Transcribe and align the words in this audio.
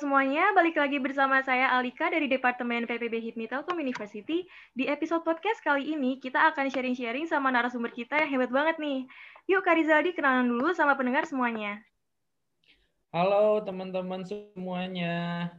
semuanya, 0.00 0.56
balik 0.56 0.80
lagi 0.80 0.96
bersama 0.96 1.44
saya 1.44 1.76
Alika 1.76 2.08
dari 2.08 2.24
Departemen 2.24 2.88
PPB 2.88 3.20
HIPMI 3.20 3.52
Telkom 3.52 3.76
University. 3.84 4.48
Di 4.72 4.88
episode 4.88 5.20
podcast 5.28 5.60
kali 5.60 5.92
ini, 5.92 6.16
kita 6.16 6.40
akan 6.40 6.72
sharing-sharing 6.72 7.28
sama 7.28 7.52
narasumber 7.52 7.92
kita 7.92 8.16
yang 8.16 8.32
hebat 8.32 8.48
banget 8.48 8.80
nih. 8.80 9.04
Yuk 9.44 9.60
Kak 9.60 9.76
Rizaldi 9.76 10.16
kenalan 10.16 10.48
dulu 10.48 10.72
sama 10.72 10.96
pendengar 10.96 11.28
semuanya. 11.28 11.84
Halo 13.12 13.60
teman-teman 13.60 14.24
semuanya. 14.24 15.52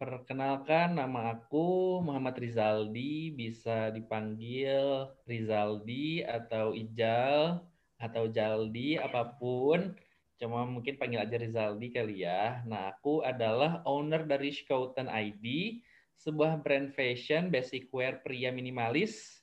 Perkenalkan 0.00 0.96
nama 0.96 1.36
aku 1.36 2.00
Muhammad 2.00 2.40
Rizaldi, 2.40 3.36
bisa 3.36 3.92
dipanggil 3.92 5.12
Rizaldi 5.28 6.24
atau 6.24 6.72
Ijal 6.72 7.60
atau 8.00 8.24
Jaldi 8.32 8.96
apa 8.96 9.36
pun 9.36 9.92
cuma 10.38 10.62
mungkin 10.62 10.94
panggil 10.94 11.20
aja 11.20 11.36
Rizaldi 11.36 11.90
kali 11.90 12.22
ya. 12.22 12.62
Nah, 12.64 12.94
aku 12.94 13.26
adalah 13.26 13.82
owner 13.84 14.22
dari 14.22 14.54
Scouten 14.54 15.10
ID, 15.10 15.78
sebuah 16.14 16.62
brand 16.62 16.94
fashion 16.94 17.50
basic 17.50 17.90
wear 17.90 18.22
pria 18.22 18.54
minimalis 18.54 19.42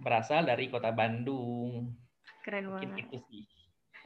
berasal 0.00 0.48
dari 0.48 0.68
kota 0.68 0.92
Bandung. 0.92 1.92
Keren 2.44 2.72
banget. 2.72 2.88
Mungkin 2.88 3.04
itu 3.08 3.18
sih. 3.28 3.44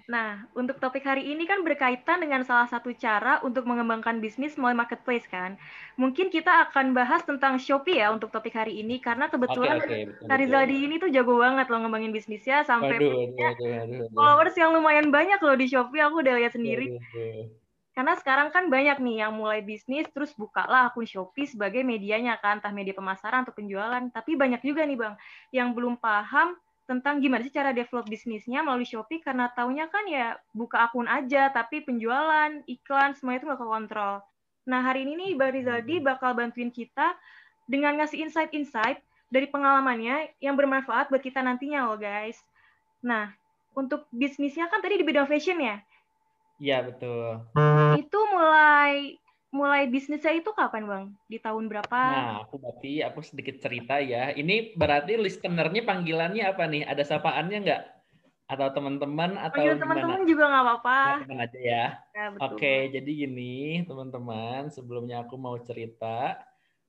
Nah, 0.05 0.45
untuk 0.53 0.77
topik 0.85 1.01
hari 1.01 1.33
ini 1.33 1.49
kan 1.49 1.65
berkaitan 1.65 2.21
dengan 2.21 2.45
salah 2.45 2.69
satu 2.69 2.93
cara 2.93 3.41
untuk 3.41 3.65
mengembangkan 3.65 4.21
bisnis 4.21 4.53
melalui 4.61 4.85
marketplace 4.85 5.25
kan. 5.25 5.57
Mungkin 5.97 6.29
kita 6.29 6.69
akan 6.69 6.93
bahas 6.93 7.25
tentang 7.25 7.57
Shopee 7.57 8.05
ya 8.05 8.13
untuk 8.13 8.29
topik 8.29 8.53
hari 8.53 8.85
ini 8.85 9.01
karena 9.01 9.33
kebetulan 9.33 9.81
okay, 9.81 10.05
okay, 10.05 10.37
Rizaldi 10.37 10.85
ini 10.85 11.01
tuh 11.01 11.09
jago 11.09 11.41
banget 11.41 11.73
loh 11.73 11.81
ngembangin 11.81 12.13
bisnisnya 12.13 12.69
sampai 12.69 13.01
aduh, 13.01 13.17
punya 13.17 13.49
aduh, 13.57 13.73
aduh, 13.81 13.97
aduh. 14.05 14.09
followers 14.13 14.57
yang 14.61 14.77
lumayan 14.77 15.09
banyak 15.09 15.41
loh 15.41 15.57
di 15.57 15.67
Shopee 15.73 16.05
aku 16.05 16.21
udah 16.21 16.35
lihat 16.37 16.53
sendiri. 16.53 16.93
Aduh, 16.93 17.01
aduh. 17.01 17.45
Karena 17.95 18.19
sekarang 18.19 18.51
kan 18.51 18.69
banyak 18.69 18.99
nih 18.99 19.23
yang 19.25 19.33
mulai 19.39 19.63
bisnis 19.63 20.05
terus 20.13 20.35
bukalah 20.37 20.93
akun 20.93 21.09
Shopee 21.09 21.49
sebagai 21.49 21.81
medianya 21.81 22.37
kan, 22.43 22.61
entah 22.61 22.75
media 22.75 22.93
pemasaran 22.93 23.47
atau 23.47 23.55
penjualan. 23.57 24.03
Tapi 24.11 24.37
banyak 24.37 24.61
juga 24.67 24.85
nih 24.85 24.99
Bang 24.99 25.15
yang 25.55 25.73
belum 25.73 25.97
paham 25.97 26.59
tentang 26.85 27.21
gimana 27.25 27.41
sih 27.41 27.53
cara 27.53 27.73
develop 27.73 28.05
bisnisnya 28.05 28.61
melalui 28.61 28.85
Shopee 28.85 29.25
karena 29.25 29.49
taunya 29.57 29.89
kan 29.89 30.05
ya 30.05 30.37
buka 30.53 30.85
akun 30.85 31.09
aja 31.09 31.49
tapi 31.49 31.81
penjualan, 31.81 32.61
iklan 32.69 33.17
semua 33.17 33.41
itu 33.41 33.49
nggak 33.49 33.61
kekontrol. 33.61 34.21
Nah 34.69 34.81
hari 34.85 35.09
ini 35.09 35.17
nih 35.17 35.31
Bang 35.37 35.53
Rizaldi 35.57 35.97
hmm. 36.01 36.05
bakal 36.05 36.37
bantuin 36.37 36.69
kita 36.69 37.17
dengan 37.65 37.97
ngasih 37.97 38.29
insight-insight 38.29 39.01
dari 39.33 39.49
pengalamannya 39.49 40.37
yang 40.45 40.55
bermanfaat 40.61 41.09
buat 41.09 41.25
kita 41.25 41.41
nantinya 41.41 41.89
loh 41.89 41.97
guys. 41.97 42.37
Nah 43.01 43.33
untuk 43.73 44.05
bisnisnya 44.13 44.69
kan 44.69 44.85
tadi 44.85 45.01
di 45.01 45.05
bidang 45.09 45.25
fashion 45.25 45.59
ya? 45.65 45.81
Iya 46.61 46.85
betul. 46.85 47.43
Itu 47.99 48.19
mulai 48.31 49.19
mulai 49.55 49.87
bisnisnya 49.87 50.35
itu 50.35 50.51
kapan 50.51 50.85
bang? 50.91 51.05
Di 51.31 51.39
tahun 51.39 51.71
berapa? 51.71 51.95
Nah, 51.95 52.43
aku 52.43 52.59
berarti 52.59 53.07
aku 53.07 53.23
sedikit 53.23 53.63
cerita 53.63 54.03
ya. 54.03 54.35
Ini 54.35 54.75
berarti 54.75 55.15
listenernya 55.15 55.87
panggilannya 55.87 56.43
apa 56.43 56.67
nih? 56.67 56.83
Ada 56.83 57.15
sapaannya 57.15 57.59
nggak? 57.63 57.83
Atau 58.51 58.69
teman-teman 58.75 59.39
atau 59.39 59.63
Panggil 59.63 59.79
teman-teman 59.79 60.21
juga 60.27 60.45
nggak 60.51 60.65
apa-apa. 60.67 60.99
Teman 61.23 61.39
aja 61.47 61.59
ya. 61.63 61.85
ya 62.11 62.25
Oke, 62.43 62.91
jadi 62.91 63.11
gini 63.25 63.87
teman-teman. 63.87 64.75
Sebelumnya 64.75 65.23
aku 65.23 65.39
mau 65.39 65.55
cerita. 65.63 66.43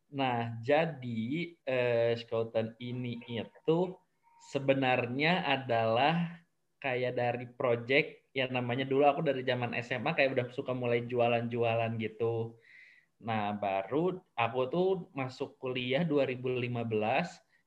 Nah, 0.09 0.57
jadi 0.65 1.53
eh, 1.69 2.17
Scoutan 2.17 2.73
ini 2.81 3.21
itu 3.29 3.93
sebenarnya 4.49 5.45
adalah 5.45 6.41
kayak 6.81 7.13
dari 7.13 7.45
project 7.53 8.24
ya 8.35 8.51
namanya 8.51 8.83
dulu 8.83 9.07
aku 9.07 9.23
dari 9.23 9.47
zaman 9.47 9.71
SMA 9.79 10.11
kayak 10.11 10.35
udah 10.35 10.45
suka 10.51 10.75
mulai 10.75 11.07
jualan-jualan 11.07 11.95
gitu. 12.03 12.59
Nah, 13.23 13.55
baru 13.55 14.19
aku 14.35 14.59
tuh 14.67 14.89
masuk 15.15 15.55
kuliah 15.55 16.03
2015 16.03 16.59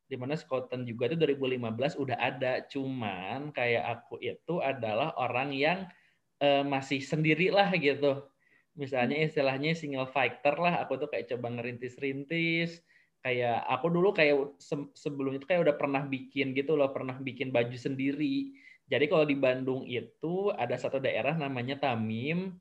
di 0.09 0.17
mana 0.21 0.37
Scotland 0.37 0.85
juga 0.85 1.09
itu 1.09 1.17
2015 1.17 1.97
udah 2.01 2.17
ada, 2.21 2.65
cuman 2.69 3.49
kayak 3.53 3.85
aku 3.85 4.21
itu 4.21 4.61
adalah 4.61 5.13
orang 5.17 5.53
yang 5.57 5.89
uh, 6.45 6.65
masih 6.65 7.01
sendiri 7.01 7.49
lah 7.49 7.73
gitu. 7.77 8.29
Misalnya 8.77 9.25
hmm. 9.25 9.29
istilahnya 9.29 9.73
single 9.73 10.09
fighter 10.09 10.53
lah, 10.57 10.85
aku 10.85 11.01
tuh 11.01 11.09
kayak 11.09 11.33
coba 11.33 11.49
ngerintis-rintis, 11.61 12.81
kayak 13.25 13.65
aku 13.69 13.89
dulu 13.89 14.13
kayak 14.13 14.57
sebelum 14.97 15.41
itu 15.41 15.49
kayak 15.49 15.65
udah 15.65 15.77
pernah 15.77 16.05
bikin 16.05 16.53
gitu 16.53 16.77
loh, 16.77 16.93
pernah 16.93 17.17
bikin 17.21 17.53
baju 17.53 17.77
sendiri 17.77 18.53
jadi 18.89 19.05
kalau 19.05 19.29
di 19.29 19.37
Bandung 19.37 19.85
itu 19.85 20.49
ada 20.57 20.73
satu 20.81 20.97
daerah 20.97 21.37
namanya 21.37 21.77
Tamim 21.77 22.57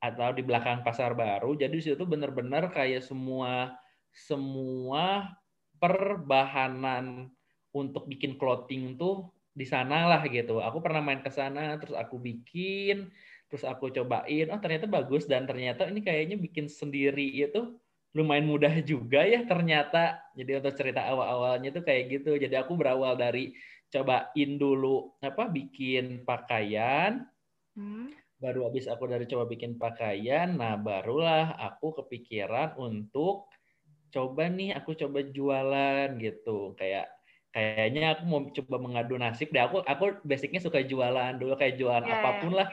atau 0.00 0.32
di 0.36 0.44
belakang 0.44 0.84
Pasar 0.84 1.16
Baru. 1.16 1.56
Jadi 1.56 1.80
di 1.80 1.84
situ 1.84 2.04
benar-benar 2.04 2.68
kayak 2.68 3.04
semua 3.04 3.76
semua 4.12 5.32
perbahanan 5.80 7.32
untuk 7.72 8.04
bikin 8.04 8.36
clothing 8.36 9.00
tuh 9.00 9.32
di 9.56 9.64
sana 9.64 10.04
lah 10.04 10.20
gitu. 10.28 10.60
Aku 10.60 10.84
pernah 10.84 11.00
main 11.00 11.24
ke 11.24 11.32
sana, 11.32 11.80
terus 11.80 11.96
aku 11.96 12.20
bikin, 12.20 13.08
terus 13.48 13.64
aku 13.64 13.88
cobain, 13.88 14.52
oh 14.52 14.60
ternyata 14.60 14.84
bagus 14.84 15.24
dan 15.24 15.48
ternyata 15.48 15.88
ini 15.88 16.04
kayaknya 16.04 16.36
bikin 16.36 16.68
sendiri 16.68 17.24
itu 17.40 17.76
lumayan 18.14 18.46
mudah 18.46 18.74
juga 18.82 19.22
ya 19.22 19.46
ternyata. 19.46 20.18
Jadi 20.34 20.58
untuk 20.58 20.74
cerita 20.74 21.06
awal-awalnya 21.06 21.70
tuh 21.70 21.84
kayak 21.86 22.20
gitu. 22.20 22.34
Jadi 22.34 22.54
aku 22.58 22.74
berawal 22.74 23.14
dari 23.14 23.54
cobain 23.90 24.50
dulu 24.58 25.14
apa 25.22 25.50
bikin 25.50 26.22
pakaian. 26.26 27.26
Hmm. 27.74 28.10
Baru 28.40 28.64
habis 28.64 28.88
aku 28.88 29.04
dari 29.04 29.28
coba 29.28 29.44
bikin 29.44 29.76
pakaian, 29.76 30.56
nah 30.56 30.72
barulah 30.72 31.60
aku 31.60 31.92
kepikiran 32.00 32.72
untuk 32.80 33.52
coba 34.08 34.48
nih 34.48 34.72
aku 34.72 34.96
coba 34.96 35.20
jualan 35.20 36.08
gitu. 36.16 36.72
Kayak 36.80 37.12
kayaknya 37.52 38.16
aku 38.16 38.22
mau 38.24 38.40
coba 38.48 38.76
mengadu 38.80 39.14
nasib 39.20 39.52
deh. 39.52 39.60
Aku 39.60 39.84
aku 39.84 40.24
basicnya 40.24 40.62
suka 40.62 40.80
jualan 40.80 41.36
dulu 41.36 41.52
kayak 41.60 41.76
jualan 41.76 42.06
yeah. 42.06 42.16
apa 42.16 42.30
pun 42.40 42.52
lah. 42.56 42.68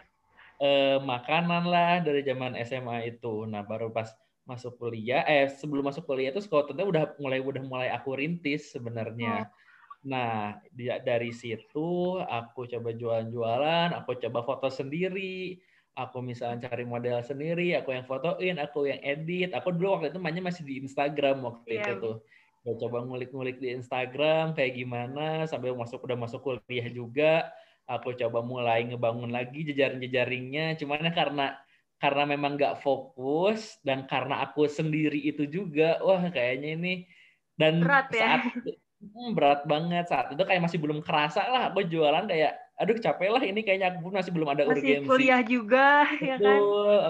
Eh, 0.58 0.98
makanan 0.98 1.70
lah 1.70 2.02
dari 2.02 2.26
zaman 2.26 2.58
SMA 2.66 3.14
itu. 3.14 3.46
Nah, 3.46 3.62
baru 3.62 3.94
pas 3.94 4.10
masuk 4.48 4.80
kuliah 4.80 5.28
eh 5.28 5.52
sebelum 5.52 5.92
masuk 5.92 6.08
kuliah 6.08 6.32
itu 6.32 6.40
sekolahnya 6.40 6.88
udah 6.88 7.04
mulai 7.20 7.44
udah 7.44 7.64
mulai 7.68 7.90
aku 7.92 8.16
rintis 8.16 8.72
sebenarnya. 8.72 9.46
Oh 9.46 9.66
Nah, 10.08 10.56
dari 11.04 11.36
situ 11.36 12.22
aku 12.22 12.70
coba 12.70 12.90
jualan-jualan, 12.96 13.92
aku 13.92 14.16
coba 14.24 14.40
foto 14.46 14.72
sendiri, 14.72 15.60
aku 16.00 16.24
misalnya 16.24 16.72
cari 16.72 16.88
model 16.88 17.20
sendiri, 17.20 17.76
aku 17.76 17.92
yang 17.92 18.08
fotoin, 18.08 18.56
aku 18.62 18.88
yang 18.88 19.04
edit. 19.04 19.52
Aku 19.52 19.76
dulu 19.76 20.00
waktu 20.00 20.16
itu 20.16 20.20
mainnya 20.24 20.46
masih 20.46 20.64
di 20.64 20.80
Instagram 20.80 21.44
waktu 21.44 21.76
yeah. 21.76 21.84
itu 21.84 21.94
tuh. 22.00 22.16
Gue 22.64 22.76
coba 22.88 23.04
ngulik-ngulik 23.04 23.60
di 23.60 23.76
Instagram 23.76 24.56
kayak 24.56 24.80
gimana, 24.80 25.44
sampai 25.44 25.76
masuk 25.76 26.04
udah 26.08 26.18
masuk 26.20 26.40
kuliah 26.40 26.88
juga. 26.88 27.52
Aku 27.88 28.12
coba 28.16 28.44
mulai 28.44 28.84
ngebangun 28.88 29.32
lagi 29.32 29.64
jejaring-jejaringnya. 29.68 30.76
Cuman 30.80 31.04
karena 31.12 31.56
karena 31.98 32.24
memang 32.30 32.58
nggak 32.58 32.82
fokus 32.86 33.82
dan 33.82 34.06
karena 34.06 34.46
aku 34.46 34.70
sendiri 34.70 35.18
itu 35.18 35.50
juga, 35.50 35.98
wah 36.06 36.22
kayaknya 36.30 36.78
ini. 36.78 36.94
Dan 37.58 37.82
Berat 37.82 38.14
ya? 38.14 38.22
saat 38.22 38.42
Hmm, 38.98 39.38
berat 39.38 39.62
banget. 39.70 40.10
Saat 40.10 40.34
itu 40.34 40.42
kayak 40.42 40.62
masih 40.66 40.82
belum 40.82 41.06
kerasa 41.06 41.46
lah 41.46 41.70
aku 41.70 41.86
jualan 41.86 42.26
kayak 42.26 42.58
aduh 42.78 42.98
capek 42.98 43.30
lah 43.30 43.44
ini 43.46 43.62
kayaknya. 43.62 43.94
Aku 43.94 44.10
masih 44.10 44.34
belum 44.34 44.50
ada 44.50 44.66
masih 44.66 44.82
urgensi. 44.82 45.06
kuliah 45.06 45.42
juga 45.46 46.10
Betul, 46.18 46.26
ya 46.26 46.36
kan? 46.42 46.60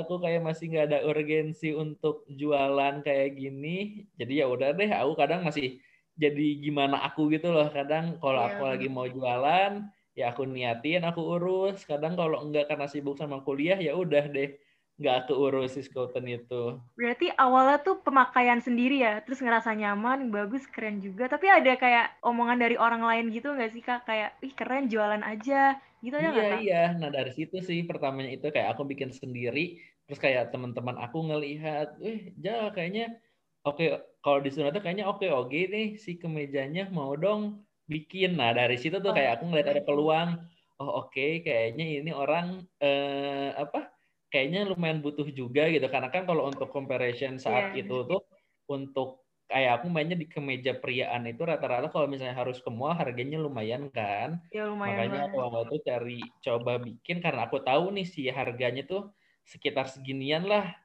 Aku 0.03 0.14
kayak 0.20 0.42
masih 0.44 0.66
nggak 0.68 0.86
ada 0.92 1.00
urgensi 1.08 1.70
untuk 1.72 2.28
jualan 2.28 3.03
kayak 3.08 3.40
gini. 3.40 4.03
Jadi 4.20 4.34
ya 4.44 4.52
udah 4.52 4.76
deh 4.76 4.92
aku 4.92 5.12
kadang 5.16 5.47
masih 5.47 5.80
jadi 6.20 6.47
gimana 6.59 7.00
aku 7.08 7.32
gitu 7.32 7.56
loh. 7.56 7.72
Kadang 7.72 8.20
kalau 8.20 8.44
yeah. 8.44 8.52
aku 8.52 8.64
lagi 8.67 8.88
mau 8.91 9.08
jualan 9.08 9.88
ya 10.11 10.35
aku 10.35 10.44
niatin 10.44 11.08
aku 11.08 11.40
urus. 11.40 11.88
Kadang 11.88 12.20
kalau 12.20 12.44
enggak 12.44 12.67
karena 12.67 12.91
sibuk 12.91 13.16
sama 13.16 13.40
kuliah 13.47 13.79
ya 13.79 13.96
udah 13.96 14.28
deh 14.28 14.59
nggak 14.97 15.29
keurus 15.29 15.78
si 15.78 15.85
Scouten 15.85 16.26
itu. 16.26 16.82
Berarti 16.97 17.29
awalnya 17.38 17.78
tuh 17.85 18.02
pemakaian 18.02 18.58
sendiri 18.58 19.05
ya, 19.05 19.22
terus 19.22 19.46
ngerasa 19.46 19.78
nyaman, 19.78 20.34
bagus, 20.34 20.66
keren 20.66 21.05
juga. 21.05 21.29
Tapi 21.29 21.46
ada 21.46 21.78
kayak 21.78 22.17
omongan 22.26 22.58
dari 22.58 22.76
orang 22.82 23.05
lain 23.05 23.29
gitu 23.29 23.53
nggak 23.53 23.72
sih 23.78 23.85
kak? 23.85 24.09
Kayak, 24.09 24.34
ih 24.41 24.53
keren, 24.58 24.90
jualan 24.90 25.22
aja, 25.22 25.78
gitu 26.02 26.17
ya 26.17 26.29
Iya 26.34 26.49
iya. 26.61 26.84
Nah 26.97 27.09
dari 27.14 27.29
situ 27.29 27.61
sih 27.61 27.85
pertamanya 27.85 28.34
itu 28.34 28.49
kayak 28.49 28.73
aku 28.73 28.90
bikin 28.90 29.14
sendiri, 29.14 29.78
terus 30.09 30.17
kayak 30.17 30.49
teman-teman 30.49 30.97
aku 30.97 31.29
ngelihat, 31.29 31.97
eh 32.02 32.34
ja 32.41 32.73
kayaknya 32.73 33.17
oke 33.66 33.78
okay, 33.78 34.02
kalau 34.26 34.40
di 34.41 34.49
sana 34.49 34.73
tuh 34.73 34.82
kayaknya 34.82 35.05
oke 35.05 35.22
okay, 35.26 35.29
oke 35.29 35.59
nih 35.70 35.88
si 36.02 36.17
kemejanya 36.17 36.90
mau 36.90 37.14
dong 37.14 37.61
bikin. 37.85 38.34
Nah 38.34 38.49
dari 38.53 38.82
situ 38.82 38.97
tuh 38.97 39.14
kayak 39.14 39.41
aku 39.41 39.49
ngeliat 39.49 39.70
ada 39.78 39.82
peluang, 39.85 40.41
oh 40.82 41.05
oke 41.05 41.14
okay, 41.14 41.46
kayaknya 41.46 42.02
ini 42.02 42.11
orang 42.14 42.66
eh, 42.82 43.53
apa? 43.53 43.97
Kayaknya 44.28 44.68
lumayan 44.68 45.00
butuh 45.00 45.28
juga 45.32 45.68
gitu. 45.72 45.88
Karena 45.88 46.09
kan 46.12 46.28
kalau 46.28 46.47
untuk 46.47 46.70
comparison 46.72 47.40
saat 47.40 47.76
yeah. 47.76 47.84
itu 47.85 48.03
tuh 48.08 48.22
untuk 48.68 49.24
kayak 49.47 49.79
aku 49.79 49.88
mainnya 49.88 50.20
di 50.20 50.28
kemeja 50.28 50.76
priaan 50.76 51.24
itu 51.24 51.40
rata-rata 51.47 51.88
kalau 51.88 52.03
misalnya 52.03 52.35
harus 52.35 52.59
ke 52.59 52.68
mall 52.68 52.91
harganya 52.91 53.40
lumayan 53.40 53.88
kan. 53.96 54.44
Ya, 54.52 54.68
lumayan 54.68 55.08
makanya 55.08 55.20
aku 55.32 55.35
waktu 55.40 55.59
itu 55.64 55.78
cari 55.88 56.20
coba 56.44 56.72
bikin. 56.84 57.24
Karena 57.24 57.47
aku 57.47 57.64
tahu 57.64 57.96
nih 57.96 58.08
sih 58.08 58.28
harganya 58.28 58.84
tuh 58.84 59.08
sekitar 59.47 59.88
seginian 59.88 60.44
lah. 60.44 60.76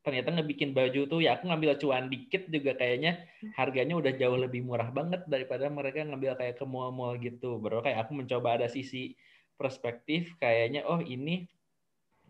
Ternyata 0.00 0.32
ngebikin 0.32 0.72
baju 0.72 1.08
tuh 1.08 1.20
ya 1.20 1.36
aku 1.36 1.48
ngambil 1.48 1.76
cuan 1.80 2.12
dikit 2.12 2.48
juga 2.52 2.76
kayaknya. 2.76 3.24
Harganya 3.56 3.96
udah 3.96 4.12
jauh 4.12 4.36
lebih 4.36 4.68
murah 4.68 4.92
banget 4.92 5.24
daripada 5.24 5.72
mereka 5.72 6.04
ngambil 6.04 6.36
kayak 6.36 6.60
ke 6.60 6.64
mall-mall 6.68 7.16
gitu. 7.16 7.56
Bro. 7.56 7.80
Kayak 7.80 8.04
aku 8.04 8.20
mencoba 8.20 8.60
ada 8.60 8.68
sisi 8.68 9.16
perspektif 9.60 10.40
kayaknya 10.40 10.88
oh 10.88 11.04
ini 11.04 11.44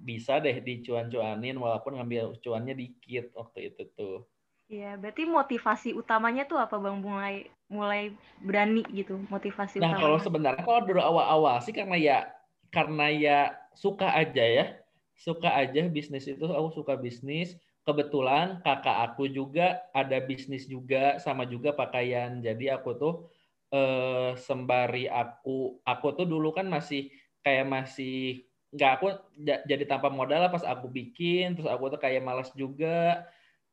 bisa 0.01 0.41
deh 0.41 0.57
dicuan-cuanin 0.65 1.57
walaupun 1.61 2.01
ngambil 2.01 2.41
cuannya 2.41 2.75
dikit 2.75 3.31
waktu 3.37 3.59
itu 3.73 3.83
tuh. 3.99 4.17
Iya, 4.71 4.95
berarti 5.03 5.27
motivasi 5.27 5.89
utamanya 5.99 6.47
tuh 6.47 6.59
apa 6.63 6.79
Bang 6.79 7.03
mulai 7.03 7.51
mulai 7.67 8.15
berani 8.39 8.87
gitu 8.95 9.19
motivasi 9.27 9.83
nah, 9.83 9.91
utamanya. 9.91 10.03
kalau 10.03 10.19
sebenarnya 10.23 10.63
kalau 10.63 10.81
dulu 10.87 11.03
awal-awal 11.03 11.59
sih 11.59 11.75
karena 11.75 11.97
ya 11.99 12.19
karena 12.71 13.07
ya 13.11 13.39
suka 13.75 14.09
aja 14.15 14.45
ya. 14.47 14.65
Suka 15.21 15.53
aja 15.53 15.85
bisnis 15.91 16.25
itu 16.31 16.45
aku 16.49 16.71
suka 16.73 16.95
bisnis. 16.97 17.59
Kebetulan 17.85 18.63
kakak 18.65 19.13
aku 19.13 19.27
juga 19.29 19.83
ada 19.93 20.17
bisnis 20.23 20.65
juga 20.71 21.19
sama 21.19 21.45
juga 21.45 21.75
pakaian. 21.75 22.41
Jadi 22.41 22.71
aku 22.71 22.91
tuh 22.97 23.15
eh, 23.75 24.33
sembari 24.39 25.11
aku 25.11 25.83
aku 25.85 26.07
tuh 26.17 26.27
dulu 26.31 26.55
kan 26.55 26.71
masih 26.71 27.11
kayak 27.45 27.67
masih 27.69 28.47
nggak 28.71 28.91
aku 29.03 29.07
jadi 29.67 29.85
tanpa 29.87 30.15
modal 30.15 30.47
pas 30.47 30.63
aku 30.63 30.87
bikin 30.87 31.59
terus 31.59 31.67
aku 31.67 31.91
tuh 31.91 32.01
kayak 32.01 32.23
malas 32.23 32.51
juga. 32.55 33.27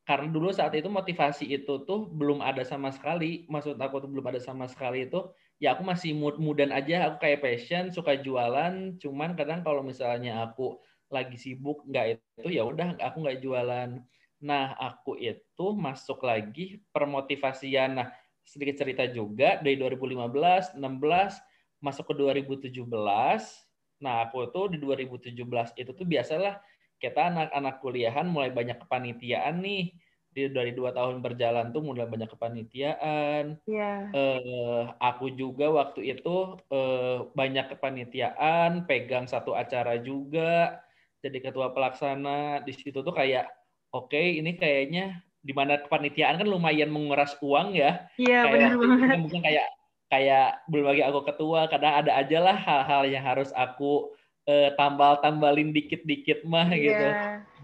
Karena 0.08 0.32
dulu 0.32 0.48
saat 0.48 0.72
itu 0.72 0.88
motivasi 0.88 1.44
itu 1.52 1.84
tuh 1.84 2.08
belum 2.08 2.40
ada 2.40 2.64
sama 2.64 2.88
sekali. 2.88 3.44
Maksud 3.52 3.76
aku 3.76 4.00
tuh 4.00 4.08
belum 4.08 4.24
ada 4.24 4.40
sama 4.40 4.64
sekali 4.64 5.04
itu 5.04 5.28
ya 5.60 5.76
aku 5.76 5.84
masih 5.84 6.16
mood 6.16 6.40
mudan 6.40 6.72
aja. 6.72 7.12
Aku 7.12 7.20
kayak 7.20 7.44
passion 7.44 7.92
suka 7.92 8.16
jualan. 8.16 8.96
Cuman 8.98 9.36
kadang 9.36 9.60
kalau 9.60 9.84
misalnya 9.84 10.48
aku 10.48 10.80
lagi 11.12 11.36
sibuk 11.36 11.84
nggak 11.88 12.20
itu 12.40 12.48
ya 12.56 12.64
udah 12.64 12.96
aku 13.04 13.20
nggak 13.20 13.38
jualan. 13.44 14.00
Nah 14.40 14.74
aku 14.80 15.20
itu 15.20 15.66
masuk 15.76 16.24
lagi 16.24 16.80
permotivasian. 16.90 18.00
Nah 18.00 18.08
sedikit 18.42 18.80
cerita 18.80 19.04
juga. 19.12 19.60
Dari 19.60 19.76
2015 19.76 20.72
16 20.72 21.84
masuk 21.84 22.10
ke 22.10 22.14
2017 22.16 23.67
Nah, 23.98 24.26
aku 24.26 24.50
tuh 24.50 24.70
di 24.70 24.78
2017 24.78 25.74
itu 25.78 25.90
tuh 25.90 26.06
biasalah 26.06 26.62
kita 26.98 27.30
anak-anak 27.30 27.78
kuliahan 27.78 28.26
mulai 28.26 28.50
banyak 28.50 28.78
kepanitiaan 28.82 29.62
nih. 29.62 29.94
Di, 30.28 30.52
dari 30.52 30.76
dua 30.76 30.92
tahun 30.92 31.24
berjalan 31.24 31.72
tuh 31.72 31.82
mulai 31.82 32.04
banyak 32.04 32.28
kepanitiaan. 32.28 33.58
Yeah. 33.64 34.12
Eh, 34.12 34.82
aku 35.00 35.32
juga 35.34 35.72
waktu 35.72 36.14
itu 36.14 36.58
eh, 36.68 37.18
banyak 37.32 37.74
kepanitiaan, 37.74 38.84
pegang 38.84 39.24
satu 39.24 39.56
acara 39.56 39.96
juga, 39.98 40.84
jadi 41.24 41.38
ketua 41.42 41.72
pelaksana. 41.72 42.60
Di 42.62 42.76
situ 42.76 43.00
tuh 43.00 43.14
kayak, 43.14 43.48
oke 43.90 44.12
okay, 44.12 44.36
ini 44.36 44.54
kayaknya 44.54 45.24
di 45.40 45.56
mana 45.56 45.80
kepanitiaan 45.80 46.36
kan 46.36 46.46
lumayan 46.46 46.92
menguras 46.92 47.32
uang 47.40 47.72
ya. 47.72 48.06
Iya, 48.20 48.52
benar 48.52 48.72
banget. 48.84 49.16
Mungkin 49.22 49.40
kayak 49.42 49.77
kayak 50.08 50.64
belum 50.72 50.88
lagi 50.88 51.02
aku 51.04 51.20
ketua 51.28 51.68
kadang 51.68 52.04
ada 52.04 52.12
aja 52.16 52.38
lah 52.40 52.56
hal-hal 52.56 53.02
yang 53.08 53.24
harus 53.24 53.52
aku 53.52 54.12
uh, 54.48 54.72
tambal-tambalin 54.74 55.70
dikit-dikit 55.70 56.42
mah 56.48 56.68
yeah. 56.72 56.80
gitu. 56.80 57.06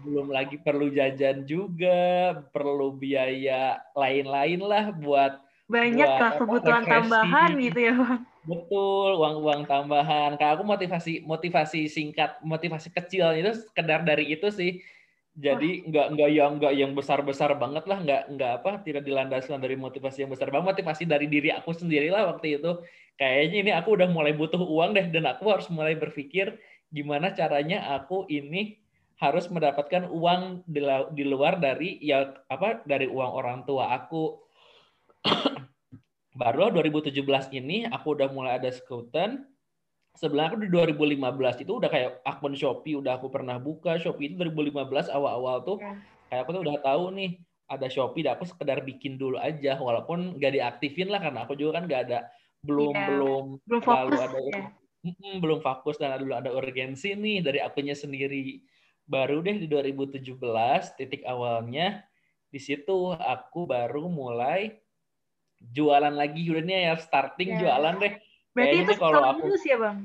Belum 0.05 0.27
lagi 0.29 0.61
perlu 0.61 0.93
jajan 0.93 1.43
juga 1.49 2.37
perlu 2.53 2.93
biaya 2.93 3.81
lain-lain 3.97 4.61
lah 4.61 4.93
buat 4.93 5.41
banyak 5.65 6.05
buat, 6.05 6.21
lah 6.21 6.31
kebutuhan 6.37 6.83
tambahan 6.85 7.57
gitu 7.57 7.79
ya 7.81 7.93
bang? 7.97 8.21
Betul 8.45 9.09
uang-uang 9.17 9.65
tambahan. 9.65 10.37
Kayak 10.37 10.61
aku 10.61 10.63
motivasi 10.69 11.13
motivasi 11.25 11.89
singkat 11.89 12.37
motivasi 12.45 12.93
kecil 12.93 13.33
itu 13.33 13.65
sekedar 13.65 14.05
dari 14.05 14.29
itu 14.29 14.45
sih 14.53 14.85
jadi 15.35 15.83
nggak 15.83 16.07
nggak 16.15 16.29
yang 16.31 16.51
nggak 16.55 16.73
yang 16.79 16.91
besar 16.95 17.19
besar 17.19 17.51
banget 17.59 17.83
lah 17.91 17.99
nggak 17.99 18.21
nggak 18.39 18.51
apa 18.63 18.71
tidak 18.87 19.03
dilandaskan 19.03 19.59
dari 19.59 19.75
motivasi 19.75 20.23
yang 20.23 20.31
besar 20.31 20.47
banget 20.47 20.79
motivasi 20.79 21.03
dari 21.03 21.27
diri 21.27 21.51
aku 21.51 21.75
sendiri 21.75 22.07
lah 22.07 22.31
waktu 22.31 22.55
itu. 22.55 22.79
Kayaknya 23.19 23.57
ini 23.59 23.71
aku 23.75 23.99
udah 23.99 24.07
mulai 24.11 24.31
butuh 24.31 24.59
uang 24.59 24.95
deh 24.95 25.07
dan 25.11 25.27
aku 25.27 25.51
harus 25.51 25.67
mulai 25.67 25.95
berpikir 25.99 26.55
gimana 26.87 27.35
caranya 27.35 27.83
aku 27.99 28.23
ini 28.31 28.79
harus 29.19 29.47
mendapatkan 29.51 30.07
uang 30.11 30.67
di 31.11 31.23
luar 31.23 31.59
dari 31.59 31.99
ya 31.99 32.31
apa 32.47 32.83
dari 32.87 33.11
uang 33.11 33.31
orang 33.35 33.67
tua 33.67 33.91
aku. 33.91 34.39
Baru 36.39 36.71
2017 36.71 37.11
ini 37.59 37.83
aku 37.87 38.15
udah 38.15 38.31
mulai 38.31 38.59
ada 38.59 38.71
skuter 38.71 39.35
sebenarnya 40.15 40.49
aku 40.55 40.59
di 40.63 40.69
2015 40.71 41.63
itu 41.67 41.71
udah 41.77 41.89
kayak 41.91 42.11
akun 42.23 42.55
Shopee 42.55 42.95
udah 42.95 43.19
aku 43.19 43.27
pernah 43.27 43.59
buka 43.59 43.99
Shopee 43.99 44.31
itu 44.31 44.35
2015 44.39 45.11
awal-awal 45.11 45.61
tuh 45.67 45.77
yeah. 45.83 45.99
kayak 46.31 46.41
aku 46.47 46.51
tuh 46.55 46.61
udah 46.63 46.77
tahu 46.79 47.03
nih 47.13 47.31
ada 47.67 47.87
Shopee 47.91 48.23
dan 48.23 48.39
aku 48.39 48.47
sekedar 48.47 48.79
bikin 48.81 49.19
dulu 49.19 49.35
aja 49.37 49.75
walaupun 49.77 50.39
gak 50.39 50.55
diaktifin 50.55 51.11
lah 51.11 51.19
karena 51.19 51.43
aku 51.43 51.59
juga 51.59 51.81
kan 51.81 51.83
gak 51.91 52.01
ada 52.09 52.19
belum 52.63 52.95
yeah. 52.95 53.07
belum 53.11 53.45
belum 53.67 53.81
fokus 53.83 54.19
ada 54.19 54.37
mm, 55.03 55.35
belum 55.43 55.59
fokus 55.61 55.95
dan 55.99 56.17
dulu 56.17 56.33
ada 56.33 56.49
urgensi 56.55 57.13
nih 57.13 57.43
dari 57.43 57.59
akunnya 57.59 57.93
sendiri 57.93 58.63
baru 59.05 59.43
deh 59.43 59.61
di 59.61 59.67
2017 59.69 60.25
titik 60.97 61.21
awalnya 61.29 62.01
di 62.49 62.57
situ 62.57 63.13
aku 63.13 63.67
baru 63.67 64.07
mulai 64.09 64.79
jualan 65.59 66.13
lagi 66.13 66.47
udah 66.47 66.63
nih 66.63 66.77
ya 66.89 66.95
starting 66.97 67.57
yeah. 67.57 67.59
jualan 67.61 67.95
deh 67.99 68.13
Berarti 68.55 68.77
itu 68.87 68.93
kalau 68.95 69.19
setelah 69.19 69.31
aku... 69.35 69.41
lulus 69.43 69.63
ya, 69.67 69.77
Bang? 69.77 69.97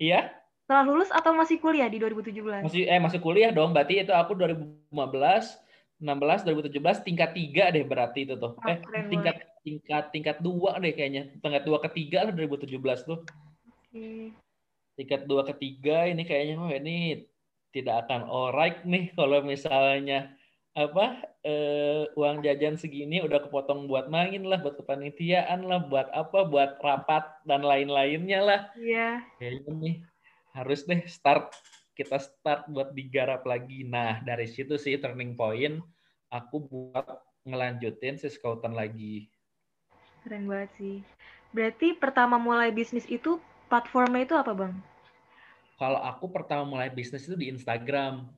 Iya. 0.00 0.20
Setelah 0.64 0.84
lulus 0.88 1.10
atau 1.12 1.32
masih 1.36 1.56
kuliah 1.60 1.88
di 1.92 2.00
2017? 2.00 2.64
Masih 2.64 2.82
eh 2.88 3.00
masih 3.00 3.20
kuliah 3.20 3.52
dong. 3.52 3.76
Berarti 3.76 4.00
itu 4.00 4.12
aku 4.12 4.32
2015, 4.32 4.88
16, 6.00 6.48
2017 6.48 7.06
tingkat 7.06 7.30
tiga 7.36 7.64
deh 7.68 7.84
berarti 7.84 8.24
itu 8.24 8.34
tuh. 8.40 8.56
Oh, 8.56 8.68
eh 8.68 8.80
tingkat 9.12 9.36
boleh. 9.36 9.60
tingkat 9.66 10.04
tingkat 10.14 10.36
dua 10.40 10.80
deh 10.80 10.92
kayaknya. 10.96 11.28
Tingkat 11.44 11.64
dua 11.68 11.78
ketiga 11.84 12.28
lah 12.28 12.32
2017 12.32 12.78
tuh. 13.04 13.20
Okay. 13.92 14.32
Tingkat 14.96 15.28
dua 15.28 15.44
ketiga 15.46 16.08
ini 16.08 16.24
kayaknya 16.24 16.56
oh 16.56 16.72
ini 16.72 17.28
tidak 17.72 18.08
akan 18.08 18.24
alright 18.24 18.80
nih 18.88 19.12
kalau 19.12 19.44
misalnya 19.44 20.37
apa 20.78 21.26
uh, 21.42 22.06
uang 22.14 22.46
jajan 22.46 22.78
segini 22.78 23.18
udah 23.18 23.42
kepotong 23.42 23.90
buat 23.90 24.06
main 24.06 24.46
lah, 24.46 24.62
buat 24.62 24.78
kepanitiaan 24.78 25.66
lah, 25.66 25.82
buat 25.90 26.06
apa, 26.14 26.46
buat 26.46 26.78
rapat 26.78 27.26
dan 27.50 27.66
lain-lainnya 27.66 28.38
lah. 28.38 28.60
Iya. 28.78 29.26
Kayaknya 29.42 29.72
nih 29.74 29.96
harus 30.54 30.86
deh 30.86 31.02
start 31.10 31.50
kita 31.98 32.22
start 32.22 32.70
buat 32.70 32.94
digarap 32.94 33.42
lagi. 33.42 33.82
Nah 33.82 34.22
dari 34.22 34.46
situ 34.46 34.78
sih 34.78 34.94
turning 35.02 35.34
point 35.34 35.82
aku 36.30 36.62
buat 36.62 37.26
ngelanjutin 37.42 38.14
si 38.22 38.30
scoutan 38.30 38.78
lagi. 38.78 39.26
Keren 40.22 40.46
banget 40.46 40.70
sih. 40.78 40.96
Berarti 41.50 41.98
pertama 41.98 42.38
mulai 42.38 42.70
bisnis 42.70 43.08
itu 43.10 43.42
platformnya 43.66 44.22
itu 44.30 44.34
apa 44.38 44.54
bang? 44.54 44.74
Kalau 45.74 45.98
aku 46.06 46.30
pertama 46.30 46.62
mulai 46.62 46.86
bisnis 46.86 47.26
itu 47.26 47.34
di 47.34 47.50
Instagram 47.50 48.30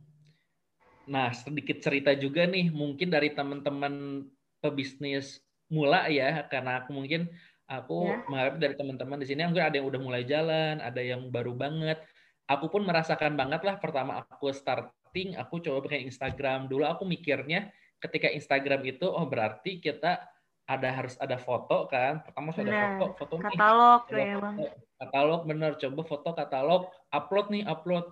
Nah, 1.08 1.32
sedikit 1.32 1.80
cerita 1.80 2.12
juga 2.12 2.44
nih, 2.44 2.68
mungkin 2.68 3.08
dari 3.08 3.32
teman-teman 3.32 4.26
pebisnis 4.60 5.40
mula 5.70 6.10
ya, 6.12 6.44
karena 6.50 6.84
aku 6.84 6.92
mungkin 6.92 7.30
aku 7.70 8.10
ya. 8.10 8.26
mengharap 8.26 8.58
dari 8.58 8.74
teman-teman 8.74 9.22
di 9.22 9.26
sini 9.30 9.46
mungkin 9.46 9.62
ada 9.62 9.78
yang 9.78 9.86
udah 9.86 10.00
mulai 10.02 10.22
jalan, 10.26 10.82
ada 10.82 11.00
yang 11.00 11.30
baru 11.30 11.54
banget. 11.54 12.02
Aku 12.50 12.66
pun 12.66 12.82
merasakan 12.82 13.38
banget 13.38 13.62
lah 13.62 13.78
pertama 13.78 14.18
aku 14.26 14.50
starting, 14.50 15.38
aku 15.38 15.62
coba 15.62 15.86
pakai 15.86 16.02
Instagram. 16.02 16.66
Dulu 16.66 16.82
aku 16.82 17.06
mikirnya 17.06 17.70
ketika 18.02 18.26
Instagram 18.26 18.82
itu 18.82 19.06
oh 19.06 19.22
berarti 19.22 19.78
kita 19.78 20.18
ada 20.66 20.88
harus 20.90 21.14
ada 21.22 21.38
foto 21.38 21.86
kan. 21.86 22.26
Pertama 22.26 22.50
sudah 22.50 22.70
ada 22.74 22.88
foto, 22.98 23.06
foto 23.22 23.34
katalog 23.38 24.02
nih. 24.10 24.26
ya, 24.26 24.36
Bang. 24.42 24.56
Katalog 25.00 25.42
bener, 25.46 25.72
coba 25.78 26.00
foto 26.02 26.30
katalog, 26.34 26.82
upload 27.14 27.46
nih, 27.54 27.62
upload 27.70 28.06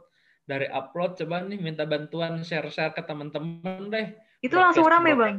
dari 0.48 0.64
upload 0.72 1.20
coba 1.20 1.44
nih 1.44 1.60
minta 1.60 1.84
bantuan 1.84 2.40
share-share 2.40 2.96
ke 2.96 3.04
teman-teman 3.04 3.92
deh. 3.92 4.16
Itu 4.40 4.56
langsung 4.56 4.88
rame 4.88 5.12
bang? 5.12 5.36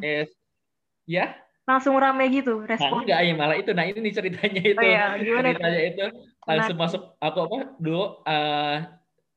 Ya? 1.10 1.34
Langsung 1.66 1.98
rame 1.98 2.30
gitu 2.30 2.62
respon? 2.62 3.02
Nah, 3.02 3.06
enggak 3.10 3.20
ya 3.26 3.34
malah 3.34 3.58
itu. 3.58 3.72
Nah 3.74 3.86
ini 3.90 4.00
nih 4.06 4.14
ceritanya 4.14 4.62
itu. 4.62 4.78
Oh, 4.78 4.86
iya. 4.86 5.18
Gimana 5.18 5.48
ceritanya 5.58 5.82
itu 5.82 6.06
langsung 6.46 6.78
nah. 6.78 6.84
masuk 6.86 7.02
aku 7.18 7.38
apa 7.46 7.58
dulu 7.82 8.06
uh, 8.26 8.78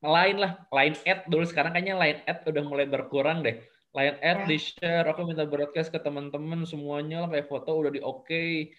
lain 0.01 0.35
lah 0.41 0.51
line 0.73 0.97
ad 1.05 1.19
dulu 1.29 1.45
sekarang 1.45 1.77
kayaknya 1.77 1.95
line 1.97 2.19
ad 2.29 2.45
udah 2.45 2.63
mulai 2.69 2.85
berkurang 2.85 3.41
deh. 3.41 3.57
Line 3.97 4.17
ad 4.21 4.45
ya. 4.45 4.49
di 4.49 4.57
share 4.61 5.05
aku 5.09 5.25
minta 5.25 5.49
broadcast 5.49 5.89
ke 5.89 5.97
teman-teman 5.97 6.69
semuanya 6.69 7.25
lah 7.25 7.29
kayak 7.33 7.49
foto 7.49 7.81
udah 7.81 7.89
di 7.89 8.01
oke. 8.01 8.29
Okay. 8.29 8.69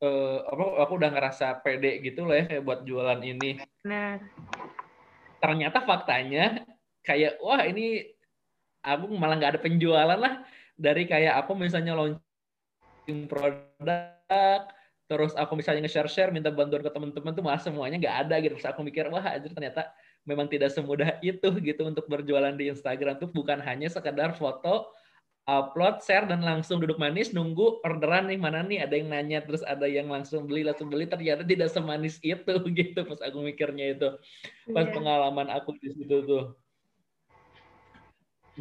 Uh, 0.00 0.40
eh, 0.40 0.56
apa 0.56 0.64
aku 0.80 0.92
udah 0.96 1.10
ngerasa 1.12 1.60
pede 1.60 2.00
gitu 2.00 2.24
lah 2.24 2.42
ya 2.42 2.44
kayak 2.50 2.64
buat 2.66 2.80
jualan 2.88 3.20
ini. 3.22 3.60
Nah 3.86 4.16
ternyata 5.40 5.82
faktanya 5.82 6.62
kayak 7.02 7.40
wah 7.40 7.64
ini 7.64 8.04
aku 8.84 9.08
malah 9.16 9.40
nggak 9.40 9.56
ada 9.56 9.60
penjualan 9.60 10.18
lah 10.20 10.44
dari 10.76 11.04
kayak 11.08 11.40
aku 11.44 11.56
misalnya 11.56 11.96
launching 11.96 13.28
produk 13.28 14.68
terus 15.10 15.34
aku 15.34 15.58
misalnya 15.58 15.90
nge-share-share 15.90 16.30
minta 16.30 16.54
bantuan 16.54 16.86
ke 16.86 16.90
teman-teman 16.94 17.34
tuh 17.34 17.42
malah 17.42 17.58
semuanya 17.58 17.98
nggak 17.98 18.16
ada 18.30 18.34
gitu. 18.38 18.54
Terus 18.54 18.70
aku 18.70 18.86
mikir 18.86 19.10
wah 19.10 19.26
aja 19.26 19.42
ternyata 19.42 19.90
memang 20.22 20.46
tidak 20.46 20.70
semudah 20.70 21.18
itu 21.18 21.50
gitu 21.66 21.82
untuk 21.82 22.06
berjualan 22.06 22.54
di 22.54 22.70
Instagram 22.70 23.18
tuh 23.18 23.26
bukan 23.34 23.58
hanya 23.58 23.90
sekedar 23.90 24.38
foto 24.38 24.86
upload, 25.50 25.98
share 26.06 26.30
dan 26.30 26.46
langsung 26.46 26.78
duduk 26.78 26.94
manis 26.94 27.34
nunggu 27.34 27.82
orderan 27.82 28.30
nih 28.30 28.38
mana 28.38 28.62
nih 28.62 28.86
ada 28.86 28.94
yang 28.94 29.10
nanya 29.10 29.42
terus 29.42 29.66
ada 29.66 29.82
yang 29.90 30.06
langsung 30.06 30.46
beli 30.46 30.62
langsung 30.62 30.86
beli 30.86 31.10
ternyata 31.10 31.42
tidak 31.42 31.74
semanis 31.74 32.22
itu 32.22 32.54
gitu 32.78 33.02
pas 33.02 33.18
aku 33.18 33.42
mikirnya 33.42 33.98
itu 33.98 34.08
pas 34.70 34.86
yeah. 34.86 34.94
pengalaman 34.94 35.50
aku 35.50 35.74
di 35.82 35.90
situ 35.90 36.22
tuh. 36.22 36.54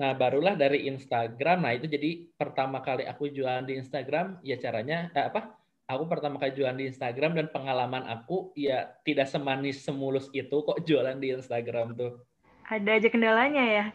Nah 0.01 0.17
barulah 0.17 0.57
dari 0.57 0.89
Instagram, 0.89 1.61
nah 1.61 1.77
itu 1.77 1.85
jadi 1.85 2.25
pertama 2.33 2.81
kali 2.81 3.05
aku 3.05 3.29
jualan 3.29 3.69
di 3.69 3.77
Instagram 3.77 4.41
ya 4.41 4.57
caranya 4.57 5.13
eh, 5.13 5.29
apa? 5.29 5.53
Aku 5.89 6.05
pertama 6.09 6.41
kali 6.41 6.57
jualan 6.57 6.77
di 6.77 6.89
Instagram 6.89 7.37
dan 7.37 7.53
pengalaman 7.53 8.05
aku 8.09 8.53
ya 8.57 8.97
tidak 9.05 9.29
semanis 9.29 9.85
semulus 9.85 10.25
itu 10.33 10.65
kok 10.65 10.81
jualan 10.89 11.21
di 11.21 11.37
Instagram 11.37 11.93
tuh. 11.93 12.17
Ada 12.65 12.97
aja 12.97 13.09
kendalanya 13.09 13.65
ya 13.65 13.85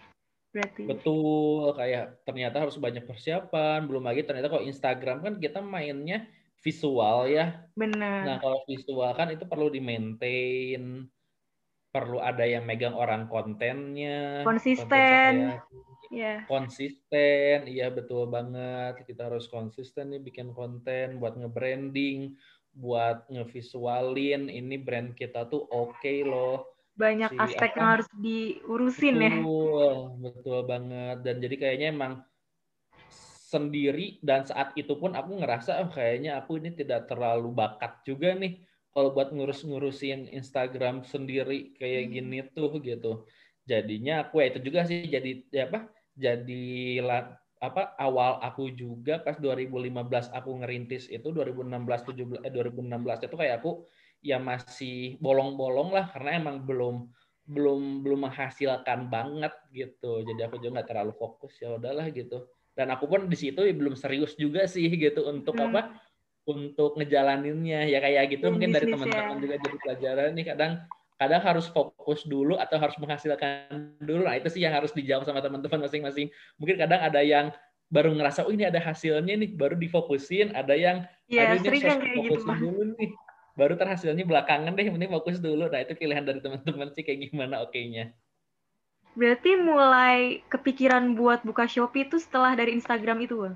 berarti. 0.55 0.83
Betul, 0.87 1.75
kayak 1.75 2.23
ternyata 2.23 2.63
harus 2.63 2.79
banyak 2.79 3.03
persiapan, 3.03 3.91
belum 3.91 4.07
lagi 4.07 4.23
ternyata 4.23 4.47
kalau 4.47 4.63
Instagram 4.63 5.27
kan 5.27 5.35
kita 5.43 5.59
mainnya 5.59 6.31
visual 6.63 7.27
ya. 7.27 7.67
Benar. 7.75 8.23
Nah, 8.23 8.37
kalau 8.39 8.63
visual 8.65 9.11
kan 9.19 9.35
itu 9.35 9.45
perlu 9.45 9.69
di-maintain, 9.69 11.11
perlu 11.91 12.23
ada 12.23 12.47
yang 12.47 12.63
megang 12.63 12.95
orang 12.95 13.27
kontennya, 13.27 14.47
konsisten. 14.47 15.59
Ya. 16.15 16.47
Konsisten, 16.47 17.67
iya 17.67 17.91
betul 17.91 18.31
banget. 18.31 19.03
Kita 19.03 19.27
harus 19.27 19.51
konsisten 19.51 20.15
nih 20.15 20.23
bikin 20.23 20.55
konten 20.55 21.19
buat 21.19 21.35
nge-branding, 21.35 22.39
buat 22.75 23.31
ngevisualin 23.31 24.51
ini 24.51 24.77
brand 24.79 25.15
kita 25.15 25.47
tuh 25.47 25.63
oke 25.71 25.95
okay 25.99 26.27
loh 26.27 26.74
banyak 26.95 27.31
si, 27.35 27.39
aspek 27.39 27.71
apa, 27.75 27.79
yang 27.79 27.89
harus 27.99 28.09
diurusin 28.15 29.15
betul, 29.19 29.25
ya. 29.25 29.33
Betul, 29.35 29.95
betul 30.23 30.59
banget. 30.67 31.17
Dan 31.27 31.35
jadi 31.43 31.57
kayaknya 31.59 31.89
emang 31.91 32.13
sendiri 33.55 34.19
dan 34.19 34.43
saat 34.43 34.75
itu 34.75 34.99
pun 34.99 35.15
aku 35.15 35.39
ngerasa 35.39 35.79
oh, 35.87 35.91
kayaknya 35.95 36.43
aku 36.43 36.59
ini 36.59 36.75
tidak 36.75 37.07
terlalu 37.07 37.55
bakat 37.55 38.03
juga 38.03 38.35
nih 38.35 38.59
kalau 38.91 39.15
buat 39.15 39.31
ngurus-ngurusin 39.31 40.31
Instagram 40.31 41.07
sendiri 41.07 41.75
kayak 41.79 42.03
hmm. 42.07 42.13
gini 42.15 42.39
tuh 42.55 42.79
gitu. 42.83 43.27
Jadinya 43.67 44.27
aku 44.27 44.43
ya 44.43 44.55
itu 44.55 44.61
juga 44.63 44.87
sih 44.87 45.07
jadi 45.07 45.31
ya 45.51 45.71
apa? 45.71 45.91
Jadi 46.15 46.99
apa 47.59 47.97
awal 47.97 48.39
aku 48.45 48.71
juga 48.77 49.25
pas 49.25 49.41
2015 49.41 50.31
aku 50.31 50.51
ngerintis 50.61 51.09
itu 51.09 51.33
2016 51.33 51.81
17 52.45 52.45
eh 52.45 52.53
2016 52.53 53.25
itu 53.25 53.37
kayak 53.41 53.65
aku 53.65 53.89
ya 54.25 54.41
masih 54.41 55.21
bolong-bolong 55.21 55.93
lah 55.93 56.09
karena 56.09 56.41
emang 56.41 56.65
belum 56.65 57.13
belum 57.45 58.01
belum 58.01 58.25
menghasilkan 58.25 59.13
banget 59.13 59.53
gitu. 59.69 60.25
Jadi 60.25 60.41
aku 60.41 60.57
juga 60.57 60.81
nggak 60.81 60.89
terlalu 60.89 61.13
fokus 61.13 61.53
ya 61.61 61.77
udahlah 61.77 62.09
gitu. 62.09 62.49
Dan 62.73 62.89
aku 62.89 63.05
pun 63.05 63.29
di 63.29 63.37
situ 63.37 63.61
ya 63.61 63.75
belum 63.77 63.95
serius 63.95 64.33
juga 64.35 64.65
sih 64.65 64.89
gitu 64.89 65.29
untuk 65.29 65.55
hmm. 65.61 65.65
apa 65.69 65.81
untuk 66.49 66.97
ngejalaninnya. 66.97 67.85
Ya 67.85 68.01
kayak 68.01 68.41
gitu 68.41 68.49
mungkin 68.49 68.73
dari 68.73 68.89
teman-teman 68.89 69.37
ya. 69.37 69.43
juga 69.45 69.57
jadi 69.61 69.77
pelajaran 69.77 70.29
nih. 70.33 70.47
Kadang 70.57 70.73
kadang 71.15 71.43
harus 71.45 71.69
fokus 71.69 72.25
dulu 72.25 72.57
atau 72.57 72.81
harus 72.81 72.97
menghasilkan 72.97 73.93
dulu. 74.01 74.25
Nah 74.25 74.41
itu 74.41 74.49
sih 74.49 74.65
yang 74.65 74.73
harus 74.73 74.97
dijawab 74.97 75.29
sama 75.29 75.45
teman-teman 75.45 75.85
masing-masing. 75.85 76.33
Mungkin 76.57 76.81
kadang 76.81 77.05
ada 77.05 77.21
yang 77.21 77.53
baru 77.93 78.17
ngerasa 78.17 78.49
oh 78.49 78.51
ini 78.51 78.65
ada 78.65 78.81
hasilnya 78.81 79.37
nih 79.37 79.53
baru 79.53 79.77
difokusin. 79.77 80.57
Ada 80.57 80.73
yang 80.73 80.97
ya, 81.29 81.53
ada 81.53 81.61
yang 81.61 82.01
kayak 82.01 82.25
gitu 82.25 82.41
dulu 82.57 82.97
nih 82.97 83.13
baru 83.55 83.79
terhasilnya 83.79 84.27
belakangan 84.27 84.75
deh 84.75 84.91
mending 84.91 85.15
fokus 85.15 85.39
dulu. 85.39 85.71
Nah 85.71 85.81
itu 85.83 85.95
pilihan 85.95 86.27
dari 86.27 86.43
teman-teman 86.43 86.91
sih 86.91 87.07
kayak 87.07 87.31
gimana 87.31 87.63
oke-nya. 87.63 88.11
Berarti 89.15 89.55
mulai 89.55 90.43
kepikiran 90.51 91.15
buat 91.15 91.47
buka 91.47 91.71
Shopee 91.71 92.11
itu 92.11 92.19
setelah 92.19 92.59
dari 92.59 92.75
Instagram 92.75 93.23
itu 93.23 93.47
bang? 93.47 93.55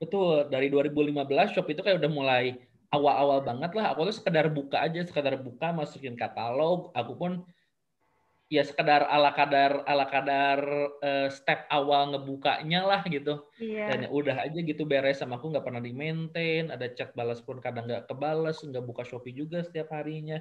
Betul. 0.00 0.48
Dari 0.48 0.72
2015 0.72 1.52
Shopee 1.52 1.76
itu 1.76 1.84
kayak 1.84 2.00
udah 2.00 2.10
mulai 2.12 2.44
awal-awal 2.88 3.44
banget 3.44 3.76
lah. 3.76 3.92
Aku 3.92 4.08
tuh 4.08 4.16
sekedar 4.16 4.48
buka 4.48 4.80
aja 4.80 5.04
sekedar 5.04 5.36
buka 5.36 5.76
masukin 5.76 6.16
katalog. 6.16 6.88
Aku 6.96 7.12
pun 7.20 7.44
ya 8.46 8.62
sekedar 8.62 9.02
ala 9.10 9.34
kadar 9.34 9.82
ala 9.90 10.06
kadar 10.06 10.62
uh, 11.02 11.28
step 11.34 11.66
awal 11.66 12.14
ngebukanya 12.14 12.86
lah 12.86 13.02
gitu. 13.10 13.42
Iya. 13.58 13.90
dan 13.90 13.98
ya 14.06 14.08
udah 14.14 14.36
aja 14.46 14.58
gitu 14.62 14.86
beres 14.86 15.18
sama 15.18 15.38
aku 15.38 15.50
nggak 15.50 15.66
pernah 15.66 15.82
di 15.82 15.90
maintain 15.90 16.70
ada 16.70 16.86
chat 16.94 17.10
balas 17.18 17.42
pun 17.42 17.58
kadang 17.58 17.90
nggak 17.90 18.06
kebales 18.06 18.62
nggak 18.62 18.86
buka 18.86 19.02
shopee 19.02 19.34
juga 19.34 19.66
setiap 19.66 19.90
harinya. 19.90 20.38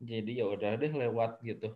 Jadi 0.00 0.40
ya 0.40 0.48
udah 0.48 0.80
deh 0.80 0.92
lewat 0.92 1.40
gitu. 1.44 1.72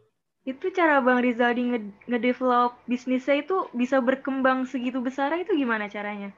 Itu 0.48 0.72
cara 0.72 1.04
bang 1.04 1.20
Rizaldi 1.20 1.68
ngedevelop 2.08 2.80
bisnisnya 2.88 3.44
itu 3.44 3.68
bisa 3.76 4.00
berkembang 4.00 4.64
segitu 4.64 5.04
besar 5.04 5.36
itu 5.36 5.52
gimana 5.52 5.92
caranya? 5.92 6.32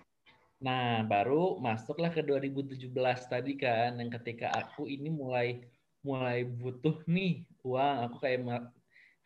Nah 0.59 1.07
baru 1.07 1.63
masuklah 1.63 2.11
ke 2.11 2.27
2017 2.27 2.91
tadi 3.31 3.55
kan 3.55 3.97
yang 4.03 4.11
ketika 4.11 4.51
aku 4.51 4.91
ini 4.91 5.09
mulai 5.09 5.63
mulai 6.03 6.43
butuh 6.43 7.01
nih 7.07 7.47
uang. 7.63 7.97
Aku 8.11 8.17
kayak 8.19 8.67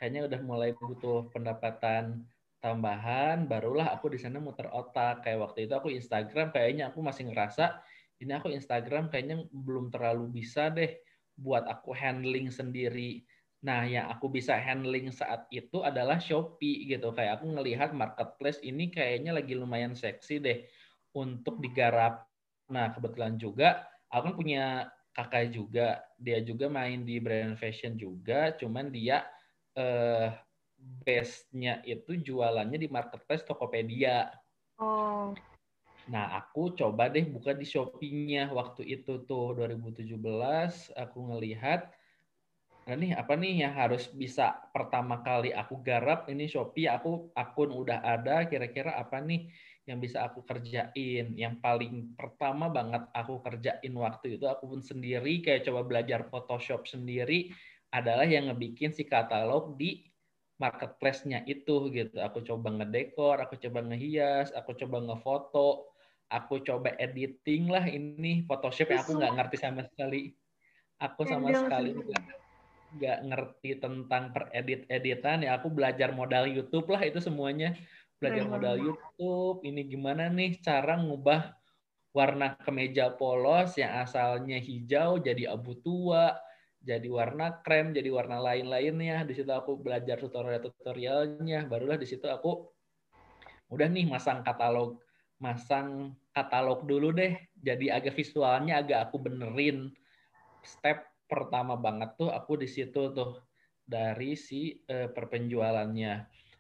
kayaknya 0.05 0.29
udah 0.29 0.41
mulai 0.45 0.77
butuh 0.77 1.33
pendapatan 1.33 2.29
tambahan 2.61 3.49
barulah 3.49 3.89
aku 3.97 4.13
di 4.13 4.21
sana 4.21 4.37
muter 4.37 4.69
otak. 4.69 5.25
Kayak 5.25 5.49
waktu 5.49 5.65
itu 5.65 5.73
aku 5.73 5.89
Instagram 5.89 6.53
kayaknya 6.53 6.93
aku 6.93 7.01
masih 7.01 7.33
ngerasa 7.33 7.81
ini 8.21 8.37
aku 8.37 8.53
Instagram 8.53 9.09
kayaknya 9.09 9.49
belum 9.49 9.89
terlalu 9.89 10.29
bisa 10.29 10.69
deh 10.69 10.93
buat 11.41 11.65
aku 11.65 11.97
handling 11.97 12.53
sendiri. 12.53 13.25
Nah 13.65 13.89
yang 13.89 14.13
aku 14.13 14.29
bisa 14.29 14.61
handling 14.61 15.09
saat 15.09 15.49
itu 15.49 15.81
adalah 15.81 16.21
Shopee 16.21 16.85
gitu. 16.85 17.09
Kayak 17.17 17.41
aku 17.41 17.57
ngelihat 17.57 17.97
marketplace 17.97 18.61
ini 18.61 18.93
kayaknya 18.93 19.33
lagi 19.33 19.57
lumayan 19.57 19.97
seksi 19.97 20.37
deh 20.37 20.69
untuk 21.17 21.65
digarap. 21.65 22.29
Nah 22.69 22.93
kebetulan 22.93 23.41
juga 23.41 23.89
aku 24.13 24.21
kan 24.29 24.35
punya 24.37 24.65
kakak 25.17 25.49
juga. 25.49 26.05
Dia 26.21 26.45
juga 26.45 26.69
main 26.69 27.09
di 27.09 27.17
brand 27.25 27.57
fashion 27.57 27.97
juga 27.97 28.53
cuman 28.53 28.93
dia 28.93 29.25
eh, 29.75 30.29
base-nya 31.05 31.81
itu 31.85 32.17
jualannya 32.19 32.79
di 32.79 32.89
marketplace 32.89 33.45
Tokopedia. 33.45 34.31
Oh. 34.79 35.33
Nah, 36.05 36.37
aku 36.37 36.77
coba 36.77 37.09
deh 37.09 37.25
buka 37.25 37.57
di 37.57 37.65
Shopee-nya 37.65 38.53
waktu 38.53 38.85
itu 38.85 39.25
tuh 39.25 39.57
2017 39.57 40.93
aku 40.93 41.19
ngelihat 41.33 41.89
nah 42.85 43.01
nih 43.01 43.17
apa 43.17 43.33
nih 43.33 43.65
yang 43.65 43.73
harus 43.73 44.13
bisa 44.13 44.61
pertama 44.69 45.25
kali 45.25 45.57
aku 45.57 45.81
garap 45.81 46.29
ini 46.29 46.45
Shopee 46.45 46.85
aku 46.85 47.33
akun 47.33 47.73
udah 47.73 48.05
ada 48.05 48.45
kira-kira 48.45 48.93
apa 49.01 49.25
nih 49.25 49.49
yang 49.89 49.97
bisa 50.05 50.21
aku 50.29 50.45
kerjain 50.45 51.33
yang 51.33 51.65
paling 51.65 52.13
pertama 52.13 52.69
banget 52.69 53.09
aku 53.17 53.41
kerjain 53.41 53.95
waktu 53.97 54.37
itu 54.37 54.45
aku 54.45 54.77
pun 54.77 54.81
sendiri 54.85 55.41
kayak 55.41 55.65
coba 55.65 55.81
belajar 55.81 56.29
Photoshop 56.29 56.85
sendiri 56.85 57.57
adalah 57.95 58.27
yang 58.27 58.51
ngebikin 58.51 58.91
si 58.91 59.07
katalog 59.07 59.79
di 59.79 60.03
marketplace-nya 60.59 61.47
itu 61.47 61.95
gitu. 61.95 62.19
Aku 62.19 62.43
coba 62.43 62.75
ngedekor, 62.75 63.39
aku 63.39 63.55
coba 63.63 63.87
ngehias, 63.87 64.51
aku 64.51 64.75
coba 64.75 64.99
ngefoto, 65.07 65.95
aku 66.27 66.59
coba 66.67 66.99
editing 66.99 67.71
lah 67.71 67.87
ini. 67.87 68.43
Photoshop 68.51 68.91
yang 68.91 69.07
aku 69.07 69.13
nggak 69.15 69.35
ngerti 69.39 69.57
sama 69.63 69.87
sekali. 69.87 70.35
Aku 70.99 71.23
sama 71.23 71.55
sekali 71.55 71.95
nggak 72.95 73.19
ngerti 73.31 73.71
tentang 73.79 74.31
peredit-editan. 74.35 75.47
Ya 75.47 75.59
aku 75.59 75.71
belajar 75.71 76.11
modal 76.11 76.51
YouTube 76.51 76.91
lah 76.91 77.03
itu 77.07 77.23
semuanya. 77.23 77.79
Belajar 78.19 78.47
modal 78.47 78.79
YouTube 78.79 79.63
ini 79.67 79.87
gimana 79.87 80.31
nih 80.31 80.59
cara 80.63 80.99
ngubah 80.99 81.55
warna 82.15 82.55
kemeja 82.63 83.11
polos 83.11 83.75
yang 83.75 84.07
asalnya 84.07 84.55
hijau 84.63 85.19
jadi 85.19 85.51
abu 85.51 85.75
tua 85.83 86.39
jadi 86.85 87.09
warna 87.09 87.65
krem, 87.65 87.97
jadi 87.97 88.13
warna 88.13 88.37
lain-lainnya. 88.45 89.25
Di 89.25 89.33
situ 89.33 89.49
aku 89.49 89.81
belajar 89.81 90.21
tutorial-tutorialnya. 90.21 91.65
Barulah 91.65 91.97
di 91.97 92.05
situ 92.05 92.29
aku 92.29 92.69
udah 93.73 93.89
nih 93.89 94.05
masang 94.05 94.45
katalog, 94.45 95.01
masang 95.41 96.13
katalog 96.37 96.85
dulu 96.85 97.17
deh. 97.17 97.41
Jadi 97.57 97.89
agak 97.89 98.13
visualnya 98.13 98.85
agak 98.85 99.09
aku 99.09 99.17
benerin. 99.17 99.97
Step 100.61 101.09
pertama 101.25 101.73
banget 101.81 102.21
tuh 102.21 102.29
aku 102.29 102.61
di 102.61 102.69
situ 102.69 103.17
tuh 103.17 103.41
dari 103.89 104.37
si 104.37 104.77
uh, 104.93 105.09
perpenjualannya. 105.09 106.15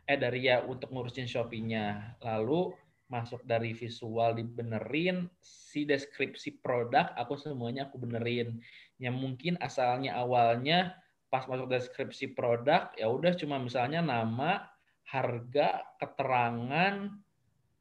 Eh 0.08 0.16
dari 0.16 0.48
ya 0.48 0.64
untuk 0.64 0.88
ngurusin 0.88 1.28
Shopee-nya. 1.28 2.16
Lalu 2.24 2.72
masuk 3.12 3.44
dari 3.44 3.76
visual 3.76 4.32
dibenerin, 4.32 5.28
si 5.44 5.84
deskripsi 5.84 6.64
produk 6.64 7.12
aku 7.20 7.36
semuanya 7.36 7.92
aku 7.92 8.00
benerin 8.00 8.64
yang 9.02 9.18
mungkin 9.18 9.58
asalnya 9.58 10.14
awalnya 10.14 10.94
pas 11.32 11.44
masuk 11.50 11.66
deskripsi 11.66 12.32
produk 12.38 12.94
ya 12.94 13.10
udah 13.10 13.34
cuma 13.34 13.58
misalnya 13.58 13.98
nama, 14.00 14.70
harga, 15.06 15.82
keterangan 15.98 17.10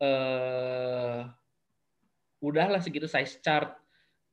eh 0.02 1.22
udahlah 2.44 2.84
segitu 2.84 3.08
size 3.08 3.40
chart. 3.40 3.80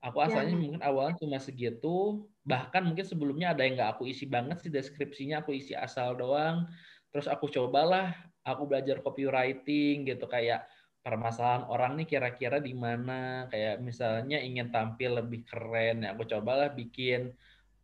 Aku 0.01 0.19
ya. 0.19 0.33
asalnya 0.33 0.57
ya. 0.57 0.61
mungkin 0.61 0.81
awalnya 0.83 1.21
cuma 1.21 1.39
segitu, 1.39 2.25
bahkan 2.43 2.83
mungkin 2.83 3.05
sebelumnya 3.05 3.53
ada 3.53 3.63
yang 3.63 3.77
nggak 3.79 4.01
aku 4.01 4.09
isi 4.09 4.25
banget 4.27 4.59
sih 4.65 4.73
deskripsinya, 4.73 5.45
aku 5.45 5.55
isi 5.55 5.77
asal 5.77 6.17
doang. 6.17 6.67
Terus 7.13 7.29
aku 7.29 7.53
cobalah, 7.53 8.17
aku 8.43 8.65
belajar 8.65 9.05
copywriting 9.05 10.09
gitu 10.09 10.25
kayak 10.25 10.65
permasalahan 11.01 11.65
orang 11.73 11.97
nih 11.97 12.09
kira-kira 12.17 12.61
di 12.61 12.77
mana 12.77 13.49
kayak 13.49 13.81
misalnya 13.81 14.37
ingin 14.37 14.69
tampil 14.69 15.17
lebih 15.17 15.49
keren 15.49 16.05
ya 16.05 16.13
aku 16.13 16.29
cobalah 16.29 16.69
bikin 16.77 17.33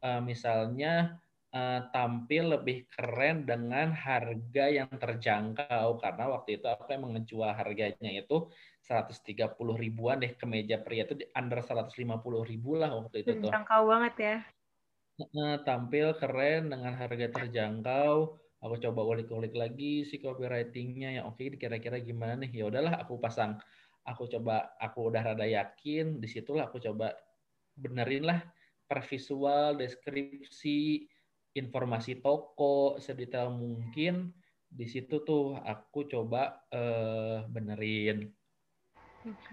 uh, 0.04 0.20
misalnya 0.20 1.16
uh, 1.56 1.80
tampil 1.96 2.60
lebih 2.60 2.84
keren 2.92 3.48
dengan 3.48 3.88
harga 3.96 4.64
yang 4.68 4.92
terjangkau 4.92 5.96
karena 5.96 6.24
waktu 6.28 6.60
itu 6.60 6.66
aku 6.68 6.92
emang 6.92 7.16
ngejual 7.16 7.56
harganya 7.56 8.10
itu 8.12 8.52
130 8.84 9.56
ribuan 9.56 10.20
deh 10.20 10.36
kemeja 10.36 10.78
pria 10.78 11.08
itu 11.08 11.18
under 11.32 11.58
150 11.64 11.96
ribu 12.46 12.78
lah 12.78 12.94
waktu 12.94 13.24
itu 13.24 13.42
tuh. 13.42 13.50
Terjangkau 13.50 13.82
banget 13.88 14.14
ya. 14.20 14.36
Tampil 15.64 16.12
keren 16.20 16.68
dengan 16.68 16.92
harga 16.92 17.26
terjangkau 17.32 18.36
aku 18.66 18.82
coba 18.82 19.00
ulik-ulik 19.06 19.54
lagi 19.54 20.02
si 20.02 20.18
copywritingnya. 20.18 21.22
Yang 21.22 21.26
oke 21.30 21.38
okay, 21.38 21.56
kira-kira 21.56 22.02
gimana 22.02 22.34
nih? 22.42 22.50
Ya 22.50 22.64
udahlah 22.66 22.98
aku 22.98 23.16
pasang. 23.22 23.56
Aku 24.06 24.26
coba 24.26 24.74
aku 24.82 25.10
udah 25.10 25.22
rada 25.22 25.46
yakin 25.46 26.18
di 26.18 26.28
situlah 26.30 26.70
aku 26.70 26.78
coba 26.78 27.14
benerin 27.74 28.26
lah 28.26 28.38
per 28.86 29.02
visual 29.02 29.74
deskripsi 29.78 31.06
informasi 31.54 32.18
toko 32.18 32.98
sedetail 32.98 33.54
mungkin. 33.54 34.34
Di 34.66 34.86
situ 34.90 35.22
tuh 35.22 35.56
aku 35.62 36.10
coba 36.10 36.66
uh, 36.74 37.46
benerin. 37.46 38.30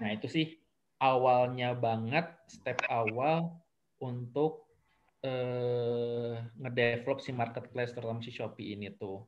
Nah 0.01 0.10
itu 0.13 0.29
sih 0.29 0.48
awalnya 1.01 1.74
banget 1.74 2.29
step 2.50 2.82
awal 2.89 3.58
untuk 4.01 4.73
uh, 5.24 6.38
ngedevelop 6.60 7.20
si 7.24 7.32
marketplace 7.32 7.96
terutama 7.96 8.20
si 8.22 8.30
Shopee 8.30 8.75
ini 8.75 8.92
tuh. 8.94 9.24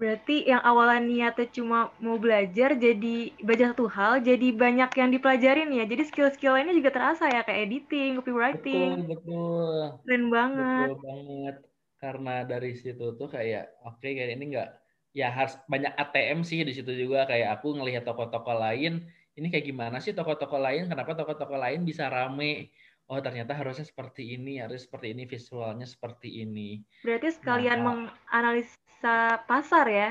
Berarti 0.00 0.48
yang 0.48 0.64
awalnya 0.64 1.04
niatnya 1.04 1.46
cuma 1.52 1.92
mau 2.00 2.16
belajar 2.16 2.72
jadi 2.72 3.36
belajar 3.44 3.76
satu 3.76 3.84
hal 3.84 4.24
jadi 4.24 4.48
banyak 4.56 4.90
yang 4.96 5.10
dipelajarin 5.12 5.68
ya. 5.76 5.84
Jadi 5.84 6.02
skill-skill 6.08 6.56
lainnya 6.56 6.72
juga 6.72 6.88
terasa 6.88 7.28
ya 7.28 7.44
kayak 7.44 7.68
editing, 7.68 8.16
copywriting. 8.16 9.04
Betul, 9.04 9.12
betul. 9.12 9.76
Keren 10.08 10.24
banget. 10.32 10.88
Betul 10.88 10.96
banget. 11.04 11.56
Karena 12.00 12.34
dari 12.48 12.72
situ 12.80 13.06
tuh 13.12 13.28
kayak 13.28 13.76
oke 13.84 14.00
okay, 14.00 14.16
kayak 14.16 14.40
ini 14.40 14.56
enggak 14.56 14.80
ya 15.10 15.28
harus 15.28 15.58
banyak 15.66 15.92
ATM 15.98 16.46
sih 16.46 16.62
di 16.62 16.72
situ 16.72 16.94
juga 16.94 17.26
kayak 17.26 17.60
aku 17.60 17.74
ngelihat 17.74 18.06
toko-toko 18.06 18.54
lain 18.54 19.04
ini 19.34 19.46
kayak 19.50 19.66
gimana 19.66 19.98
sih 19.98 20.14
toko-toko 20.14 20.54
lain 20.58 20.86
kenapa 20.86 21.18
toko-toko 21.18 21.58
lain 21.58 21.82
bisa 21.82 22.06
rame 22.06 22.70
oh 23.10 23.18
ternyata 23.18 23.58
harusnya 23.58 23.82
seperti 23.82 24.38
ini, 24.38 24.62
harus 24.62 24.86
seperti 24.86 25.10
ini, 25.10 25.26
visualnya 25.26 25.82
seperti 25.82 26.46
ini. 26.46 26.78
Berarti 27.02 27.34
sekalian 27.34 27.82
nah, 27.82 27.86
menganalisa 27.90 29.42
pasar 29.50 29.86
ya? 29.90 30.10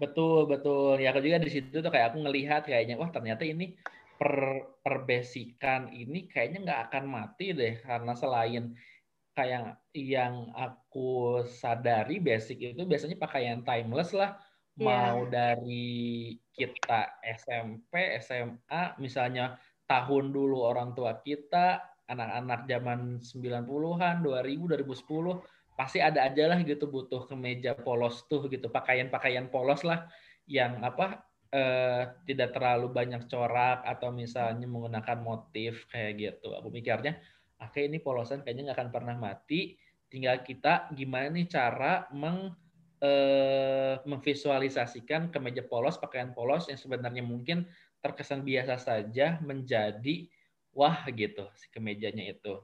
Betul, 0.00 0.48
betul. 0.48 0.96
Ya 0.96 1.12
aku 1.12 1.20
juga 1.20 1.44
di 1.44 1.52
situ 1.52 1.84
tuh 1.84 1.92
kayak 1.92 2.16
aku 2.16 2.24
ngelihat 2.24 2.64
kayaknya, 2.64 2.96
wah 2.96 3.12
ternyata 3.12 3.44
ini 3.44 3.76
per 4.16 4.64
perbesikan 4.80 5.92
ini 5.92 6.30
kayaknya 6.30 6.64
nggak 6.64 6.82
akan 6.88 7.04
mati 7.04 7.50
deh 7.50 7.82
karena 7.82 8.14
selain 8.14 8.72
kayak 9.34 9.82
yang 9.90 10.54
aku 10.54 11.42
sadari 11.50 12.22
basic 12.22 12.62
itu 12.62 12.82
biasanya 12.86 13.18
pakaian 13.18 13.66
timeless 13.66 14.14
lah 14.14 14.38
yeah. 14.78 15.10
mau 15.10 15.26
dari 15.26 16.38
kita 16.54 17.18
SMP, 17.26 18.14
SMA 18.22 18.94
misalnya 19.02 19.58
tahun 19.84 20.32
dulu 20.32 20.64
orang 20.64 20.96
tua 20.96 21.20
kita, 21.20 21.80
anak-anak 22.08 22.68
zaman 22.68 23.20
90-an, 23.20 24.20
2000, 24.24 24.68
2010, 24.80 25.40
pasti 25.74 25.98
ada 25.98 26.24
aja 26.28 26.44
lah 26.46 26.60
gitu 26.62 26.86
butuh 26.86 27.26
kemeja 27.26 27.74
polos 27.74 28.24
tuh 28.30 28.46
gitu, 28.46 28.70
pakaian-pakaian 28.70 29.50
polos 29.50 29.82
lah 29.82 30.06
yang 30.46 30.80
apa 30.84 31.24
eh, 31.50 32.02
tidak 32.28 32.54
terlalu 32.54 32.92
banyak 32.92 33.24
corak 33.26 33.82
atau 33.82 34.12
misalnya 34.12 34.68
menggunakan 34.68 35.18
motif 35.22 35.88
kayak 35.90 36.12
gitu. 36.20 36.54
Aku 36.58 36.68
mikirnya, 36.68 37.18
oke 37.62 37.80
ini 37.80 37.98
polosan 37.98 38.44
kayaknya 38.44 38.70
nggak 38.70 38.78
akan 38.78 38.90
pernah 38.92 39.16
mati. 39.16 39.74
Tinggal 40.12 40.46
kita 40.46 40.94
gimana 40.94 41.32
nih 41.34 41.46
cara 41.50 42.06
meng 42.14 42.54
eh, 43.02 43.94
memvisualisasikan 44.04 45.32
kemeja 45.34 45.66
polos, 45.66 45.98
pakaian 45.98 46.30
polos 46.36 46.70
yang 46.70 46.78
sebenarnya 46.78 47.24
mungkin 47.24 47.66
terkesan 48.04 48.44
biasa 48.44 48.76
saja 48.76 49.40
menjadi 49.40 50.28
wah 50.76 51.08
gitu 51.08 51.48
si 51.56 51.72
kemejanya 51.72 52.28
itu. 52.28 52.60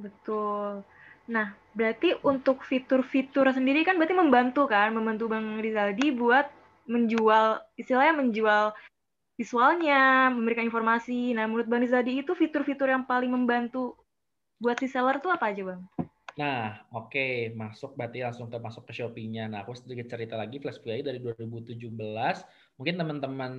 Betul. 0.00 0.86
Nah, 1.28 1.52
berarti 1.76 2.16
untuk 2.24 2.64
fitur-fitur 2.64 3.52
sendiri 3.52 3.84
kan 3.84 4.00
berarti 4.00 4.16
membantu 4.16 4.64
kan, 4.64 4.96
membantu 4.96 5.28
Bang 5.28 5.60
Rizaldi 5.60 6.08
buat 6.16 6.48
menjual, 6.88 7.60
istilahnya 7.76 8.16
menjual 8.16 8.64
visualnya, 9.36 10.32
memberikan 10.32 10.64
informasi. 10.64 11.36
Nah, 11.36 11.44
menurut 11.44 11.68
Bang 11.68 11.84
Rizaldi 11.84 12.24
itu 12.24 12.32
fitur-fitur 12.32 12.88
yang 12.88 13.04
paling 13.04 13.28
membantu 13.28 13.92
buat 14.56 14.80
si 14.80 14.88
seller 14.88 15.20
itu 15.20 15.28
apa 15.28 15.52
aja, 15.52 15.62
Bang? 15.68 15.84
Nah, 16.38 16.86
oke, 16.94 17.10
okay. 17.10 17.50
masuk 17.50 17.98
berarti 17.98 18.22
langsung 18.22 18.46
ke 18.46 18.62
masuk 18.62 18.86
ke 18.86 18.94
Shopee-nya. 18.94 19.50
Nah, 19.50 19.66
aku 19.66 19.74
sedikit 19.74 20.06
cerita 20.06 20.38
lagi 20.38 20.62
Flash 20.62 20.78
Play 20.78 21.02
dari 21.02 21.18
2017 21.18 21.82
mungkin 22.78 22.94
teman-teman 22.94 23.52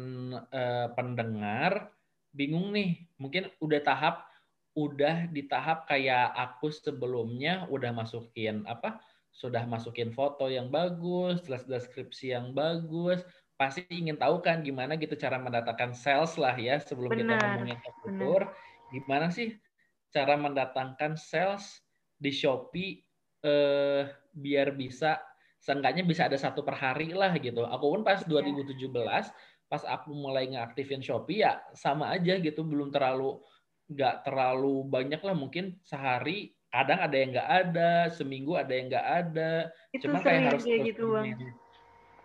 uh, 0.48 0.88
pendengar 0.96 1.92
bingung 2.32 2.72
nih, 2.72 3.04
mungkin 3.20 3.52
udah 3.60 3.84
tahap 3.84 4.16
udah 4.80 5.28
di 5.28 5.44
tahap 5.44 5.92
kayak 5.92 6.32
aku 6.32 6.72
sebelumnya 6.72 7.68
udah 7.68 7.92
masukin 7.92 8.64
apa? 8.64 9.04
Sudah 9.36 9.68
masukin 9.68 10.16
foto 10.16 10.48
yang 10.48 10.72
bagus, 10.72 11.44
jelas 11.44 11.68
deskripsi 11.68 12.32
yang 12.32 12.56
bagus, 12.56 13.28
pasti 13.60 13.84
ingin 13.92 14.16
tahu 14.16 14.40
kan 14.40 14.64
gimana 14.64 14.96
gitu 14.96 15.20
cara 15.20 15.36
mendatangkan 15.36 15.92
sales 15.92 16.40
lah 16.40 16.56
ya 16.56 16.80
sebelum 16.80 17.12
benar, 17.12 17.28
kita 17.28 17.36
ngomongin 17.44 17.80
fitur, 17.84 18.42
gimana 18.96 19.28
sih 19.36 19.60
cara 20.16 20.40
mendatangkan 20.40 21.20
sales 21.20 21.84
di 22.20 22.32
Shopee 22.36 23.00
eh, 23.48 24.04
biar 24.36 24.76
bisa 24.76 25.18
seenggaknya 25.60 26.04
bisa 26.04 26.28
ada 26.28 26.36
satu 26.36 26.64
per 26.64 26.76
hari 26.76 27.16
lah 27.16 27.32
gitu. 27.40 27.64
Aku 27.68 27.96
pun 27.96 28.02
pas 28.04 28.24
2017 28.24 28.76
iya. 28.80 29.24
pas 29.70 29.84
aku 29.86 30.12
mulai 30.12 30.50
ngeaktifin 30.52 31.00
Shopee 31.00 31.46
ya 31.46 31.64
sama 31.74 32.12
aja 32.12 32.36
gitu, 32.38 32.66
belum 32.68 32.92
terlalu 32.92 33.40
nggak 33.90 34.28
terlalu 34.28 34.86
banyak 34.86 35.22
lah 35.24 35.34
mungkin 35.34 35.82
sehari 35.82 36.54
kadang 36.70 37.02
ada 37.02 37.16
yang 37.18 37.30
nggak 37.34 37.50
ada, 37.50 37.92
seminggu 38.14 38.54
ada 38.54 38.74
yang 38.74 38.88
nggak 38.94 39.08
ada. 39.26 39.54
Itu 39.90 40.06
Cuma 40.10 40.22
kayak 40.22 40.54
harus 40.54 40.64
kayak 40.66 40.94
gitu, 40.94 41.04
Bang. 41.18 41.34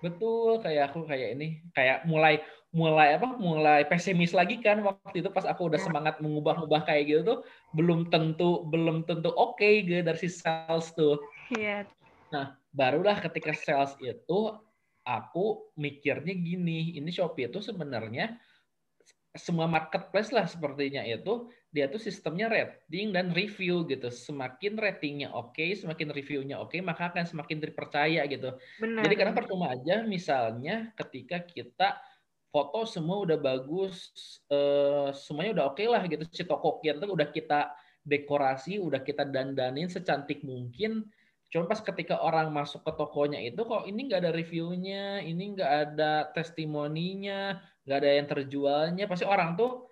Betul, 0.05 0.61
kayak 0.61 0.93
aku 0.93 1.09
kayak 1.09 1.41
ini, 1.41 1.65
kayak 1.73 2.05
mulai 2.05 2.45
mulai 2.75 3.15
apa? 3.15 3.39
Mulai 3.39 3.87
pesimis 3.87 4.35
lagi 4.35 4.59
kan 4.59 4.83
waktu 4.83 5.23
itu 5.23 5.31
pas 5.31 5.47
aku 5.47 5.71
udah 5.71 5.79
iya. 5.79 5.87
semangat 5.87 6.19
mengubah-ubah 6.19 6.83
kayak 6.91 7.05
gitu 7.07 7.21
tuh 7.23 7.39
belum 7.73 8.11
tentu 8.11 8.67
belum 8.67 9.07
tentu 9.07 9.31
oke 9.31 9.63
okay, 9.63 9.87
gitu 9.87 10.03
dari 10.03 10.19
si 10.19 10.29
sales 10.29 10.91
tuh. 10.99 11.23
Iya. 11.55 11.87
Nah, 12.35 12.59
barulah 12.75 13.23
ketika 13.23 13.55
sales 13.55 13.95
itu 14.03 14.59
aku 15.07 15.71
mikirnya 15.79 16.35
gini, 16.35 16.99
ini 16.99 17.11
Shopee 17.15 17.47
itu 17.47 17.63
sebenarnya 17.63 18.35
semua 19.35 19.67
marketplace 19.67 20.31
lah 20.31 20.47
sepertinya 20.47 21.03
itu 21.03 21.51
dia 21.75 21.91
tuh 21.91 21.99
sistemnya 21.99 22.47
rating 22.47 23.11
dan 23.11 23.35
review 23.35 23.87
gitu. 23.87 24.11
Semakin 24.11 24.79
ratingnya 24.79 25.31
oke, 25.31 25.55
okay, 25.55 25.75
semakin 25.75 26.11
reviewnya 26.11 26.59
oke, 26.59 26.75
okay, 26.75 26.81
maka 26.83 27.11
akan 27.11 27.27
semakin 27.27 27.59
dipercaya 27.63 28.23
gitu. 28.31 28.55
Benar. 28.83 29.03
Jadi 29.07 29.15
karena 29.15 29.35
percuma 29.35 29.75
aja 29.75 30.07
misalnya 30.07 30.91
ketika 30.99 31.43
kita 31.43 31.99
foto 32.55 32.87
semua 32.87 33.27
udah 33.27 33.35
bagus, 33.35 34.15
eh, 34.47 35.11
semuanya 35.11 35.59
udah 35.59 35.65
oke 35.75 35.83
okay 35.83 35.87
lah 35.91 36.07
gitu. 36.07 36.23
Si 36.31 36.47
toko 36.47 36.79
kita 36.79 37.03
udah 37.11 37.27
kita 37.35 37.75
dekorasi, 38.07 38.79
udah 38.79 39.03
kita 39.03 39.27
dandanin 39.27 39.91
secantik 39.91 40.47
mungkin, 40.47 41.03
Cuma 41.55 41.71
pas 41.71 41.79
ketika 41.79 42.19
orang 42.19 42.51
masuk 42.51 42.83
ke 42.83 42.93
tokonya 42.99 43.39
itu 43.39 43.63
kok 43.63 43.87
ini 43.87 44.11
nggak 44.11 44.27
ada 44.27 44.35
reviewnya, 44.35 45.23
ini 45.23 45.55
nggak 45.55 45.73
ada 45.87 46.27
testimoninya, 46.35 47.63
nggak 47.87 47.99
ada 48.03 48.11
yang 48.11 48.27
terjualnya, 48.27 49.07
pasti 49.07 49.23
orang 49.23 49.55
tuh 49.55 49.87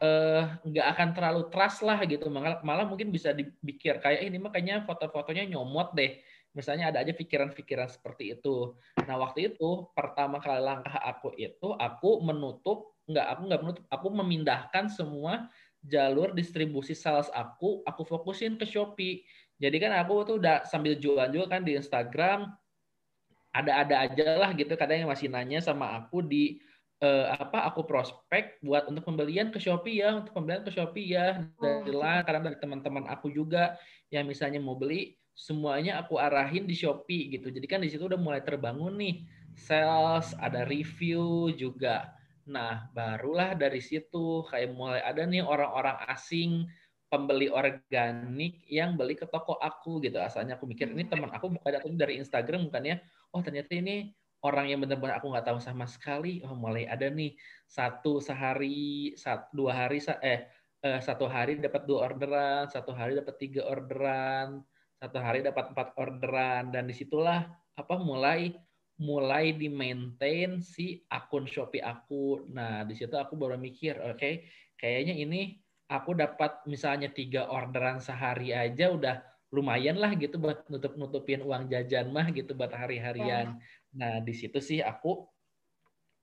eh, 0.00 0.48
nggak 0.48 0.86
uh, 0.88 0.92
akan 0.96 1.08
terlalu 1.12 1.42
trust 1.52 1.84
lah 1.84 2.00
gitu. 2.08 2.32
Malah, 2.32 2.64
malah 2.64 2.88
mungkin 2.88 3.12
bisa 3.12 3.36
dipikir 3.36 4.00
kayak 4.00 4.32
ini 4.32 4.40
makanya 4.40 4.80
foto-fotonya 4.88 5.44
nyomot 5.52 5.92
deh. 5.92 6.24
Misalnya 6.58 6.90
ada 6.90 7.06
aja 7.06 7.14
pikiran-pikiran 7.14 7.86
seperti 7.86 8.34
itu. 8.34 8.74
Nah 9.06 9.14
waktu 9.22 9.54
itu 9.54 9.86
pertama 9.94 10.42
kali 10.42 10.58
langkah 10.58 10.98
aku 10.98 11.30
itu 11.38 11.70
aku 11.78 12.18
menutup 12.26 12.98
nggak 13.06 13.26
aku 13.30 13.42
nggak 13.46 13.60
menutup 13.62 13.84
aku 13.88 14.06
memindahkan 14.10 14.90
semua 14.90 15.46
jalur 15.86 16.34
distribusi 16.34 16.92
sales 16.92 17.30
aku 17.30 17.80
aku 17.86 18.02
fokusin 18.02 18.58
ke 18.58 18.66
Shopee 18.66 19.22
jadi 19.58 19.76
kan 19.82 19.92
aku 19.98 20.22
tuh 20.22 20.36
udah 20.38 20.62
sambil 20.64 20.94
jualan 20.94 21.28
juga 21.34 21.58
kan 21.58 21.66
di 21.66 21.74
Instagram. 21.74 22.54
Ada-ada 23.50 24.06
aja 24.06 24.26
lah 24.38 24.50
gitu 24.54 24.70
kadang 24.78 25.02
yang 25.02 25.10
masih 25.10 25.26
nanya 25.26 25.58
sama 25.58 25.98
aku 25.98 26.22
di 26.22 26.62
uh, 27.02 27.34
apa 27.34 27.66
aku 27.66 27.82
prospek 27.82 28.62
buat 28.62 28.86
untuk 28.86 29.02
pembelian 29.02 29.50
ke 29.50 29.58
Shopee 29.58 29.98
ya, 29.98 30.14
untuk 30.14 30.30
pembelian 30.30 30.62
ke 30.62 30.70
Shopee 30.70 31.10
ya. 31.10 31.42
Dari 31.58 31.90
oh, 31.90 31.98
lah 31.98 32.22
kadang 32.22 32.46
dari 32.46 32.58
teman-teman 32.62 33.10
aku 33.10 33.34
juga 33.34 33.74
yang 34.14 34.30
misalnya 34.30 34.62
mau 34.62 34.78
beli 34.78 35.18
semuanya 35.38 36.02
aku 36.02 36.18
arahin 36.18 36.66
di 36.66 36.74
Shopee 36.74 37.30
gitu. 37.30 37.54
Jadi 37.54 37.66
kan 37.70 37.78
di 37.78 37.86
situ 37.86 38.10
udah 38.10 38.18
mulai 38.18 38.42
terbangun 38.42 38.98
nih 38.98 39.22
sales, 39.54 40.34
ada 40.42 40.66
review 40.66 41.54
juga. 41.54 42.10
Nah, 42.50 42.90
barulah 42.90 43.54
dari 43.54 43.78
situ 43.78 44.42
kayak 44.50 44.74
mulai 44.74 44.98
ada 44.98 45.22
nih 45.22 45.46
orang-orang 45.46 45.94
asing 46.10 46.66
pembeli 47.06 47.46
organik 47.48 48.66
yang 48.66 48.98
beli 48.98 49.14
ke 49.14 49.30
toko 49.30 49.54
aku 49.62 50.02
gitu. 50.02 50.18
Asalnya 50.18 50.58
aku 50.58 50.66
mikir 50.66 50.90
ini 50.90 51.06
teman 51.06 51.30
aku 51.30 51.54
bukan 51.54 51.70
datang 51.70 51.94
dari 51.94 52.18
Instagram 52.18 52.66
bukannya 52.66 52.98
oh 53.30 53.40
ternyata 53.40 53.78
ini 53.78 54.10
orang 54.42 54.70
yang 54.70 54.82
benar-benar 54.82 55.22
aku 55.22 55.30
nggak 55.30 55.46
tahu 55.46 55.58
sama 55.62 55.86
sekali. 55.86 56.42
Oh 56.42 56.58
mulai 56.58 56.84
ada 56.90 57.06
nih 57.06 57.38
satu 57.70 58.18
sehari, 58.18 59.14
satu 59.14 59.54
dua 59.54 59.86
hari 59.86 60.02
eh, 60.18 60.50
eh 60.82 61.00
satu 61.00 61.30
hari 61.30 61.62
dapat 61.62 61.86
dua 61.86 62.10
orderan, 62.10 62.66
satu 62.66 62.90
hari 62.90 63.14
dapat 63.16 63.34
tiga 63.38 63.62
orderan, 63.70 64.66
satu 64.98 65.18
hari 65.22 65.46
dapat 65.46 65.70
empat 65.70 65.94
orderan 65.94 66.74
dan 66.74 66.90
di 66.90 66.94
situlah 66.94 67.46
apa 67.78 67.94
mulai 68.02 68.54
mulai 68.98 69.54
di 69.54 69.70
maintain 69.70 70.58
si 70.58 71.06
akun 71.06 71.46
Shopee 71.46 71.78
aku. 71.78 72.50
Nah 72.50 72.82
di 72.82 72.98
situ 72.98 73.14
aku 73.14 73.38
baru 73.38 73.54
mikir, 73.54 73.94
oke, 74.02 74.18
okay, 74.18 74.50
kayaknya 74.74 75.14
ini 75.14 75.62
aku 75.86 76.18
dapat 76.18 76.66
misalnya 76.66 77.06
tiga 77.08 77.46
orderan 77.46 78.02
sehari 78.02 78.50
aja 78.50 78.90
udah 78.90 79.22
lumayan 79.54 79.96
lah 79.96 80.12
gitu 80.18 80.36
buat 80.36 80.66
nutup 80.68 80.98
nutupin 80.98 81.40
uang 81.40 81.72
jajan 81.72 82.10
mah 82.10 82.28
gitu 82.34 82.52
buat 82.58 82.74
hari-harian. 82.74 83.56
Ya. 83.56 83.62
Nah 83.94 84.14
di 84.20 84.34
situ 84.34 84.58
sih 84.58 84.82
aku 84.82 85.24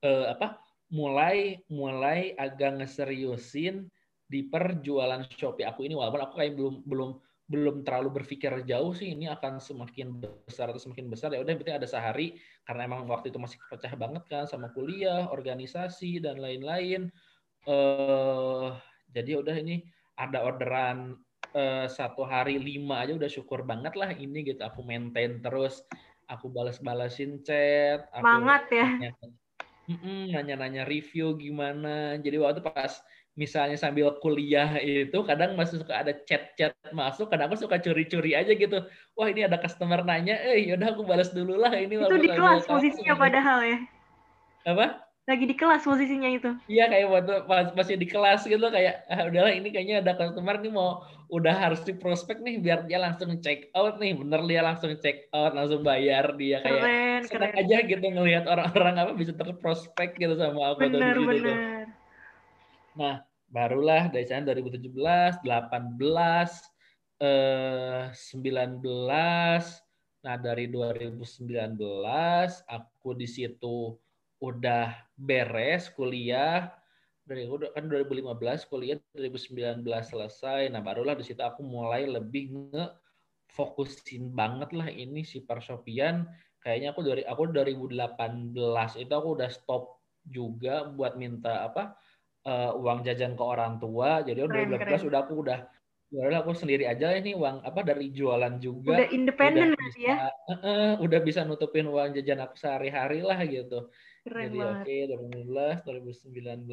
eh, 0.03 0.35
apa 0.35 0.59
mulai 0.91 1.63
mulai 1.71 2.38
agak 2.38 2.83
ngeseriusin 2.83 3.88
di 4.27 4.45
perjualan 4.45 5.25
Shopee 5.31 5.65
aku 5.65 5.88
ini 5.88 5.97
walaupun 5.97 6.21
aku 6.21 6.33
kayak 6.38 6.53
belum 6.59 6.75
belum 6.85 7.11
belum 7.45 7.86
terlalu 7.86 8.21
berpikir 8.21 8.49
jauh 8.65 8.89
sih 8.97 9.13
ini 9.13 9.29
akan 9.29 9.62
semakin 9.62 10.17
besar 10.17 10.73
atau 10.73 10.81
semakin 10.81 11.05
besar. 11.13 11.29
Ya 11.29 11.45
udah 11.45 11.53
berarti 11.53 11.77
ada 11.77 11.88
sehari 11.88 12.41
karena 12.65 12.89
emang 12.89 13.05
waktu 13.05 13.29
itu 13.29 13.38
masih 13.38 13.62
pecah 13.69 13.93
banget 13.93 14.25
kan 14.25 14.49
sama 14.49 14.73
kuliah 14.73 15.29
organisasi 15.29 16.25
dan 16.25 16.41
lain-lain. 16.41 17.13
Eh 17.69 18.69
jadi 19.13 19.38
ya 19.38 19.39
udah 19.45 19.55
ini 19.62 19.86
ada 20.17 20.41
orderan 20.41 21.21
uh, 21.53 21.86
satu 21.86 22.25
hari 22.25 22.58
lima 22.58 23.05
aja 23.05 23.13
udah 23.13 23.29
syukur 23.29 23.62
banget 23.62 23.93
lah 23.93 24.10
ini 24.10 24.41
gitu. 24.41 24.65
Aku 24.65 24.81
maintain 24.81 25.38
terus 25.45 25.86
aku 26.25 26.49
balas-balasin 26.49 27.45
chat 27.45 28.10
aku 28.10 28.25
semangat 28.25 28.63
ya. 28.73 28.88
nanya-nanya 30.34 30.81
review 30.89 31.38
gimana. 31.38 32.17
Jadi 32.17 32.41
waktu 32.41 32.65
pas 32.65 33.05
misalnya 33.35 33.75
sambil 33.75 34.15
kuliah 34.23 34.79
itu 34.79 35.19
kadang 35.27 35.59
masih 35.59 35.83
suka 35.83 35.93
ada 36.03 36.15
chat-chat 36.23 36.71
masuk 36.95 37.27
kadang 37.27 37.51
aku 37.51 37.67
suka 37.67 37.75
curi-curi 37.83 38.31
aja 38.31 38.55
gitu 38.55 38.79
wah 39.19 39.27
ini 39.27 39.43
ada 39.43 39.59
customer 39.59 40.01
nanya 40.07 40.39
eh 40.39 40.63
yaudah 40.63 40.95
aku 40.95 41.03
balas 41.03 41.35
dulu 41.35 41.59
lah 41.59 41.75
ini 41.75 41.99
itu 41.99 42.17
di 42.19 42.31
kelas 42.31 42.63
posisinya 42.63 43.15
padahal 43.19 43.59
ya 43.67 43.79
apa 44.65 45.05
lagi 45.25 45.49
di 45.49 45.57
kelas 45.57 45.81
posisinya 45.81 46.29
itu. 46.29 46.53
Iya 46.69 46.85
kayak 46.85 47.07
waktu 47.09 47.33
pas 47.49 47.73
masih 47.73 47.97
di 47.97 48.05
kelas 48.05 48.45
gitu 48.45 48.61
kayak 48.61 49.09
ah, 49.09 49.25
udahlah 49.25 49.57
ini 49.57 49.73
kayaknya 49.73 50.05
ada 50.05 50.13
customer 50.13 50.61
nih 50.61 50.69
mau 50.69 51.01
udah 51.33 51.49
harus 51.65 51.81
di 51.81 51.97
prospek 51.97 52.45
nih 52.45 52.61
biar 52.61 52.85
dia 52.85 53.01
langsung 53.01 53.33
check 53.41 53.73
out 53.73 53.97
nih 53.97 54.13
bener 54.13 54.45
dia 54.45 54.61
langsung 54.61 54.93
check 55.01 55.25
out 55.33 55.57
langsung 55.57 55.81
bayar 55.81 56.37
dia 56.37 56.61
kayak 56.61 56.77
keren, 56.77 57.21
senang 57.25 57.53
keren. 57.57 57.65
aja 57.65 57.77
gitu 57.89 58.05
ngelihat 58.05 58.45
orang-orang 58.45 58.95
apa 59.01 59.11
bisa 59.17 59.33
terprospek 59.33 60.13
gitu 60.21 60.37
sama 60.37 60.77
aku 60.77 60.93
bener, 60.93 61.17
gitu 61.17 61.25
bener. 61.25 61.84
Nah 62.97 63.23
barulah 63.51 64.10
dari 64.10 64.25
sana 64.27 64.51
2017, 64.51 65.39
18, 65.43 66.49
eh, 67.21 68.10
19 68.12 69.86
Nah, 70.25 70.41
dari 70.41 70.65
2019 70.73 71.77
aku 72.65 73.13
di 73.13 73.29
situ 73.29 73.93
udah 74.41 74.89
beres 75.13 75.93
kuliah. 75.93 76.73
Dari 77.21 77.45
kan 77.45 77.86
2015 77.86 78.65
kuliah 78.65 78.97
2019 79.13 79.86
selesai. 79.86 80.73
Nah 80.73 80.81
barulah 80.81 81.13
di 81.13 81.21
situ 81.21 81.45
aku 81.45 81.62
mulai 81.62 82.10
lebih 82.10 82.73
nge 82.73 82.86
fokusin 83.53 84.34
banget 84.34 84.73
lah 84.73 84.89
ini 84.89 85.21
si 85.21 85.45
Parsopian 85.45 86.27
kayaknya 86.60 86.91
aku 86.91 87.05
dari 87.05 87.23
aku 87.23 87.53
2018 87.55 88.51
itu 88.99 89.13
aku 89.13 89.29
udah 89.38 89.47
stop 89.47 90.01
juga 90.27 90.89
buat 90.91 91.15
minta 91.15 91.63
apa 91.63 91.95
uh, 92.45 92.71
uang 92.77 93.03
jajan 93.03 93.34
ke 93.34 93.43
orang 93.43 93.81
tua 93.81 94.21
jadi 94.21 94.45
keren, 94.45 94.77
2018 94.77 94.81
keren. 94.81 95.01
udah 95.10 95.19
aku 95.25 95.34
udah 95.41 95.60
udah 96.15 96.39
aku 96.45 96.53
sendiri 96.55 96.88
aja 96.88 97.12
ini 97.17 97.36
uang 97.36 97.65
apa 97.65 97.81
dari 97.84 98.13
jualan 98.13 98.62
juga 98.62 99.03
udah 99.03 99.10
independen 99.12 99.75
ya 99.99 100.31
uh, 100.31 100.53
uh, 100.53 100.91
udah 101.03 101.19
bisa 101.19 101.43
nutupin 101.43 101.89
uang 101.89 102.15
jajan 102.15 102.39
aku 102.39 102.55
sehari-hari 102.55 103.19
lah 103.19 103.41
gitu 103.43 103.91
Keren 104.25 104.49
Jadi 104.49 104.58
oke 104.58 104.81
okay, 104.81 105.05
2019 105.05 105.86
2019 105.86 106.65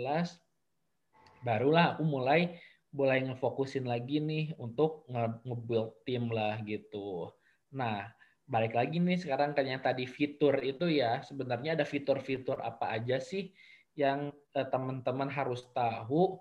barulah 1.45 1.93
aku 1.93 2.09
mulai 2.09 2.57
mulai 2.97 3.21
ngefokusin 3.29 3.85
lagi 3.85 4.25
nih 4.25 4.57
untuk 4.57 5.05
nge-build 5.45 6.05
tim 6.05 6.29
lah 6.29 6.61
gitu. 6.65 7.33
Nah, 7.73 8.05
balik 8.45 8.77
lagi 8.77 9.01
nih 9.01 9.17
sekarang 9.17 9.57
yang 9.65 9.81
tadi 9.81 10.05
fitur 10.05 10.61
itu 10.61 10.93
ya, 10.93 11.25
sebenarnya 11.25 11.73
ada 11.77 11.89
fitur-fitur 11.89 12.61
apa 12.61 12.93
aja 12.93 13.17
sih 13.17 13.49
yang 13.99 14.33
eh, 14.57 14.67
teman-teman 14.69 15.29
harus 15.29 15.65
tahu 15.73 16.41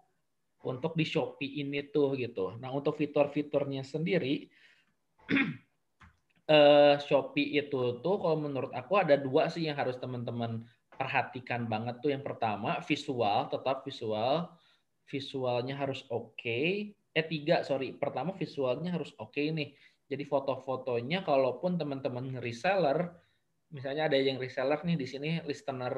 untuk 0.61 0.93
di 0.93 1.05
Shopee 1.05 1.61
ini 1.61 1.89
tuh 1.89 2.13
gitu. 2.15 2.55
Nah, 2.61 2.69
untuk 2.69 2.95
fitur-fiturnya 2.97 3.81
sendiri 3.81 4.47
eh, 6.55 6.95
Shopee 7.01 7.57
itu 7.57 7.99
tuh 7.99 8.15
kalau 8.21 8.37
menurut 8.37 8.71
aku 8.71 9.01
ada 9.01 9.17
dua 9.17 9.49
sih 9.49 9.65
yang 9.65 9.77
harus 9.77 9.97
teman-teman 9.97 10.63
perhatikan 11.01 11.65
banget 11.65 11.97
tuh 12.03 12.13
yang 12.13 12.21
pertama 12.21 12.77
visual 12.85 13.49
tetap 13.49 13.81
visual 13.81 14.53
visualnya 15.09 15.73
harus 15.73 16.05
oke 16.13 16.37
okay. 16.37 16.93
eh 17.17 17.25
tiga 17.25 17.65
sorry 17.65 17.97
pertama 17.97 18.37
visualnya 18.37 18.93
harus 18.93 19.09
oke 19.17 19.33
okay 19.33 19.49
nih 19.49 19.73
jadi 20.05 20.27
foto-fotonya 20.29 21.25
kalaupun 21.25 21.81
teman-teman 21.81 22.37
reseller 22.37 23.17
misalnya 23.71 24.11
ada 24.11 24.19
yang 24.19 24.37
reseller 24.37 24.79
nih 24.83 24.99
di 24.99 25.07
sini 25.07 25.29
listener 25.47 25.95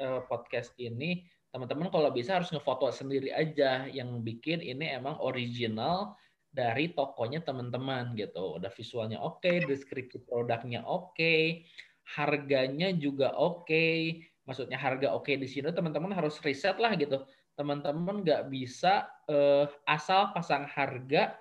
uh, 0.00 0.20
podcast 0.28 0.76
ini 0.76 1.24
teman-teman 1.50 1.88
kalau 1.88 2.12
bisa 2.12 2.36
harus 2.36 2.52
ngefoto 2.52 2.92
sendiri 2.92 3.32
aja. 3.32 3.88
Yang 3.88 4.20
bikin 4.22 4.60
ini 4.60 4.92
emang 4.92 5.16
original 5.24 6.14
dari 6.52 6.92
tokonya 6.92 7.40
teman-teman 7.40 8.12
gitu. 8.16 8.60
Udah 8.60 8.68
visualnya 8.68 9.18
oke 9.20 9.40
okay, 9.40 9.64
deskripsi 9.64 10.28
produknya 10.28 10.84
oke 10.84 11.16
okay, 11.16 11.64
harganya 12.16 12.92
juga 12.92 13.32
oke. 13.32 13.64
Okay, 13.64 14.20
maksudnya 14.44 14.76
harga 14.76 15.16
oke 15.16 15.26
okay 15.26 15.40
di 15.40 15.48
sini 15.48 15.72
teman-teman 15.72 16.12
harus 16.12 16.36
riset 16.44 16.76
lah 16.76 16.92
gitu. 17.00 17.24
Teman-teman 17.56 18.20
nggak 18.20 18.52
bisa 18.52 19.08
uh, 19.32 19.64
asal 19.88 20.36
pasang 20.36 20.68
harga 20.68 21.40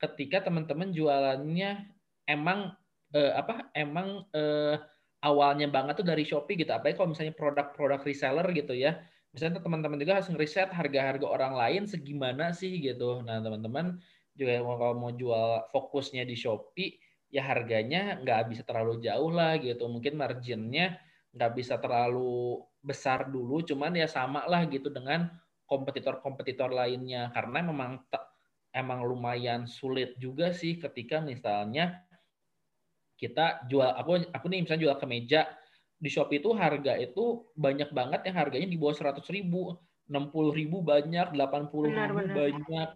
ketika 0.00 0.48
teman-teman 0.48 0.96
jualannya 0.96 1.84
emang 2.24 2.72
uh, 3.12 3.32
apa 3.36 3.68
emang 3.76 4.24
uh, 4.32 4.80
awalnya 5.20 5.68
banget 5.68 6.00
tuh 6.00 6.06
dari 6.08 6.24
Shopee 6.24 6.56
gitu. 6.60 6.72
Apalagi 6.72 6.96
kalau 6.96 7.12
misalnya 7.12 7.34
produk-produk 7.36 8.00
reseller 8.04 8.46
gitu 8.56 8.72
ya. 8.76 9.04
Misalnya 9.30 9.62
teman-teman 9.62 10.00
juga 10.00 10.18
harus 10.18 10.28
ngeriset 10.32 10.74
harga-harga 10.74 11.26
orang 11.28 11.54
lain 11.54 11.82
segimana 11.86 12.50
sih 12.50 12.82
gitu. 12.82 13.22
Nah 13.22 13.38
teman-teman 13.38 14.00
juga 14.34 14.58
kalau 14.64 14.96
mau 14.96 15.12
jual 15.14 15.70
fokusnya 15.70 16.26
di 16.26 16.34
Shopee 16.34 16.98
ya 17.30 17.46
harganya 17.46 18.18
nggak 18.18 18.50
bisa 18.50 18.62
terlalu 18.66 18.98
jauh 19.04 19.30
lah 19.30 19.60
gitu. 19.62 19.86
Mungkin 19.86 20.18
marginnya 20.18 20.98
nggak 21.30 21.52
bisa 21.54 21.78
terlalu 21.78 22.58
besar 22.82 23.30
dulu, 23.30 23.62
cuman 23.62 23.94
ya 23.94 24.10
sama 24.10 24.42
lah 24.50 24.66
gitu 24.66 24.90
dengan 24.90 25.30
kompetitor-kompetitor 25.70 26.74
lainnya. 26.74 27.30
Karena 27.30 27.62
memang 27.62 28.02
emang 28.74 29.06
lumayan 29.06 29.66
sulit 29.66 30.18
juga 30.18 30.50
sih 30.50 30.78
ketika 30.78 31.22
misalnya 31.22 32.02
kita 33.20 33.68
jual 33.68 33.92
aku 33.92 34.24
aku 34.32 34.46
nih 34.48 34.64
misalnya 34.64 34.88
jual 34.88 34.96
kemeja 34.96 35.52
di 36.00 36.08
Shopee 36.08 36.40
itu 36.40 36.56
harga 36.56 36.96
itu 36.96 37.44
banyak 37.52 37.92
banget 37.92 38.24
yang 38.24 38.36
harganya 38.40 38.64
di 38.72 38.80
bawah 38.80 38.96
seratus 38.96 39.28
ribu, 39.28 39.76
enam 40.08 40.32
puluh 40.32 40.56
ribu 40.56 40.80
banyak, 40.80 41.36
delapan 41.36 41.68
puluh 41.68 41.92
ribu 41.92 42.24
benar. 42.24 42.32
banyak. 42.32 42.88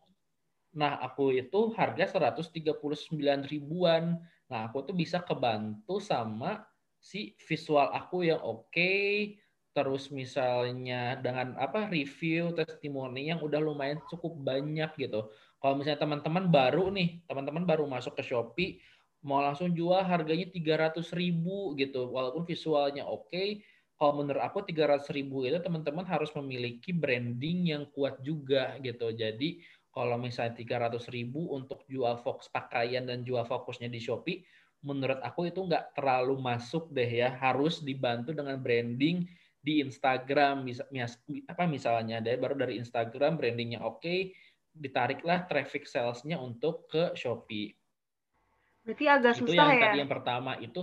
Nah 0.73 0.93
aku 1.05 1.37
itu 1.37 1.77
harga 1.77 2.09
seratus 2.09 2.49
tiga 2.49 2.73
puluh 2.73 2.97
sembilan 2.97 3.45
ribuan. 3.45 4.17
Nah 4.49 4.73
aku 4.73 4.89
tuh 4.89 4.97
bisa 4.97 5.21
kebantu 5.21 6.01
sama 6.01 6.65
si 6.97 7.37
visual 7.45 7.93
aku 7.93 8.25
yang 8.25 8.41
oke, 8.41 8.73
okay, 8.73 9.37
terus 9.77 10.09
misalnya 10.09 11.21
dengan 11.21 11.61
apa 11.61 11.93
review 11.93 12.57
testimoni 12.57 13.29
yang 13.29 13.45
udah 13.45 13.61
lumayan 13.61 14.01
cukup 14.09 14.33
banyak 14.41 14.89
gitu. 14.97 15.29
Kalau 15.61 15.77
misalnya 15.77 16.01
teman-teman 16.01 16.49
baru 16.49 16.89
nih, 16.89 17.21
teman-teman 17.29 17.69
baru 17.69 17.85
masuk 17.85 18.17
ke 18.17 18.25
Shopee, 18.25 18.81
mau 19.25 19.41
langsung 19.41 19.73
jual 19.73 20.05
harganya 20.05 20.47
300 20.53 21.01
ribu 21.17 21.73
gitu, 21.81 22.13
walaupun 22.13 22.45
visualnya 22.45 23.09
oke, 23.09 23.33
okay, 23.33 23.65
kalau 23.97 24.21
menurut 24.21 24.43
aku 24.45 24.61
300 24.67 25.09
ribu 25.17 25.49
itu 25.49 25.57
teman-teman 25.65 26.05
harus 26.05 26.29
memiliki 26.37 26.93
branding 26.93 27.73
yang 27.73 27.85
kuat 27.95 28.21
juga 28.21 28.77
gitu. 28.85 29.09
Jadi 29.15 29.65
kalau 29.95 30.19
misalnya 30.19 30.59
300 30.59 31.07
ribu 31.15 31.55
untuk 31.55 31.87
jual 31.87 32.19
fokus 32.21 32.51
pakaian 32.51 33.07
dan 33.07 33.23
jual 33.23 33.47
fokusnya 33.47 33.87
di 33.87 34.03
Shopee, 34.03 34.43
menurut 34.83 35.23
aku 35.23 35.49
itu 35.49 35.63
nggak 35.63 35.95
terlalu 35.95 36.35
masuk 36.43 36.91
deh 36.91 37.07
ya. 37.07 37.33
Harus 37.39 37.81
dibantu 37.87 38.35
dengan 38.35 38.59
branding 38.59 39.25
di 39.65 39.81
Instagram 39.81 40.67
mis, 40.67 40.83
mis, 40.93 41.17
apa 41.49 41.65
misalnya 41.65 42.21
dari 42.21 42.37
baru 42.37 42.53
dari 42.53 42.77
Instagram 42.77 43.41
brandingnya 43.41 43.81
oke 43.81 44.05
okay, 44.05 44.37
ditariklah 44.75 45.49
traffic 45.49 45.89
salesnya 45.89 46.37
untuk 46.37 46.91
ke 46.91 47.15
Shopee. 47.17 47.73
Berarti 48.85 49.05
agak 49.09 49.33
itu 49.41 49.41
susah 49.49 49.65
yang 49.65 49.81
ya. 49.81 49.83
tadi 49.89 49.97
yang 50.05 50.11
pertama 50.13 50.53
itu 50.61 50.81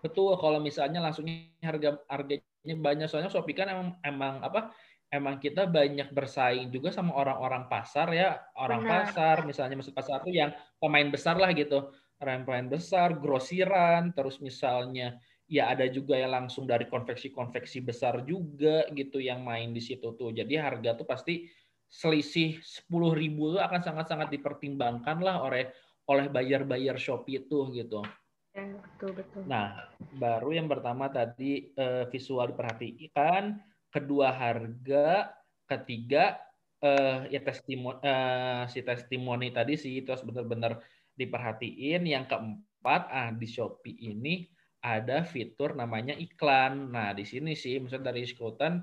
betul 0.00 0.36
kalau 0.36 0.60
misalnya 0.60 1.00
langsungnya 1.00 1.48
harga 1.60 2.00
harganya 2.08 2.76
banyak 2.76 3.06
soalnya 3.08 3.32
Shopee 3.32 3.56
kan 3.56 3.68
emang 3.68 3.88
emang 4.04 4.34
apa 4.40 4.72
emang 5.12 5.40
kita 5.40 5.68
banyak 5.68 6.12
bersaing 6.12 6.72
juga 6.72 6.92
sama 6.92 7.16
orang-orang 7.16 7.68
pasar 7.68 8.08
ya 8.12 8.40
orang 8.56 8.84
Benar. 8.84 8.92
pasar 9.12 9.36
misalnya 9.44 9.76
masuk 9.76 9.92
pasar 9.92 10.24
itu 10.24 10.40
yang 10.40 10.52
pemain 10.80 11.08
besar 11.08 11.36
lah 11.36 11.52
gitu 11.52 11.92
pemain 12.16 12.68
besar 12.68 13.16
grosiran 13.16 14.12
terus 14.12 14.40
misalnya 14.40 15.20
ya 15.50 15.74
ada 15.74 15.90
juga 15.90 16.14
yang 16.14 16.30
langsung 16.30 16.62
dari 16.62 16.86
konveksi-konveksi 16.86 17.82
besar 17.82 18.22
juga 18.22 18.86
gitu 18.94 19.18
yang 19.18 19.42
main 19.42 19.74
di 19.74 19.82
situ 19.82 20.14
tuh. 20.14 20.30
Jadi 20.30 20.54
harga 20.54 20.94
tuh 20.94 21.02
pasti 21.10 21.50
selisih 21.90 22.62
10 22.62 23.18
ribu 23.18 23.58
tuh 23.58 23.58
akan 23.58 23.82
sangat-sangat 23.82 24.30
dipertimbangkan 24.30 25.18
lah 25.18 25.42
oleh 25.42 25.66
oleh 26.10 26.26
bayar-bayar 26.26 26.98
Shopee 26.98 27.38
itu 27.38 27.70
gitu. 27.70 28.02
Ya, 28.50 28.66
betul 28.66 29.14
betul. 29.14 29.46
Nah, 29.46 29.86
baru 30.18 30.50
yang 30.50 30.66
pertama 30.66 31.06
tadi 31.06 31.70
eh, 31.70 32.04
visual 32.10 32.50
diperhatikan, 32.50 33.62
kedua 33.94 34.34
harga, 34.34 35.30
ketiga 35.70 36.34
eh, 36.82 37.30
ya 37.30 37.40
testimoni 37.46 38.02
eh, 38.02 38.62
si 38.66 38.82
testimoni 38.82 39.54
tadi 39.54 39.78
sih 39.78 40.02
itu 40.02 40.10
harus 40.10 40.26
benar-benar 40.26 40.82
diperhatiin. 41.14 42.02
Yang 42.02 42.34
keempat, 42.34 43.02
ah 43.06 43.30
di 43.30 43.46
Shopee 43.46 43.94
ini 44.02 44.50
ada 44.82 45.22
fitur 45.22 45.78
namanya 45.78 46.18
iklan. 46.18 46.90
Nah, 46.90 47.14
di 47.14 47.22
sini 47.22 47.54
sih 47.54 47.78
misalnya 47.78 48.10
dari 48.10 48.26
Skotan 48.26 48.82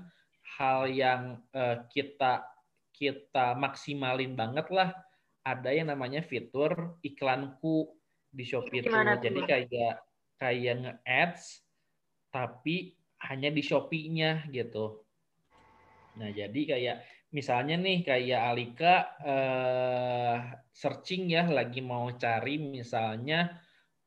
hal 0.56 0.88
yang 0.88 1.44
uh, 1.52 1.84
kita 1.92 2.40
kita 2.96 3.54
maksimalin 3.54 4.32
banget 4.34 4.66
lah 4.72 4.90
ada 5.44 5.70
yang 5.70 5.90
namanya 5.90 6.20
fitur 6.24 6.98
iklanku 7.02 7.92
di 8.28 8.44
Shopee 8.44 8.84
itu. 8.84 8.90
Jadi 8.92 9.40
kayak 9.46 9.94
kayak 10.38 10.74
nge-ads 10.84 11.64
tapi 12.30 12.94
hanya 13.26 13.50
di 13.50 13.62
Shopee-nya 13.64 14.46
gitu. 14.54 15.02
Nah, 16.18 16.30
jadi 16.30 16.60
kayak 16.66 16.96
misalnya 17.34 17.76
nih 17.76 17.98
kayak 18.06 18.40
Alika 18.40 18.94
uh, 19.20 20.36
searching 20.72 21.28
ya 21.28 21.44
lagi 21.44 21.84
mau 21.84 22.08
cari 22.16 22.56
misalnya 22.56 23.58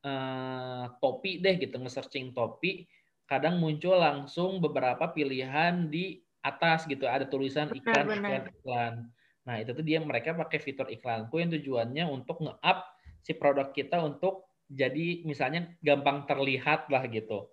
uh, 0.01 0.89
topi 0.97 1.37
deh 1.37 1.61
gitu 1.61 1.77
nge-searching 1.77 2.33
topi 2.33 2.89
kadang 3.29 3.61
muncul 3.61 3.95
langsung 3.95 4.57
beberapa 4.59 5.13
pilihan 5.13 5.87
di 5.87 6.19
atas 6.41 6.89
gitu 6.89 7.05
ada 7.05 7.29
tulisan 7.29 7.69
iklan 7.69 8.09
benar, 8.09 8.17
iklan 8.17 8.43
iklan 8.49 8.93
nah 9.41 9.57
itu 9.57 9.73
tuh 9.73 9.81
dia 9.81 9.97
mereka 9.97 10.37
pakai 10.37 10.61
fitur 10.61 10.85
iklanku 10.89 11.41
yang 11.41 11.49
tujuannya 11.49 12.05
untuk 12.05 12.41
nge-up 12.41 12.85
si 13.21 13.33
produk 13.37 13.73
kita 13.73 14.01
untuk 14.01 14.49
jadi 14.71 15.25
misalnya 15.27 15.75
gampang 15.83 16.23
terlihat 16.25 16.87
lah 16.87 17.03
gitu. 17.11 17.51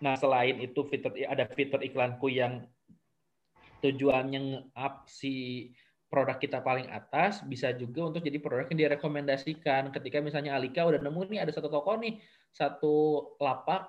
Nah 0.00 0.16
selain 0.16 0.56
itu 0.60 0.80
fitur 0.88 1.12
ada 1.14 1.44
fitur 1.52 1.84
iklanku 1.84 2.32
yang 2.32 2.64
tujuannya 3.84 4.40
nge-up 4.40 5.06
si 5.06 5.68
produk 6.08 6.40
kita 6.40 6.64
paling 6.64 6.88
atas 6.88 7.44
bisa 7.44 7.70
juga 7.76 8.08
untuk 8.08 8.24
jadi 8.24 8.40
produk 8.40 8.66
yang 8.72 8.88
direkomendasikan. 8.88 9.92
Ketika 9.92 10.24
misalnya 10.24 10.56
Alika 10.56 10.88
udah 10.88 10.98
nemu 10.98 11.28
nih 11.28 11.40
ada 11.44 11.52
satu 11.52 11.68
toko 11.68 12.00
nih 12.00 12.18
satu 12.50 12.96
lapak 13.36 13.86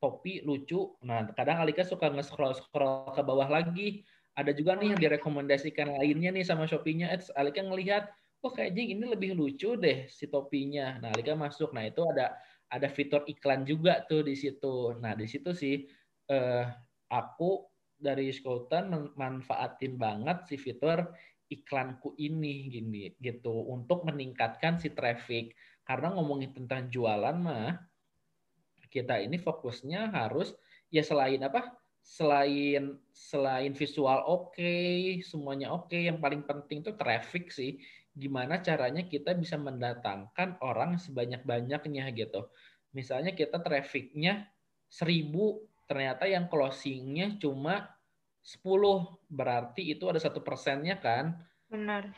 topi 0.00 0.40
lucu. 0.40 0.96
Nah 1.04 1.28
kadang 1.36 1.60
Alika 1.60 1.84
suka 1.84 2.08
nge-scroll 2.08 2.56
scroll 2.56 3.12
ke 3.12 3.20
bawah 3.20 3.48
lagi 3.52 4.02
ada 4.34 4.50
juga 4.54 4.78
nih 4.78 4.94
yang 4.94 5.00
direkomendasikan 5.00 5.90
lainnya 5.98 6.30
nih 6.30 6.46
sama 6.46 6.64
Shopee-nya. 6.64 7.10
Alika 7.34 7.60
ngelihat 7.60 8.08
oh 8.40 8.52
kayaknya 8.54 8.84
ini 8.96 9.04
lebih 9.10 9.36
lucu 9.36 9.74
deh 9.76 10.06
si 10.08 10.30
topinya. 10.30 10.96
Nah 11.02 11.12
Alika 11.12 11.34
masuk. 11.34 11.74
Nah 11.74 11.84
itu 11.86 12.00
ada 12.06 12.38
ada 12.70 12.88
fitur 12.88 13.26
iklan 13.26 13.66
juga 13.66 14.06
tuh 14.06 14.22
di 14.24 14.38
situ. 14.38 14.96
Nah 15.02 15.18
di 15.18 15.26
situ 15.26 15.50
sih 15.50 15.84
eh, 16.30 16.64
aku 17.10 17.66
dari 18.00 18.32
Scoutan 18.32 19.12
manfaatin 19.18 20.00
banget 20.00 20.48
si 20.48 20.56
fitur 20.56 21.10
iklanku 21.50 22.14
ini 22.16 22.70
gini 22.70 23.02
gitu. 23.18 23.66
Untuk 23.66 24.06
meningkatkan 24.06 24.78
si 24.78 24.94
traffic. 24.94 25.52
Karena 25.82 26.14
ngomongin 26.14 26.54
tentang 26.54 26.86
jualan 26.86 27.34
mah 27.34 27.74
kita 28.90 29.22
ini 29.22 29.38
fokusnya 29.38 30.10
harus 30.10 30.54
ya 30.90 31.02
selain 31.06 31.38
apa 31.46 31.79
selain 32.10 32.98
selain 33.14 33.70
visual 33.70 34.26
oke 34.26 34.58
okay, 34.58 35.22
semuanya 35.22 35.70
oke 35.70 35.94
okay, 35.94 36.10
yang 36.10 36.18
paling 36.18 36.42
penting 36.42 36.82
tuh 36.82 36.98
traffic 36.98 37.54
sih 37.54 37.78
gimana 38.10 38.58
caranya 38.58 39.06
kita 39.06 39.38
bisa 39.38 39.54
mendatangkan 39.54 40.58
orang 40.58 40.98
sebanyak-banyaknya 40.98 42.10
gitu 42.18 42.50
misalnya 42.90 43.30
kita 43.30 43.62
trafficnya 43.62 44.50
seribu 44.90 45.62
ternyata 45.86 46.26
yang 46.26 46.50
closingnya 46.50 47.38
cuma 47.38 47.94
10 48.40 48.64
berarti 49.28 49.92
itu 49.92 50.08
ada 50.08 50.18
satu 50.18 50.40
persennya 50.40 50.96
kan? 50.98 51.36
Benar. 51.68 52.08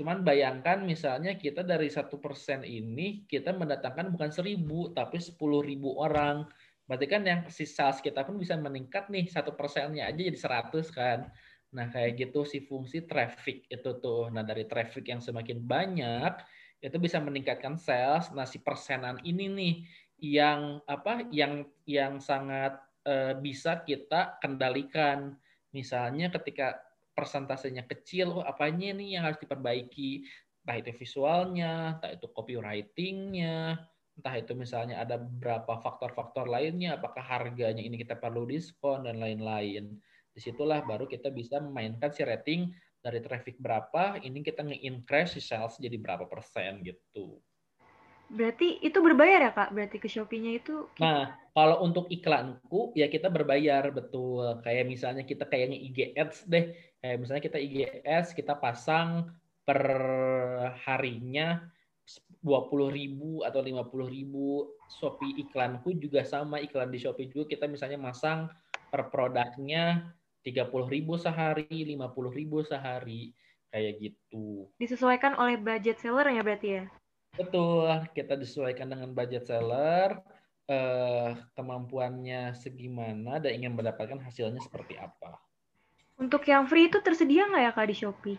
Cuman 0.00 0.24
bayangkan 0.24 0.80
misalnya 0.80 1.36
kita 1.36 1.60
dari 1.60 1.92
satu 1.92 2.16
persen 2.16 2.64
ini 2.64 3.28
kita 3.28 3.52
mendatangkan 3.52 4.08
bukan 4.16 4.32
seribu 4.32 4.96
tapi 4.96 5.20
sepuluh 5.20 5.60
ribu 5.60 6.00
orang. 6.00 6.48
Berarti 6.90 7.06
kan 7.06 7.22
yang 7.22 7.46
si 7.46 7.62
sales 7.70 8.02
kita 8.02 8.26
pun 8.26 8.34
bisa 8.34 8.58
meningkat 8.58 9.06
nih 9.06 9.30
satu 9.30 9.54
persennya 9.54 10.10
aja 10.10 10.18
jadi 10.18 10.34
seratus 10.34 10.90
kan. 10.90 11.30
Nah 11.70 11.86
kayak 11.86 12.18
gitu 12.18 12.42
si 12.42 12.66
fungsi 12.66 13.06
traffic 13.06 13.70
itu 13.70 13.90
tuh. 14.02 14.26
Nah 14.34 14.42
dari 14.42 14.66
traffic 14.66 15.06
yang 15.06 15.22
semakin 15.22 15.62
banyak 15.62 16.34
itu 16.82 16.98
bisa 16.98 17.22
meningkatkan 17.22 17.78
sales. 17.78 18.34
Nah 18.34 18.42
si 18.42 18.58
persenan 18.58 19.22
ini 19.22 19.46
nih 19.46 19.74
yang 20.18 20.82
apa 20.90 21.22
yang 21.30 21.70
yang 21.86 22.18
sangat 22.18 22.74
uh, 23.06 23.38
bisa 23.38 23.86
kita 23.86 24.42
kendalikan 24.42 25.38
Misalnya 25.70 26.30
ketika 26.34 26.82
persentasenya 27.14 27.86
kecil, 27.86 28.42
oh, 28.42 28.44
apanya 28.46 28.94
nih 28.94 29.18
yang 29.18 29.22
harus 29.26 29.38
diperbaiki? 29.38 30.26
Entah 30.66 30.76
itu 30.82 30.90
visualnya, 30.98 31.98
entah 31.98 32.10
itu 32.14 32.26
copywritingnya, 32.30 33.78
entah 34.20 34.36
itu 34.36 34.52
misalnya 34.52 35.00
ada 35.00 35.16
beberapa 35.16 35.80
faktor-faktor 35.80 36.44
lainnya, 36.44 37.00
apakah 37.00 37.24
harganya 37.24 37.80
ini 37.80 37.96
kita 37.96 38.20
perlu 38.20 38.44
diskon 38.44 39.08
dan 39.08 39.16
lain-lain. 39.16 39.96
Di 40.36 40.40
situlah 40.44 40.84
baru 40.84 41.08
kita 41.08 41.32
bisa 41.32 41.56
memainkan 41.56 42.12
si 42.12 42.20
rating 42.20 42.68
dari 43.00 43.24
traffic 43.24 43.56
berapa, 43.56 44.20
ini 44.20 44.44
kita 44.44 44.60
nge-increase 44.60 45.40
si 45.40 45.40
sales 45.40 45.80
jadi 45.80 45.96
berapa 45.96 46.28
persen 46.28 46.84
gitu. 46.84 47.40
Berarti 48.30 48.78
itu 48.84 49.00
berbayar 49.00 49.50
ya 49.50 49.52
kak? 49.56 49.72
Berarti 49.74 49.96
ke 49.96 50.06
Shopee-nya 50.06 50.60
itu? 50.60 50.86
Kita... 50.94 51.02
Nah, 51.02 51.24
kalau 51.50 51.82
untuk 51.82 52.06
iklanku 52.12 52.94
ya 52.94 53.10
kita 53.10 53.26
berbayar 53.26 53.90
betul. 53.90 54.62
Kayak 54.62 54.86
misalnya 54.86 55.24
kita 55.26 55.50
kayaknya 55.50 55.80
IG 55.80 55.98
Ads 56.14 56.46
deh. 56.46 56.70
Kayak 57.02 57.16
misalnya 57.18 57.42
kita 57.42 57.58
IG 57.58 57.76
Ads 58.06 58.30
kita 58.38 58.54
pasang 58.54 59.34
per 59.66 59.82
harinya 60.86 61.58
dua 62.40 62.66
puluh 62.72 62.88
ribu 62.88 63.44
atau 63.44 63.60
lima 63.60 63.84
puluh 63.84 64.08
ribu. 64.08 64.72
Shopee 64.90 65.46
iklanku 65.46 65.94
juga 65.94 66.26
sama 66.26 66.58
iklan 66.58 66.90
di 66.90 66.98
Shopee 66.98 67.30
juga 67.30 67.54
kita 67.54 67.70
misalnya 67.70 68.00
masang 68.00 68.50
per 68.90 69.06
produknya 69.06 70.10
tiga 70.42 70.66
puluh 70.66 70.90
ribu 70.90 71.14
sehari, 71.14 71.68
lima 71.68 72.10
puluh 72.10 72.34
ribu 72.34 72.64
sehari 72.66 73.30
kayak 73.70 74.02
gitu. 74.02 74.66
Disesuaikan 74.82 75.38
oleh 75.38 75.60
budget 75.60 76.02
seller 76.02 76.26
ya 76.26 76.42
berarti 76.42 76.68
ya? 76.80 76.84
Betul, 77.38 77.86
kita 78.10 78.34
disesuaikan 78.34 78.90
dengan 78.90 79.14
budget 79.14 79.46
seller, 79.46 80.18
eh, 80.66 81.38
kemampuannya 81.54 82.58
segimana, 82.58 83.38
dan 83.38 83.62
ingin 83.62 83.78
mendapatkan 83.78 84.18
hasilnya 84.18 84.58
seperti 84.58 84.98
apa. 84.98 85.38
Untuk 86.18 86.42
yang 86.50 86.66
free 86.66 86.90
itu 86.90 86.98
tersedia 86.98 87.46
nggak 87.46 87.62
ya 87.62 87.72
Kak 87.72 87.86
di 87.86 87.94
Shopee? 87.94 88.38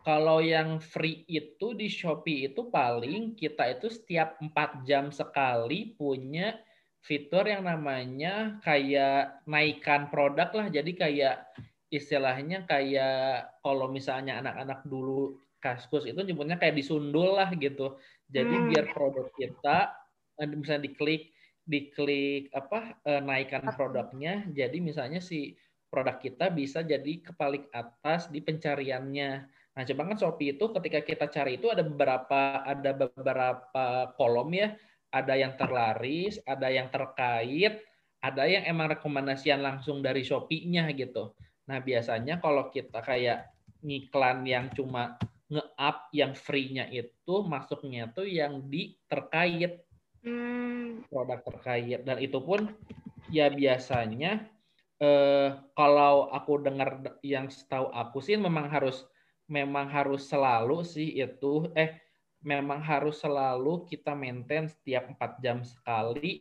Kalau 0.00 0.40
yang 0.40 0.80
free 0.80 1.28
itu 1.28 1.76
di 1.76 1.86
Shopee 1.92 2.48
itu 2.48 2.72
paling 2.72 3.36
kita 3.36 3.68
itu 3.68 3.92
setiap 3.92 4.40
4 4.40 4.88
jam 4.88 5.12
sekali 5.12 5.92
punya 5.92 6.56
fitur 7.04 7.44
yang 7.48 7.68
namanya 7.68 8.60
kayak 8.64 9.44
naikkan 9.44 10.08
produk 10.08 10.48
lah. 10.56 10.66
Jadi 10.72 10.96
kayak 10.96 11.36
istilahnya 11.92 12.64
kayak 12.64 13.60
kalau 13.60 13.90
misalnya 13.92 14.40
anak-anak 14.40 14.86
dulu 14.88 15.36
kaskus 15.60 16.08
itu 16.08 16.16
nyebutnya 16.24 16.56
kayak 16.56 16.80
disundul 16.80 17.36
lah 17.36 17.52
gitu. 17.52 18.00
Jadi 18.32 18.54
hmm. 18.56 18.66
biar 18.72 18.86
produk 18.96 19.28
kita 19.36 19.78
eh, 20.40 20.48
misalnya 20.48 20.88
diklik 20.88 21.34
diklik 21.68 22.48
apa 22.56 22.96
eh, 23.04 23.20
naikkan 23.20 23.68
produknya. 23.76 24.48
Jadi 24.48 24.80
misalnya 24.80 25.20
si 25.20 25.52
produk 25.92 26.16
kita 26.22 26.48
bisa 26.54 26.80
jadi 26.80 27.20
kepalik 27.20 27.68
atas 27.74 28.32
di 28.32 28.40
pencariannya. 28.40 29.59
Nah, 29.70 29.82
coba 29.86 30.02
kan 30.12 30.16
Shopee 30.18 30.58
itu 30.58 30.64
ketika 30.74 31.00
kita 31.06 31.26
cari 31.30 31.56
itu 31.56 31.70
ada 31.70 31.86
beberapa 31.86 32.66
ada 32.66 32.90
beberapa 32.94 33.84
kolom 34.18 34.50
ya. 34.54 34.74
Ada 35.10 35.34
yang 35.34 35.58
terlaris, 35.58 36.38
ada 36.46 36.70
yang 36.70 36.86
terkait, 36.86 37.82
ada 38.22 38.46
yang 38.46 38.62
emang 38.70 38.94
rekomendasian 38.94 39.58
langsung 39.58 39.98
dari 40.06 40.22
Shopee-nya 40.22 40.86
gitu. 40.94 41.34
Nah, 41.66 41.82
biasanya 41.82 42.38
kalau 42.38 42.70
kita 42.70 43.02
kayak 43.02 43.50
ngiklan 43.82 44.46
yang 44.46 44.70
cuma 44.70 45.18
nge-up 45.50 46.14
yang 46.14 46.32
free-nya 46.38 46.86
itu 46.94 47.34
masuknya 47.42 48.06
tuh 48.14 48.22
yang 48.22 48.70
di 48.70 48.94
terkait 49.10 49.82
hmm. 50.22 51.10
produk 51.10 51.42
terkait 51.42 52.06
dan 52.06 52.22
itu 52.22 52.38
pun 52.38 52.70
ya 53.34 53.50
biasanya 53.50 54.46
eh, 55.02 55.48
kalau 55.74 56.30
aku 56.30 56.62
dengar 56.62 57.02
yang 57.26 57.50
setahu 57.50 57.90
aku 57.90 58.22
sih 58.22 58.38
memang 58.38 58.70
harus 58.70 59.09
memang 59.50 59.90
harus 59.90 60.30
selalu 60.30 60.86
sih 60.86 61.18
itu 61.18 61.66
eh 61.74 61.98
memang 62.40 62.78
harus 62.80 63.20
selalu 63.20 63.84
kita 63.90 64.14
maintain 64.14 64.70
setiap 64.70 65.10
empat 65.10 65.42
jam 65.42 65.60
sekali 65.60 66.40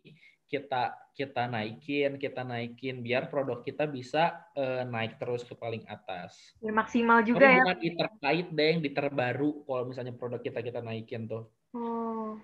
kita 0.49 0.93
kita 1.13 1.45
naikin 1.51 2.15
kita 2.15 2.41
naikin 2.47 3.03
biar 3.03 3.27
produk 3.27 3.59
kita 3.59 3.85
bisa 3.85 4.47
uh, 4.55 4.87
naik 4.87 5.19
terus 5.19 5.43
ke 5.43 5.53
paling 5.53 5.83
atas. 5.85 6.55
Ya, 6.63 6.71
maksimal 6.71 7.21
juga 7.21 7.45
Tapi 7.45 7.57
ya. 7.59 7.63
Bukan 7.65 7.79
di 7.83 7.91
terkait 7.93 8.47
deh 8.49 8.67
yang 8.71 8.81
di 8.81 8.91
terbaru 8.95 9.51
kalau 9.67 9.83
misalnya 9.91 10.15
produk 10.15 10.39
kita 10.39 10.63
kita 10.63 10.79
naikin 10.79 11.27
tuh. 11.27 11.45
Oh 11.75 12.39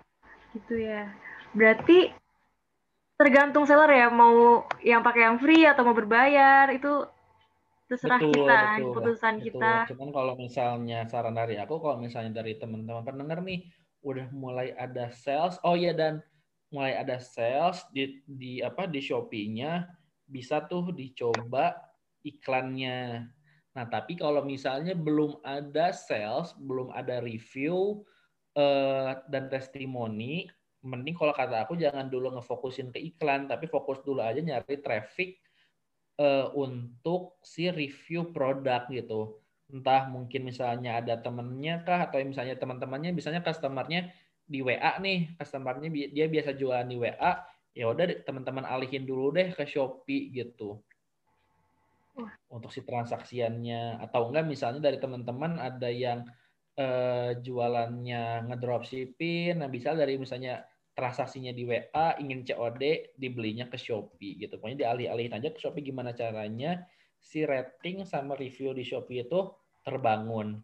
gitu 0.53 0.75
ya. 0.75 1.09
Berarti 1.55 2.11
tergantung 3.15 3.63
seller 3.63 3.89
ya 3.95 4.07
mau 4.11 4.67
yang 4.83 4.99
pakai 4.99 5.23
yang 5.23 5.39
free 5.39 5.63
atau 5.63 5.87
mau 5.87 5.95
berbayar 5.95 6.67
itu 6.75 7.07
terserah 7.85 8.17
betul, 8.17 8.33
kita 8.33 8.57
betul, 8.57 8.85
keputusan 8.89 9.33
betul. 9.37 9.45
kita. 9.45 9.71
Cuman 9.93 10.09
kalau 10.09 10.33
misalnya 10.37 10.99
saran 11.05 11.35
dari 11.37 11.55
aku 11.61 11.75
kalau 11.77 11.97
misalnya 12.01 12.41
dari 12.41 12.57
teman-teman 12.57 13.05
pendengar 13.05 13.39
nih 13.45 13.69
udah 14.01 14.27
mulai 14.33 14.73
ada 14.73 15.13
sales, 15.13 15.57
oh 15.61 15.77
ya 15.77 15.93
dan 15.93 16.21
mulai 16.73 16.97
ada 16.97 17.21
sales 17.21 17.85
di 17.93 18.21
di 18.25 18.59
apa 18.59 18.89
di 18.89 19.01
Shopee-nya 19.01 19.85
bisa 20.25 20.65
tuh 20.65 20.89
dicoba 20.89 21.77
iklannya. 22.25 23.29
Nah, 23.75 23.85
tapi 23.91 24.17
kalau 24.17 24.41
misalnya 24.41 24.97
belum 24.97 25.45
ada 25.45 25.93
sales, 25.93 26.57
belum 26.57 26.89
ada 26.89 27.21
review 27.21 28.01
eh, 28.57 29.13
dan 29.29 29.45
testimoni, 29.51 30.49
mending 30.81 31.13
kalau 31.13 31.35
kata 31.35 31.69
aku 31.69 31.77
jangan 31.77 32.09
dulu 32.09 32.33
ngefokusin 32.39 32.89
ke 32.89 32.97
iklan, 33.13 33.45
tapi 33.45 33.69
fokus 33.69 34.01
dulu 34.01 34.25
aja 34.25 34.41
nyari 34.41 34.81
traffic 34.81 35.44
uh, 36.19 36.51
untuk 36.55 37.39
si 37.43 37.67
review 37.71 38.31
produk 38.31 38.87
gitu. 38.91 39.39
Entah 39.71 40.07
mungkin 40.07 40.45
misalnya 40.45 41.01
ada 41.01 41.17
temennya 41.19 41.81
kah 41.81 42.05
atau 42.07 42.21
misalnya 42.21 42.55
teman-temannya, 42.55 43.11
misalnya 43.11 43.41
customernya 43.41 44.13
di 44.45 44.61
WA 44.61 45.01
nih, 45.01 45.33
customernya 45.41 45.89
dia 45.89 46.25
biasa 46.29 46.53
jualan 46.53 46.85
di 46.85 46.97
WA, 47.01 47.31
ya 47.73 47.85
udah 47.89 48.21
teman-teman 48.23 48.63
alihin 48.63 49.03
dulu 49.03 49.33
deh 49.33 49.51
ke 49.51 49.65
Shopee 49.65 50.29
gitu. 50.29 50.77
Untuk 52.47 52.71
si 52.71 52.85
transaksiannya. 52.85 53.99
Atau 53.99 54.29
enggak 54.29 54.45
misalnya 54.47 54.85
dari 54.85 55.01
teman-teman 55.01 55.57
ada 55.59 55.89
yang 55.89 56.23
uh, 56.79 57.35
jualannya 57.41 58.47
ngedropshipping, 58.47 59.59
nah 59.59 59.67
bisa 59.67 59.97
dari 59.97 60.15
misalnya 60.15 60.63
transaksinya 60.95 61.51
di 61.51 61.67
WA, 61.67 62.15
ingin 62.23 62.47
COD, 62.47 63.13
dibelinya 63.19 63.67
ke 63.67 63.75
Shopee 63.75 64.39
gitu. 64.39 64.55
Pokoknya 64.55 64.87
dialih-alihin 64.87 65.35
aja 65.35 65.51
ke 65.51 65.59
Shopee 65.59 65.83
gimana 65.83 66.15
caranya 66.15 66.87
si 67.19 67.43
rating 67.43 68.07
sama 68.07 68.39
review 68.39 68.71
di 68.71 68.87
Shopee 68.87 69.27
itu 69.27 69.51
terbangun. 69.83 70.63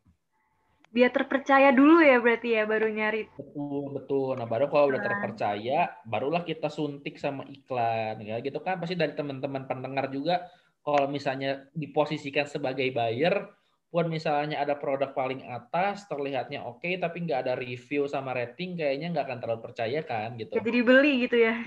Biar 0.91 1.11
terpercaya 1.11 1.71
dulu 1.71 2.03
ya 2.03 2.19
berarti 2.19 2.55
ya 2.55 2.63
baru 2.67 2.87
nyari. 2.91 3.27
Betul, 3.35 3.95
betul. 3.95 4.31
Nah, 4.39 4.47
baru 4.47 4.67
kalau 4.67 4.91
udah 4.91 5.03
terpercaya, 5.03 5.79
barulah 6.03 6.43
kita 6.43 6.67
suntik 6.67 7.15
sama 7.19 7.47
iklan 7.47 8.19
ya 8.23 8.39
gitu 8.43 8.59
kan 8.59 8.79
pasti 8.79 8.95
dari 8.99 9.15
teman-teman 9.15 9.67
pendengar 9.67 10.11
juga 10.11 10.47
kalau 10.83 11.07
misalnya 11.07 11.67
diposisikan 11.71 12.49
sebagai 12.49 12.87
buyer 12.91 13.60
pun 13.91 14.07
misalnya 14.07 14.63
ada 14.63 14.79
produk 14.79 15.11
paling 15.11 15.43
atas 15.51 16.07
terlihatnya 16.07 16.63
oke 16.63 16.79
okay, 16.79 16.95
tapi 16.95 17.27
nggak 17.27 17.43
ada 17.43 17.53
review 17.59 18.07
sama 18.07 18.31
rating 18.31 18.79
kayaknya 18.79 19.11
nggak 19.11 19.25
akan 19.27 19.39
terlalu 19.43 19.61
percaya 19.67 19.99
kan 20.01 20.39
gitu. 20.39 20.55
Jadi 20.55 20.79
beli 20.79 21.27
gitu 21.27 21.37
ya. 21.37 21.59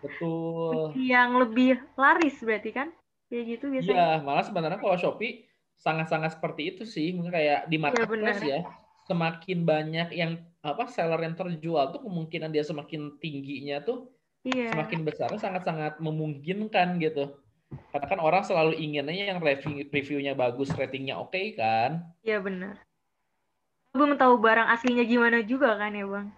Betul. 0.00 0.96
Yang 0.96 1.30
lebih 1.44 1.70
laris 2.00 2.36
berarti 2.40 2.70
kan? 2.72 2.88
Kayak 3.28 3.44
gitu 3.44 3.64
biasanya. 3.68 3.92
Iya, 3.92 4.10
malah 4.24 4.44
sebenarnya 4.48 4.80
kalau 4.80 4.96
Shopee 4.96 5.44
sangat-sangat 5.76 6.40
seperti 6.40 6.62
itu 6.72 6.82
sih. 6.88 7.12
Mungkin 7.12 7.36
kayak 7.36 7.68
di 7.68 7.76
iya, 7.76 7.84
marketplace 7.84 8.42
ya, 8.42 8.48
ya 8.48 8.60
semakin 9.08 9.64
banyak 9.64 10.08
yang 10.12 10.36
apa 10.60 10.84
seller 10.92 11.18
yang 11.24 11.32
terjual 11.32 11.96
tuh 11.96 12.04
kemungkinan 12.04 12.52
dia 12.52 12.60
semakin 12.60 13.16
tingginya 13.16 13.80
tuh 13.80 14.12
iya. 14.44 14.76
semakin 14.76 15.00
besar 15.08 15.32
sangat-sangat 15.32 15.96
memungkinkan 15.98 17.00
gitu. 17.00 17.32
Karena 17.68 18.06
kan 18.08 18.20
orang 18.20 18.42
selalu 18.44 18.76
inginnya 18.80 19.36
yang 19.36 19.40
review 19.40 19.84
reviewnya 19.88 20.32
bagus, 20.32 20.72
ratingnya 20.72 21.20
oke 21.20 21.32
okay, 21.32 21.52
kan? 21.56 22.04
Iya 22.24 22.40
benar. 22.40 22.80
Belum 23.92 24.16
tahu 24.16 24.40
barang 24.40 24.68
aslinya 24.72 25.04
gimana 25.04 25.40
juga 25.44 25.76
kan 25.76 25.92
ya 25.92 26.04
bang? 26.04 26.28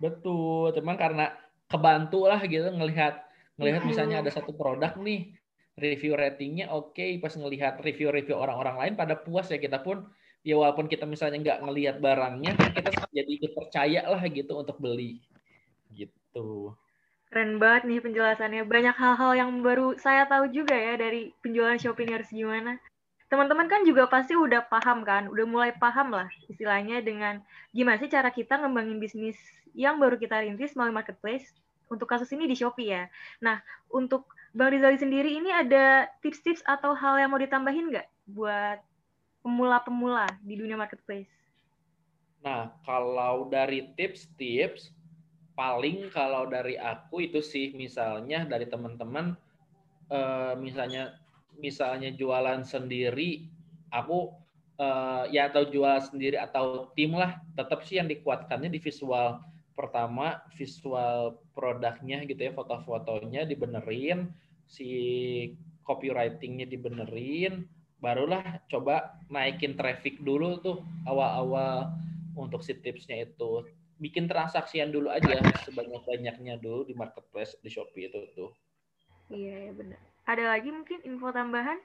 Betul, 0.00 0.72
cuman 0.76 0.96
karena 0.96 1.26
kebantu 1.72 2.28
lah 2.28 2.40
gitu 2.44 2.68
ngelihat 2.68 3.24
ngelihat 3.56 3.82
misalnya 3.88 4.20
ada 4.20 4.28
satu 4.28 4.52
produk 4.52 4.92
nih 5.00 5.32
review 5.80 6.12
ratingnya 6.12 6.68
oke 6.68 6.92
okay, 6.92 7.16
pas 7.16 7.32
ngelihat 7.32 7.80
review-review 7.80 8.36
orang-orang 8.36 8.76
lain 8.76 8.94
pada 8.96 9.16
puas 9.16 9.48
ya 9.48 9.56
kita 9.56 9.80
pun 9.80 10.04
ya 10.44 10.60
walaupun 10.60 10.84
kita 10.84 11.08
misalnya 11.08 11.40
nggak 11.40 11.58
ngelihat 11.64 11.96
barangnya 12.02 12.52
kita 12.76 12.92
jadi 13.08 13.30
ikut 13.40 13.52
percaya 13.56 14.00
lah 14.04 14.20
gitu 14.28 14.52
untuk 14.58 14.76
beli 14.76 15.24
gitu 15.94 16.76
Keren 17.32 17.56
banget 17.56 17.88
nih 17.88 18.04
penjelasannya. 18.04 18.68
Banyak 18.68 18.92
hal-hal 18.92 19.32
yang 19.32 19.50
baru 19.64 19.96
saya 19.96 20.28
tahu 20.28 20.52
juga 20.52 20.76
ya 20.76 21.00
dari 21.00 21.32
penjualan 21.40 21.80
Shopee 21.80 22.12
harus 22.12 22.28
gimana. 22.28 22.76
Teman-teman 23.32 23.64
kan 23.64 23.80
juga 23.88 24.04
pasti 24.04 24.36
udah 24.36 24.68
paham 24.68 25.00
kan, 25.08 25.24
udah 25.32 25.46
mulai 25.48 25.72
paham 25.72 26.12
lah 26.12 26.28
istilahnya 26.52 27.00
dengan 27.00 27.40
gimana 27.72 27.96
sih 27.96 28.12
cara 28.12 28.28
kita 28.28 28.60
ngembangin 28.60 29.00
bisnis 29.00 29.40
yang 29.72 29.96
baru 29.96 30.20
kita 30.20 30.44
rintis 30.44 30.76
melalui 30.76 31.00
marketplace 31.00 31.48
untuk 31.88 32.04
kasus 32.04 32.28
ini 32.36 32.44
di 32.44 32.52
Shopee 32.52 32.92
ya. 32.92 33.08
Nah, 33.40 33.64
untuk 33.88 34.28
Bang 34.52 34.68
Rizali 34.68 35.00
sendiri 35.00 35.32
ini 35.32 35.48
ada 35.48 36.12
tips-tips 36.20 36.60
atau 36.68 36.92
hal 36.92 37.16
yang 37.16 37.32
mau 37.32 37.40
ditambahin 37.40 37.96
nggak 37.96 38.08
buat 38.28 38.84
pemula-pemula 39.40 40.28
di 40.44 40.60
dunia 40.60 40.76
marketplace? 40.76 41.32
Nah, 42.44 42.76
kalau 42.84 43.48
dari 43.48 43.88
tips-tips, 43.96 44.92
paling 45.52 46.08
kalau 46.08 46.48
dari 46.48 46.80
aku 46.80 47.28
itu 47.28 47.44
sih 47.44 47.76
misalnya 47.76 48.48
dari 48.48 48.64
teman-teman 48.68 49.36
uh, 50.08 50.56
misalnya 50.56 51.20
misalnya 51.60 52.08
jualan 52.16 52.64
sendiri 52.64 53.44
aku 53.92 54.32
uh, 54.80 55.28
ya 55.28 55.52
atau 55.52 55.68
jual 55.68 56.00
sendiri 56.00 56.40
atau 56.40 56.88
tim 56.96 57.12
lah 57.12 57.36
tetap 57.52 57.84
sih 57.84 58.00
yang 58.00 58.08
dikuatkannya 58.08 58.72
di 58.72 58.80
visual 58.80 59.44
pertama 59.76 60.40
visual 60.56 61.40
produknya 61.56 62.24
gitu 62.24 62.48
ya 62.48 62.52
foto-fotonya 62.56 63.44
dibenerin 63.48 64.32
si 64.68 64.88
copywritingnya 65.84 66.68
dibenerin 66.68 67.68
barulah 68.00 68.60
coba 68.68 69.20
naikin 69.28 69.76
traffic 69.76 70.20
dulu 70.24 70.58
tuh 70.60 70.80
awal-awal 71.06 71.92
untuk 72.36 72.64
si 72.64 72.74
tipsnya 72.74 73.28
itu 73.28 73.64
bikin 74.02 74.26
transaksian 74.26 74.90
dulu 74.90 75.14
aja 75.14 75.38
sebanyak-banyaknya 75.62 76.58
dulu 76.58 76.82
di 76.82 76.98
marketplace 76.98 77.54
di 77.62 77.70
Shopee 77.70 78.10
itu 78.10 78.26
tuh. 78.34 78.50
Iya, 79.30 79.70
ya 79.70 79.72
benar. 79.78 80.00
Ada 80.26 80.44
lagi 80.58 80.74
mungkin 80.74 80.98
info 81.06 81.30
tambahan? 81.30 81.78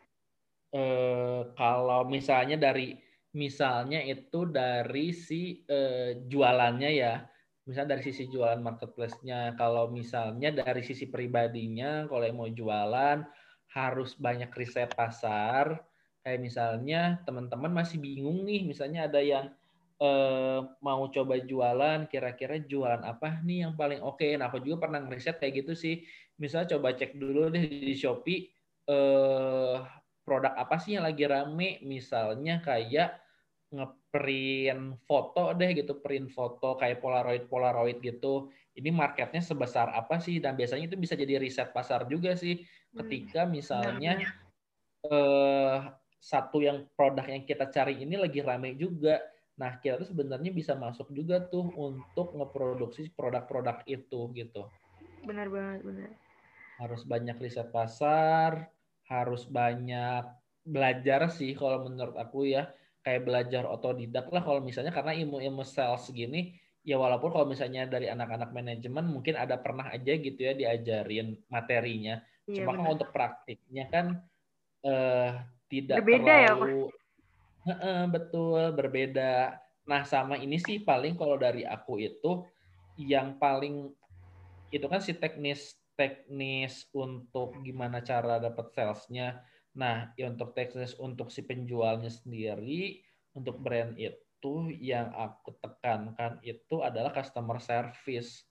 Eh 0.74 1.42
kalau 1.54 2.10
misalnya 2.10 2.58
dari 2.58 2.98
misalnya 3.38 4.02
itu 4.02 4.50
dari 4.50 5.14
si 5.14 5.62
eh, 5.70 6.26
jualannya 6.26 6.92
ya. 6.98 7.22
Misalnya 7.68 8.00
dari 8.00 8.04
sisi 8.08 8.32
jualan 8.32 8.64
marketplace-nya, 8.64 9.60
kalau 9.60 9.92
misalnya 9.92 10.56
dari 10.56 10.80
sisi 10.88 11.12
pribadinya 11.12 12.08
kalau 12.08 12.24
yang 12.24 12.40
mau 12.40 12.48
jualan 12.48 13.28
harus 13.76 14.16
banyak 14.18 14.50
riset 14.56 14.96
pasar. 14.96 15.76
Kayak 16.24 16.40
misalnya 16.44 17.02
teman-teman 17.28 17.72
masih 17.72 18.00
bingung 18.00 18.48
nih, 18.48 18.64
misalnya 18.64 19.08
ada 19.12 19.20
yang 19.20 19.52
eh, 19.98 20.60
mau 20.82 21.02
coba 21.10 21.36
jualan, 21.42 22.06
kira-kira 22.06 22.62
jualan 22.62 23.02
apa 23.02 23.42
nih 23.42 23.68
yang 23.68 23.74
paling 23.74 24.02
oke. 24.02 24.22
Okay. 24.22 24.38
Nah, 24.38 24.50
aku 24.50 24.62
juga 24.62 24.88
pernah 24.88 25.02
ngeriset 25.02 25.42
kayak 25.42 25.66
gitu 25.66 25.74
sih. 25.74 26.06
Misalnya 26.38 26.78
coba 26.78 26.94
cek 26.94 27.18
dulu 27.18 27.50
deh 27.50 27.66
di 27.66 27.94
Shopee 27.98 28.46
eh, 28.88 29.76
produk 30.22 30.54
apa 30.54 30.76
sih 30.78 30.98
yang 30.98 31.06
lagi 31.06 31.26
rame. 31.26 31.82
Misalnya 31.82 32.62
kayak 32.62 33.18
ngeprint 33.74 35.04
foto 35.04 35.52
deh 35.58 35.76
gitu, 35.76 36.00
print 36.00 36.32
foto 36.32 36.78
kayak 36.78 37.02
Polaroid 37.02 37.50
Polaroid 37.50 37.98
gitu. 38.00 38.54
Ini 38.78 38.94
marketnya 38.94 39.42
sebesar 39.42 39.90
apa 39.98 40.22
sih? 40.22 40.38
Dan 40.38 40.54
biasanya 40.54 40.94
itu 40.94 40.98
bisa 41.02 41.18
jadi 41.18 41.42
riset 41.42 41.74
pasar 41.74 42.06
juga 42.06 42.38
sih. 42.38 42.62
Hmm, 42.94 43.02
Ketika 43.02 43.50
misalnya 43.50 44.22
eh, 45.10 45.78
satu 46.22 46.62
yang 46.62 46.86
produk 46.94 47.26
yang 47.26 47.44
kita 47.50 47.66
cari 47.74 47.98
ini 48.06 48.14
lagi 48.14 48.46
rame 48.46 48.78
juga 48.78 49.18
Nah, 49.58 49.82
kita 49.82 49.98
tuh 50.02 50.10
sebenarnya 50.14 50.54
bisa 50.54 50.78
masuk 50.78 51.10
juga 51.14 51.42
tuh 51.42 51.66
untuk 51.74 52.38
ngeproduksi 52.38 53.10
produk-produk 53.14 53.82
itu 53.90 54.30
gitu. 54.38 54.70
Benar 55.26 55.50
banget, 55.50 55.82
benar. 55.84 56.12
harus 56.78 57.02
banyak 57.10 57.42
riset 57.42 57.74
pasar, 57.74 58.70
harus 59.10 59.50
banyak 59.50 60.30
belajar 60.68 61.32
sih 61.32 61.56
kalau 61.56 61.88
menurut 61.88 62.14
aku 62.20 62.46
ya 62.46 62.68
kayak 63.08 63.24
belajar 63.24 63.64
otodidak 63.64 64.28
lah 64.36 64.44
kalau 64.44 64.60
misalnya 64.60 64.92
karena 64.92 65.16
ilmu-ilmu 65.16 65.64
sales 65.64 66.12
gini 66.12 66.60
ya 66.84 67.00
walaupun 67.00 67.32
kalau 67.32 67.48
misalnya 67.48 67.88
dari 67.88 68.12
anak-anak 68.12 68.52
manajemen 68.52 69.08
mungkin 69.08 69.40
ada 69.40 69.56
pernah 69.56 69.88
aja 69.88 70.12
gitu 70.12 70.36
ya 70.44 70.52
diajarin 70.52 71.40
materinya 71.48 72.20
iya, 72.52 72.56
cuma 72.60 72.76
kalau 72.76 73.00
untuk 73.00 73.12
praktiknya 73.16 73.88
kan 73.88 74.06
eh, 74.84 75.32
tidak 75.72 76.04
berbeda 76.04 76.34
ya, 76.36 76.52
terlalu 76.52 76.92
ya, 76.92 77.07
betul 78.16 78.72
berbeda. 78.74 79.60
Nah 79.88 80.02
sama 80.04 80.36
ini 80.40 80.58
sih 80.60 80.84
paling 80.84 81.16
kalau 81.20 81.36
dari 81.40 81.64
aku 81.64 82.00
itu 82.00 82.44
yang 82.98 83.38
paling 83.38 83.94
itu 84.72 84.86
kan 84.90 85.00
si 85.00 85.16
teknis 85.16 85.80
teknis 85.98 86.88
untuk 86.94 87.58
gimana 87.66 88.06
cara 88.06 88.38
dapat 88.38 88.70
salesnya. 88.72 89.42
Nah, 89.78 90.14
ya 90.18 90.30
untuk 90.30 90.54
teknis 90.54 90.94
untuk 90.98 91.34
si 91.34 91.42
penjualnya 91.46 92.10
sendiri, 92.10 93.02
untuk 93.34 93.62
brand 93.62 93.98
itu 93.98 94.70
yang 94.78 95.10
aku 95.14 95.58
tekankan 95.58 96.38
itu 96.46 96.82
adalah 96.86 97.10
customer 97.14 97.58
service. 97.58 98.46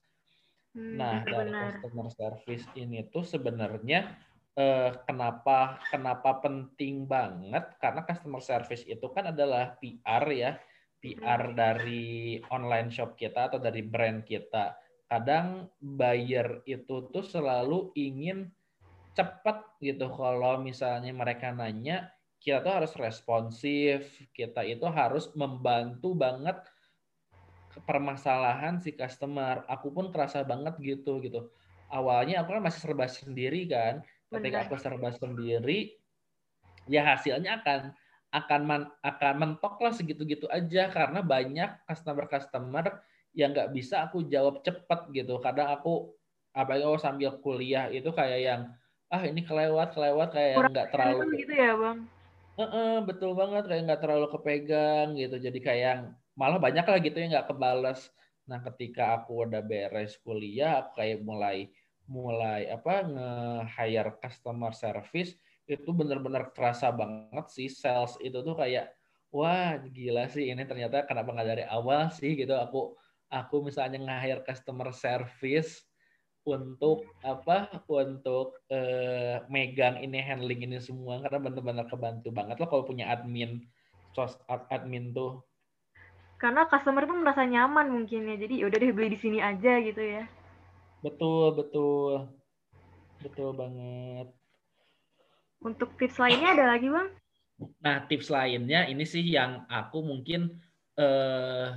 Hmm, 0.75 0.99
nah, 0.99 1.23
dari 1.23 1.55
customer 1.55 2.07
service 2.11 2.67
ini 2.75 3.07
tuh 3.07 3.23
sebenarnya 3.23 4.19
eh, 4.57 4.91
kenapa 5.05 5.77
kenapa 5.93 6.41
penting 6.41 7.05
banget? 7.05 7.77
Karena 7.77 8.01
customer 8.01 8.41
service 8.41 8.83
itu 8.89 9.05
kan 9.13 9.29
adalah 9.29 9.77
PR 9.77 10.25
ya, 10.33 10.51
PR 10.97 11.53
dari 11.53 12.41
online 12.49 12.89
shop 12.89 13.13
kita 13.13 13.53
atau 13.53 13.61
dari 13.61 13.85
brand 13.85 14.25
kita. 14.25 14.73
Kadang 15.07 15.69
buyer 15.77 16.65
itu 16.65 17.07
tuh 17.13 17.23
selalu 17.23 17.93
ingin 17.95 18.49
cepat 19.13 19.77
gitu. 19.79 20.09
Kalau 20.09 20.59
misalnya 20.59 21.13
mereka 21.13 21.53
nanya 21.53 22.09
kita 22.41 22.65
tuh 22.65 22.73
harus 22.81 22.93
responsif. 22.97 24.09
Kita 24.33 24.65
itu 24.65 24.89
harus 24.89 25.29
membantu 25.37 26.17
banget 26.17 26.57
permasalahan 27.85 28.81
si 28.81 28.97
customer. 28.97 29.61
Aku 29.69 29.93
pun 29.93 30.09
kerasa 30.09 30.41
banget 30.41 30.75
gitu 30.81 31.21
gitu. 31.21 31.53
Awalnya 31.87 32.43
aku 32.43 32.57
kan 32.57 32.67
masih 32.67 32.81
serba 32.83 33.07
sendiri 33.07 33.63
kan 33.69 34.03
ketika 34.27 34.67
aku 34.67 34.75
serba 34.75 35.09
sendiri 35.15 35.95
ya 36.87 37.03
hasilnya 37.03 37.63
akan 37.63 37.95
akan 38.27 38.61
man, 38.67 38.81
akan 39.03 39.33
mentok 39.39 39.79
lah 39.79 39.93
segitu-gitu 39.95 40.47
aja. 40.51 40.91
Karena 40.91 41.23
banyak 41.23 41.87
customer-customer 41.87 42.99
yang 43.31 43.55
nggak 43.55 43.71
bisa 43.71 44.07
aku 44.07 44.27
jawab 44.27 44.63
cepat 44.63 45.07
gitu. 45.15 45.39
Kadang 45.39 45.71
aku 45.71 46.11
apa 46.51 46.73
ya 46.75 46.89
sambil 46.97 47.37
kuliah 47.39 47.85
itu 47.93 48.09
kayak 48.09 48.39
yang 48.41 48.61
ah 49.07 49.23
ini 49.23 49.45
kelewat 49.45 49.93
kelewat 49.93 50.33
kayak 50.33 50.73
nggak 50.73 50.89
terlalu 50.91 51.45
gitu 51.45 51.53
ya 51.53 51.73
bang? 51.77 51.97
Uh 52.57 52.63
-uh, 52.65 52.93
betul 53.05 53.31
banget. 53.37 53.69
Kayak 53.69 53.83
nggak 53.93 54.01
terlalu 54.03 54.27
kepegang 54.33 55.07
gitu. 55.15 55.35
Jadi 55.39 55.59
kayak 55.63 56.11
malah 56.35 56.59
banyak 56.59 56.83
lah 56.83 56.99
gitu 56.99 57.17
yang 57.17 57.31
nggak 57.31 57.47
kebales. 57.47 58.11
Nah 58.47 58.59
ketika 58.63 59.21
aku 59.21 59.47
udah 59.47 59.63
beres 59.63 60.19
kuliah 60.19 60.83
aku 60.83 60.99
kayak 60.99 61.23
mulai 61.23 61.71
mulai 62.07 62.71
apa 62.71 63.03
nge-hire 63.03 64.15
customer 64.23 64.71
service 64.71 65.35
itu 65.67 65.91
bener-bener 65.91 66.47
terasa 66.55 66.87
banget 66.95 67.45
sih 67.51 67.67
sales 67.67 68.15
itu 68.23 68.39
tuh 68.39 68.55
kayak 68.55 68.95
wah 69.35 69.75
gila 69.91 70.31
sih 70.31 70.47
ini 70.47 70.63
ternyata 70.63 71.03
kenapa 71.03 71.35
nggak 71.35 71.49
dari 71.51 71.65
awal 71.67 72.07
sih 72.15 72.39
gitu. 72.39 72.55
Aku 72.55 72.95
aku 73.27 73.67
misalnya 73.67 73.99
nge-hire 73.99 74.41
customer 74.47 74.95
service 74.95 75.83
untuk 76.47 77.03
apa 77.27 77.83
untuk 77.91 78.55
uh, 78.71 79.43
megang 79.51 79.99
ini 79.99 80.23
handling 80.23 80.63
ini 80.63 80.79
semua 80.79 81.19
karena 81.27 81.43
benar-benar 81.43 81.85
kebantu 81.91 82.31
banget 82.31 82.55
loh 82.63 82.71
kalau 82.71 82.87
punya 82.87 83.11
admin 83.11 83.67
sos 84.15 84.39
admin 84.47 85.11
tuh. 85.11 85.43
Karena 86.39 86.63
customer 86.71 87.03
pun 87.03 87.19
merasa 87.19 87.43
nyaman 87.43 87.91
mungkin 87.91 88.31
ya 88.31 88.39
jadi 88.39 88.63
ya 88.63 88.65
udah 88.71 88.79
deh 88.79 88.93
beli 88.95 89.09
di 89.11 89.19
sini 89.19 89.43
aja 89.43 89.83
gitu 89.83 89.99
ya 89.99 90.23
betul 91.01 91.53
betul. 91.57 92.11
Betul 93.21 93.49
banget. 93.57 94.29
Untuk 95.61 95.97
tips 95.97 96.21
lainnya 96.21 96.53
ada 96.53 96.65
lagi 96.77 96.87
bang? 96.87 97.09
Nah 97.81 98.05
tips 98.05 98.29
lainnya 98.29 98.85
ini 98.85 99.03
sih 99.03 99.25
yang 99.25 99.65
aku 99.65 100.05
mungkin 100.05 100.61
uh, 101.01 101.73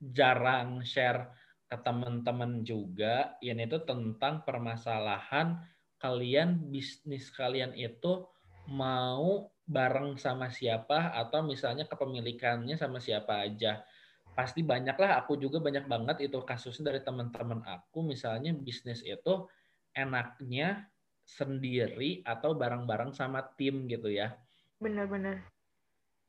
jarang 0.00 0.80
share 0.80 1.36
ke 1.68 1.76
teman-teman 1.84 2.64
juga. 2.64 3.36
Ini 3.44 3.68
itu 3.68 3.84
tentang 3.84 4.42
permasalahan 4.48 5.60
kalian 6.00 6.72
bisnis 6.72 7.28
kalian 7.28 7.76
itu 7.76 8.24
mau 8.72 9.52
bareng 9.68 10.16
sama 10.16 10.48
siapa 10.50 11.12
atau 11.14 11.44
misalnya 11.44 11.86
kepemilikannya 11.86 12.74
sama 12.74 12.98
siapa 12.98 13.46
aja 13.46 13.84
pasti 14.40 14.64
banyak 14.64 14.96
lah 14.96 15.20
aku 15.20 15.36
juga 15.36 15.60
banyak 15.60 15.84
banget 15.84 16.32
itu 16.32 16.40
kasusnya 16.40 16.88
dari 16.88 17.04
teman-teman 17.04 17.60
aku 17.68 18.00
misalnya 18.00 18.56
bisnis 18.56 19.04
itu 19.04 19.44
enaknya 19.92 20.88
sendiri 21.28 22.24
atau 22.24 22.56
bareng-bareng 22.56 23.12
sama 23.12 23.44
tim 23.60 23.84
gitu 23.84 24.08
ya 24.08 24.32
benar-benar 24.80 25.44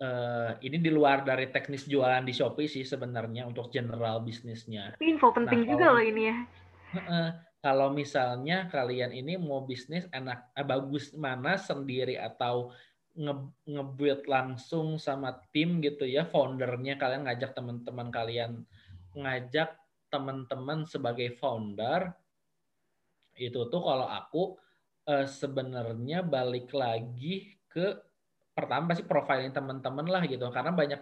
uh, 0.03 0.59
ini 0.59 0.75
di 0.83 0.91
luar 0.91 1.23
dari 1.23 1.47
teknis 1.47 1.87
jualan 1.87 2.27
di 2.27 2.35
Shopee 2.35 2.67
sih 2.67 2.83
sebenarnya 2.83 3.47
untuk 3.47 3.71
general 3.71 4.19
bisnisnya. 4.25 4.97
Info 4.99 5.31
penting 5.31 5.63
nah, 5.63 5.69
juga 5.71 5.85
loh 5.95 6.03
ini 6.03 6.23
ya. 6.27 6.37
Uh, 6.91 7.29
kalau 7.61 7.93
misalnya 7.93 8.67
kalian 8.73 9.13
ini 9.13 9.37
mau 9.37 9.63
bisnis 9.63 10.09
enak 10.09 10.51
eh, 10.57 10.65
bagus 10.65 11.13
mana 11.13 11.55
sendiri 11.55 12.17
atau 12.17 12.73
nge 13.11 14.15
langsung 14.27 14.95
sama 14.95 15.35
tim 15.51 15.83
gitu 15.83 16.07
ya 16.07 16.23
foundernya. 16.23 16.95
Kalian 16.95 17.27
ngajak 17.27 17.51
teman-teman 17.51 18.07
kalian 18.07 18.63
ngajak 19.15 19.75
teman-teman 20.11 20.87
sebagai 20.87 21.35
founder. 21.35 22.15
Itu 23.35 23.67
tuh 23.67 23.81
kalau 23.83 24.07
aku 24.07 24.55
uh, 25.07 25.27
sebenarnya 25.27 26.23
balik 26.23 26.71
lagi 26.75 27.55
ke 27.67 27.99
pertama 28.51 28.91
pasti 28.91 29.03
profiling 29.07 29.51
teman-teman 29.51 30.07
lah 30.07 30.23
gitu. 30.27 30.47
Karena 30.51 30.71
banyak 30.71 30.99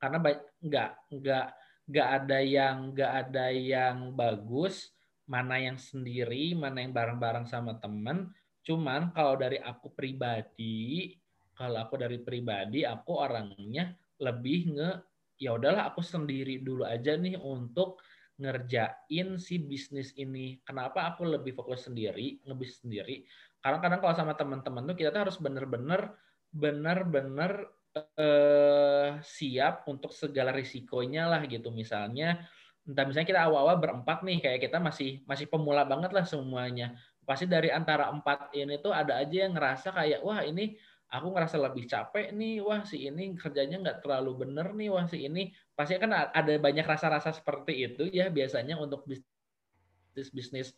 karena 0.00 0.16
nggak 0.20 0.90
nggak 1.12 1.46
nggak 1.90 2.08
ada 2.22 2.38
yang 2.40 2.76
nggak 2.94 3.12
ada 3.26 3.46
yang 3.52 4.14
bagus 4.14 4.94
mana 5.30 5.62
yang 5.62 5.78
sendiri 5.78 6.56
mana 6.56 6.82
yang 6.82 6.96
bareng-bareng 6.96 7.44
sama 7.44 7.76
teman. 7.76 8.32
Cuman 8.60 9.12
kalau 9.16 9.40
dari 9.40 9.56
aku 9.56 9.92
pribadi 9.92 11.16
kalau 11.60 11.76
aku 11.84 12.00
dari 12.00 12.16
pribadi 12.24 12.88
aku 12.88 13.20
orangnya 13.20 13.92
lebih 14.16 14.72
nge 14.80 14.90
ya 15.36 15.52
udahlah 15.60 15.92
aku 15.92 16.00
sendiri 16.00 16.64
dulu 16.64 16.88
aja 16.88 17.20
nih 17.20 17.36
untuk 17.36 18.00
ngerjain 18.40 19.36
si 19.36 19.60
bisnis 19.60 20.16
ini. 20.16 20.56
Kenapa 20.64 21.12
aku 21.12 21.28
lebih 21.28 21.52
fokus 21.52 21.84
sendiri, 21.84 22.40
ngebis 22.48 22.80
sendiri? 22.80 23.28
Karena 23.60 23.76
kadang 23.84 24.00
kalau 24.00 24.16
sama 24.16 24.32
teman-teman 24.32 24.88
tuh 24.88 24.96
kita 24.96 25.12
tuh 25.12 25.28
harus 25.28 25.36
bener-bener 25.36 26.16
benar-benar 26.48 27.68
uh, 27.94 29.20
siap 29.22 29.86
untuk 29.86 30.10
segala 30.16 30.50
risikonya 30.50 31.30
lah 31.30 31.46
gitu 31.46 31.70
misalnya 31.70 32.42
entah 32.82 33.06
misalnya 33.06 33.28
kita 33.28 33.42
awal-awal 33.46 33.78
berempat 33.78 34.26
nih 34.26 34.42
kayak 34.42 34.66
kita 34.66 34.82
masih 34.82 35.22
masih 35.30 35.46
pemula 35.46 35.86
banget 35.86 36.10
lah 36.10 36.26
semuanya 36.26 36.98
pasti 37.22 37.46
dari 37.46 37.70
antara 37.70 38.10
empat 38.10 38.50
ini 38.58 38.82
tuh 38.82 38.90
ada 38.90 39.22
aja 39.22 39.46
yang 39.46 39.54
ngerasa 39.54 39.94
kayak 39.94 40.20
wah 40.26 40.42
ini 40.42 40.74
aku 41.10 41.34
ngerasa 41.34 41.58
lebih 41.58 41.90
capek 41.90 42.30
nih 42.30 42.62
wah 42.62 42.86
si 42.86 43.10
ini 43.10 43.34
kerjanya 43.34 43.82
nggak 43.82 43.98
terlalu 44.06 44.46
bener 44.46 44.70
nih 44.72 44.88
wah 44.94 45.06
si 45.10 45.26
ini. 45.26 45.50
Pasti 45.74 45.98
kan 45.98 46.14
ada 46.14 46.52
banyak 46.56 46.86
rasa-rasa 46.86 47.34
seperti 47.34 47.90
itu 47.90 48.06
ya 48.14 48.30
biasanya 48.30 48.78
untuk 48.78 49.04
bisnis 49.10 50.30
bisnis 50.30 50.68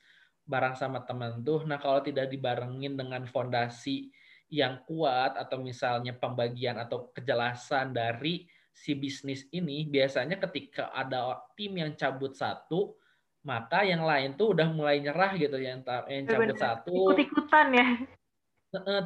barang 0.48 0.74
sama 0.80 1.04
teman 1.04 1.44
tuh. 1.44 1.68
Nah 1.68 1.76
kalau 1.76 2.00
tidak 2.00 2.32
dibarengin 2.32 2.96
dengan 2.96 3.28
fondasi 3.28 4.08
yang 4.48 4.80
kuat 4.88 5.36
atau 5.36 5.60
misalnya 5.60 6.16
pembagian 6.16 6.80
atau 6.80 7.12
kejelasan 7.12 7.92
dari 7.92 8.48
si 8.72 8.96
bisnis 8.96 9.44
ini 9.52 9.84
biasanya 9.84 10.40
ketika 10.48 10.88
ada 10.96 11.44
tim 11.56 11.76
yang 11.76 11.92
cabut 11.92 12.32
satu 12.32 12.96
maka 13.44 13.84
yang 13.84 14.00
lain 14.06 14.32
tuh 14.38 14.56
udah 14.56 14.68
mulai 14.72 15.02
nyerah 15.02 15.36
gitu 15.36 15.60
yang 15.60 15.84
yang 16.08 16.24
cabut 16.24 16.56
Bener. 16.56 16.60
satu. 16.60 16.94
Ikut-ikutan 16.94 17.68
ya 17.76 17.88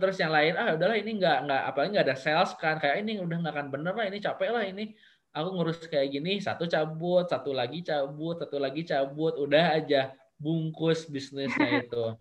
terus 0.00 0.16
yang 0.22 0.30
lain 0.30 0.54
ah 0.54 0.78
udahlah 0.78 0.94
ini 0.94 1.10
nggak 1.18 1.36
nggak 1.44 1.60
apalagi 1.68 1.90
nggak 1.94 2.06
ada 2.06 2.18
sales 2.18 2.50
kan 2.54 2.78
kayak 2.78 3.02
ini 3.02 3.18
udah 3.18 3.36
nggak 3.42 3.54
akan 3.54 3.68
bener 3.74 3.92
lah 3.98 4.04
ini 4.06 4.18
capek 4.22 4.50
lah 4.54 4.62
ini 4.62 4.82
aku 5.34 5.48
ngurus 5.54 5.78
kayak 5.90 6.08
gini 6.14 6.38
satu 6.38 6.64
cabut 6.70 7.26
satu 7.26 7.50
lagi 7.50 7.82
cabut 7.82 8.38
satu 8.38 8.56
lagi 8.62 8.86
cabut 8.86 9.34
udah 9.42 9.64
aja 9.82 10.14
bungkus 10.38 11.10
bisnisnya 11.10 11.68
itu 11.82 12.14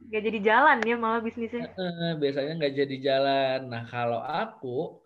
Gak 0.00 0.22
jadi 0.24 0.38
jalan 0.40 0.78
ya 0.88 0.96
malah 0.96 1.20
bisnisnya. 1.20 1.76
biasanya 2.16 2.56
nggak 2.56 2.72
jadi 2.72 2.96
jalan. 3.04 3.58
Nah 3.68 3.84
kalau 3.84 4.16
aku, 4.24 4.96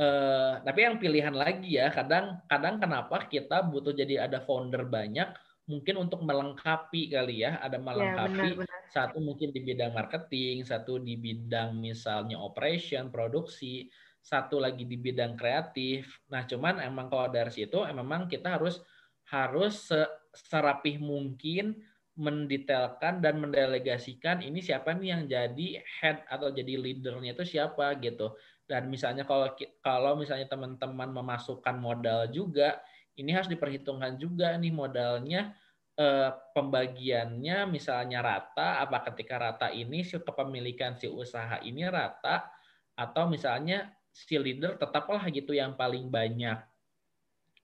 eh, 0.00 0.52
tapi 0.64 0.78
yang 0.88 0.96
pilihan 0.96 1.36
lagi 1.36 1.76
ya, 1.76 1.92
kadang 1.92 2.40
kadang 2.48 2.80
kenapa 2.80 3.28
kita 3.28 3.60
butuh 3.68 3.92
jadi 3.92 4.24
ada 4.24 4.40
founder 4.40 4.88
banyak 4.88 5.28
mungkin 5.68 6.00
untuk 6.00 6.24
melengkapi 6.24 7.12
kali 7.12 7.44
ya, 7.44 7.60
ada 7.60 7.76
melengkapi 7.76 8.40
ya, 8.40 8.56
benar, 8.56 8.64
benar. 8.64 8.80
satu 8.88 9.20
mungkin 9.20 9.52
di 9.52 9.60
bidang 9.60 9.92
marketing, 9.92 10.64
satu 10.64 10.96
di 10.96 11.14
bidang 11.20 11.76
misalnya 11.76 12.40
operation, 12.40 13.12
produksi, 13.12 13.84
satu 14.24 14.56
lagi 14.58 14.88
di 14.88 14.96
bidang 14.96 15.36
kreatif. 15.36 16.24
Nah, 16.32 16.48
cuman 16.48 16.80
emang 16.80 17.12
kalau 17.12 17.28
dari 17.28 17.52
situ 17.52 17.84
memang 17.84 18.26
kita 18.26 18.56
harus 18.56 18.80
harus 19.28 19.92
serapih 20.32 20.96
mungkin 20.96 21.76
mendetailkan 22.18 23.22
dan 23.22 23.38
mendelegasikan 23.38 24.42
ini 24.42 24.58
siapa 24.58 24.90
nih 24.90 25.08
yang 25.14 25.22
jadi 25.30 25.68
head 26.02 26.26
atau 26.26 26.50
jadi 26.50 26.74
leadernya 26.74 27.36
itu 27.36 27.44
siapa 27.46 27.94
gitu. 28.02 28.34
Dan 28.66 28.90
misalnya 28.90 29.22
kalau 29.22 29.52
kalau 29.84 30.18
misalnya 30.18 30.50
teman-teman 30.50 31.08
memasukkan 31.12 31.76
modal 31.78 32.26
juga, 32.28 32.82
ini 33.18 33.34
harus 33.34 33.50
diperhitungkan 33.50 34.16
juga 34.16 34.54
nih 34.54 34.70
modalnya 34.70 35.52
eh, 35.98 36.30
pembagiannya 36.54 37.66
misalnya 37.66 38.22
rata 38.22 38.78
apa 38.80 39.02
ketika 39.10 39.36
rata 39.36 39.68
ini 39.74 40.06
si 40.06 40.16
kepemilikan 40.22 40.94
si 40.94 41.10
usaha 41.10 41.58
ini 41.66 41.82
rata 41.90 42.46
atau 42.94 43.26
misalnya 43.26 43.90
si 44.10 44.34
leader 44.34 44.74
tetaplah 44.74 45.22
gitu 45.30 45.54
yang 45.54 45.78
paling 45.78 46.10
banyak. 46.10 46.58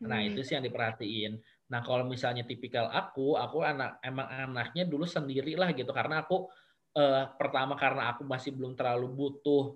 Nah, 0.05 0.19
hmm. 0.23 0.29
itu 0.31 0.47
sih 0.47 0.55
yang 0.55 0.63
diperhatiin. 0.63 1.43
Nah, 1.71 1.81
kalau 1.83 2.07
misalnya 2.07 2.47
tipikal 2.47 2.87
aku, 2.93 3.35
aku 3.35 3.67
anak 3.67 3.99
emang 4.05 4.29
anaknya 4.31 4.87
dulu 4.87 5.09
sendiri 5.09 5.59
lah 5.59 5.75
gitu 5.75 5.91
karena 5.91 6.23
aku 6.23 6.47
eh, 6.95 7.25
pertama 7.35 7.75
karena 7.75 8.15
aku 8.15 8.23
masih 8.23 8.55
belum 8.55 8.79
terlalu 8.79 9.11
butuh 9.11 9.75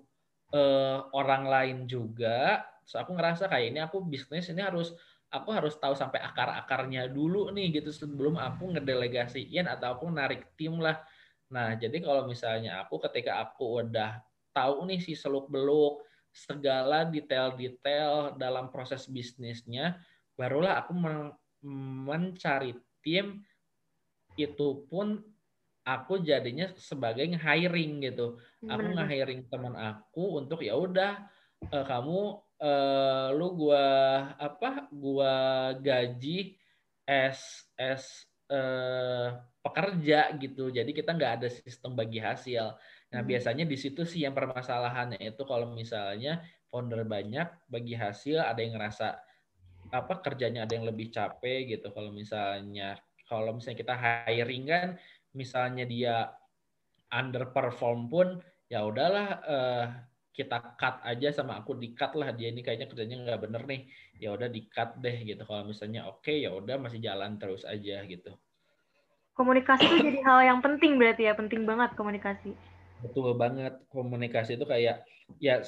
eh, 0.55 0.99
orang 1.11 1.43
lain 1.49 1.77
juga. 1.89 2.63
So 2.87 2.97
aku 3.01 3.13
ngerasa 3.13 3.51
kayak 3.51 3.67
ini 3.75 3.79
aku 3.83 4.01
bisnis 4.01 4.47
ini 4.49 4.63
harus 4.63 4.95
aku 5.29 5.49
harus 5.53 5.77
tahu 5.77 5.93
sampai 5.93 6.21
akar-akarnya 6.25 7.05
dulu 7.09 7.53
nih 7.53 7.81
gitu 7.81 7.93
sebelum 7.93 8.37
aku 8.41 8.73
ngedelegasiin 8.73 9.69
atau 9.69 9.97
aku 9.97 10.09
narik 10.09 10.53
tim 10.57 10.81
lah. 10.81 10.97
Nah, 11.53 11.77
jadi 11.77 12.01
kalau 12.01 12.25
misalnya 12.25 12.81
aku 12.85 13.01
ketika 13.09 13.41
aku 13.41 13.85
udah 13.85 14.21
tahu 14.53 14.89
nih 14.89 15.01
si 15.01 15.13
seluk-beluk 15.13 16.01
segala 16.29 17.05
detail-detail 17.05 18.37
dalam 18.37 18.69
proses 18.69 19.05
bisnisnya, 19.09 19.97
barulah 20.37 20.81
aku 20.81 20.93
men 20.93 21.33
mencari 22.07 22.71
tim 23.03 23.43
itu 24.39 24.87
pun 24.87 25.19
aku 25.83 26.23
jadinya 26.23 26.71
sebagai 26.79 27.27
hiring 27.35 27.99
gitu. 28.07 28.39
Aku 28.63 28.87
nge-hiring 28.95 29.49
teman 29.51 29.75
aku 29.75 30.39
untuk 30.39 30.63
ya 30.63 30.79
udah 30.79 31.27
uh, 31.73 31.85
kamu 31.85 32.39
uh, 32.59 33.31
lu 33.33 33.55
gua 33.55 33.87
apa 34.35 34.87
gua 34.91 35.35
gaji 35.79 36.55
as 37.07 37.65
as 37.79 38.29
uh, 38.51 39.39
pekerja 39.63 40.31
gitu. 40.37 40.69
Jadi 40.69 40.91
kita 40.91 41.15
nggak 41.15 41.33
ada 41.43 41.49
sistem 41.49 41.95
bagi 41.95 42.19
hasil. 42.21 42.75
Nah 43.09 43.21
hmm. 43.23 43.29
biasanya 43.29 43.65
di 43.65 43.77
situ 43.79 44.05
sih 44.05 44.23
yang 44.23 44.35
permasalahannya 44.37 45.19
itu 45.19 45.41
kalau 45.43 45.73
misalnya 45.73 46.43
founder 46.69 47.01
banyak 47.03 47.49
bagi 47.65 47.97
hasil 47.97 48.45
ada 48.45 48.61
yang 48.61 48.77
ngerasa 48.77 49.17
apa 49.89 50.21
kerjanya 50.21 50.69
ada 50.69 50.77
yang 50.77 50.85
lebih 50.85 51.09
capek 51.09 51.79
gitu. 51.79 51.89
Kalau 51.89 52.13
misalnya 52.13 52.99
kalau 53.25 53.57
misalnya 53.57 53.77
kita 53.81 53.95
hiring 53.97 54.65
kan 54.69 54.87
misalnya 55.33 55.85
dia 55.85 56.29
underperform 57.09 58.09
pun 58.09 58.27
ya 58.69 58.85
udahlah 58.85 59.27
uh, 59.45 59.85
kita 60.33 60.77
cut 60.79 61.03
aja 61.03 61.35
sama 61.35 61.59
aku 61.59 61.75
di 61.75 61.91
cut 61.91 62.15
lah. 62.15 62.31
Dia 62.31 62.53
ini 62.53 62.63
kayaknya 62.63 62.87
kerjanya 62.87 63.17
nggak 63.27 63.39
bener 63.49 63.61
nih. 63.67 63.81
Ya 64.21 64.31
udah 64.31 64.47
di 64.47 64.65
cut 64.69 64.95
deh 65.01 65.27
gitu. 65.27 65.43
Kalau 65.43 65.67
misalnya 65.67 66.07
oke 66.07 66.23
okay, 66.23 66.47
ya 66.47 66.55
udah 66.55 66.79
masih 66.79 67.03
jalan 67.03 67.35
terus 67.35 67.67
aja 67.67 68.03
gitu. 68.07 68.31
Komunikasi 69.35 69.87
itu 69.87 69.97
jadi 70.03 70.19
hal 70.23 70.39
yang 70.43 70.59
penting 70.59 70.99
berarti 70.99 71.27
ya. 71.27 71.33
Penting 71.35 71.63
banget 71.67 71.95
komunikasi. 71.95 72.55
Betul 73.03 73.35
banget. 73.35 73.79
Komunikasi 73.91 74.55
itu 74.55 74.65
kayak 74.67 75.03
ya 75.39 75.63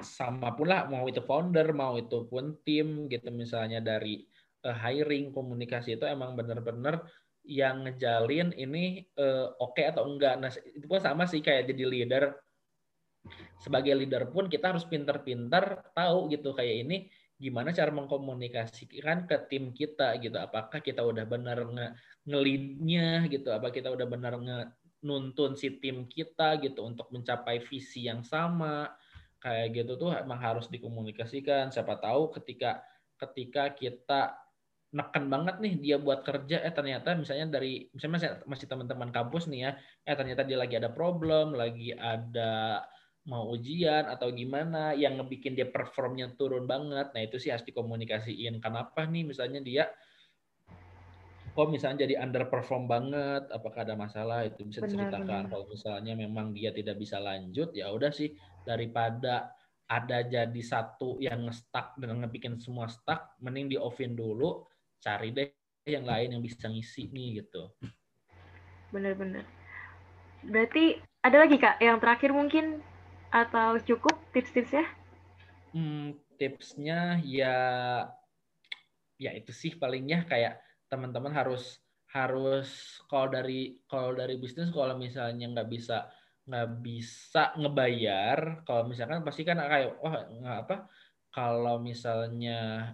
sama 0.00 0.52
pun 0.56 0.68
lah. 0.68 0.88
Mau 0.88 1.04
itu 1.08 1.20
founder 1.20 1.72
mau 1.76 1.96
itu 2.00 2.24
pun 2.28 2.56
tim 2.64 3.08
gitu. 3.12 3.28
Misalnya 3.32 3.84
dari 3.84 4.24
uh, 4.64 4.76
hiring 4.76 5.32
komunikasi 5.32 5.96
itu 5.96 6.04
emang 6.08 6.36
bener-bener 6.36 7.04
yang 7.46 7.86
ngejalin 7.86 8.50
ini 8.58 9.06
uh, 9.16 9.54
oke 9.62 9.78
okay 9.78 9.88
atau 9.88 10.08
enggak. 10.08 10.34
Nah 10.40 10.50
itu 10.50 10.86
pun 10.88 10.98
sama 10.98 11.24
sih 11.30 11.38
kayak 11.40 11.70
jadi 11.70 11.84
leader 11.86 12.24
sebagai 13.60 13.94
leader 13.96 14.30
pun 14.30 14.46
kita 14.50 14.74
harus 14.74 14.84
pintar-pintar 14.86 15.92
tahu 15.92 16.30
gitu 16.32 16.52
kayak 16.52 16.76
ini 16.86 16.96
gimana 17.36 17.68
cara 17.68 17.92
mengkomunikasikan 17.92 19.28
ke 19.28 19.36
tim 19.52 19.70
kita 19.76 20.16
gitu. 20.24 20.36
Apakah 20.40 20.80
kita 20.80 21.04
udah 21.04 21.24
benar 21.28 21.60
nge 21.68 21.86
ngelidnya 22.24 23.28
gitu? 23.28 23.52
Apa 23.52 23.68
kita 23.68 23.92
udah 23.92 24.06
benar 24.08 24.40
nge 24.40 24.58
nuntun 25.04 25.54
si 25.54 25.76
tim 25.76 26.08
kita 26.08 26.56
gitu 26.64 26.80
untuk 26.82 27.12
mencapai 27.12 27.60
visi 27.60 28.08
yang 28.08 28.24
sama? 28.24 28.88
Kayak 29.36 29.84
gitu 29.84 29.92
tuh 30.00 30.16
emang 30.16 30.40
harus 30.40 30.66
dikomunikasikan. 30.72 31.68
Siapa 31.68 32.00
tahu 32.00 32.32
ketika 32.40 32.80
ketika 33.20 33.72
kita 33.76 34.20
neken 34.96 35.28
banget 35.28 35.60
nih 35.60 35.74
dia 35.76 35.96
buat 36.00 36.24
kerja 36.24 36.62
eh 36.64 36.72
ternyata 36.72 37.12
misalnya 37.18 37.58
dari 37.58 37.90
misalnya 37.92 38.14
masih, 38.16 38.30
masih 38.48 38.66
teman-teman 38.70 39.10
kampus 39.12 39.44
nih 39.50 39.60
ya 39.68 39.70
eh 40.08 40.16
ternyata 40.16 40.46
dia 40.46 40.56
lagi 40.56 40.78
ada 40.78 40.88
problem 40.88 41.52
lagi 41.52 41.92
ada 41.92 42.80
mau 43.26 43.50
ujian 43.50 44.06
atau 44.06 44.30
gimana 44.30 44.94
yang 44.94 45.18
ngebikin 45.18 45.58
dia 45.58 45.66
performnya 45.66 46.30
turun 46.38 46.64
banget. 46.64 47.10
Nah 47.10 47.22
itu 47.26 47.42
sih 47.42 47.50
harus 47.50 47.66
dikomunikasiin. 47.66 48.62
Kenapa 48.62 49.02
nih 49.04 49.26
misalnya 49.26 49.58
dia 49.58 49.90
kok 51.56 51.72
misalnya 51.72 52.04
jadi 52.04 52.20
underperform 52.20 52.84
banget, 52.84 53.48
apakah 53.48 53.82
ada 53.82 53.96
masalah 53.96 54.44
itu 54.44 54.62
bisa 54.68 54.84
diceritakan. 54.84 55.48
Kalau 55.48 55.66
misalnya 55.66 56.12
memang 56.12 56.52
dia 56.52 56.70
tidak 56.70 57.00
bisa 57.00 57.16
lanjut, 57.16 57.72
ya 57.72 57.88
udah 57.90 58.12
sih 58.12 58.36
daripada 58.62 59.56
ada 59.88 60.20
jadi 60.20 60.62
satu 60.62 61.16
yang 61.18 61.48
stuck 61.50 61.96
dan 61.96 62.20
ngebikin 62.20 62.60
semua 62.60 62.86
stuck, 62.92 63.34
mending 63.40 63.72
di 63.72 63.76
offin 63.80 64.12
dulu, 64.12 64.68
cari 65.00 65.32
deh 65.32 65.48
yang 65.88 66.04
lain 66.04 66.36
yang 66.36 66.42
bisa 66.44 66.68
ngisi 66.68 67.08
nih 67.08 67.40
gitu. 67.40 67.72
Bener-bener. 68.92 69.48
Berarti 70.44 71.00
ada 71.24 71.40
lagi 71.40 71.56
kak 71.56 71.80
yang 71.80 71.96
terakhir 71.98 72.36
mungkin 72.36 72.84
atau 73.36 73.76
cukup 73.84 74.16
tips-tipsnya? 74.32 74.88
Hmm, 75.76 76.16
tipsnya 76.40 77.20
ya 77.20 77.56
ya 79.20 79.30
itu 79.36 79.52
sih 79.52 79.76
palingnya 79.76 80.24
kayak 80.24 80.60
teman-teman 80.88 81.32
harus 81.32 81.80
harus 82.12 83.00
kalau 83.12 83.28
dari 83.28 83.76
kalau 83.84 84.16
dari 84.16 84.40
bisnis 84.40 84.72
kalau 84.72 84.96
misalnya 84.96 85.52
nggak 85.52 85.68
bisa 85.68 86.08
nggak 86.48 86.68
bisa 86.80 87.42
ngebayar 87.58 88.64
kalau 88.64 88.88
misalkan 88.88 89.20
pasti 89.20 89.42
kan 89.44 89.60
kayak 89.60 89.98
wah 90.00 90.24
nggak 90.24 90.58
apa 90.68 90.76
kalau 91.34 91.76
misalnya 91.82 92.92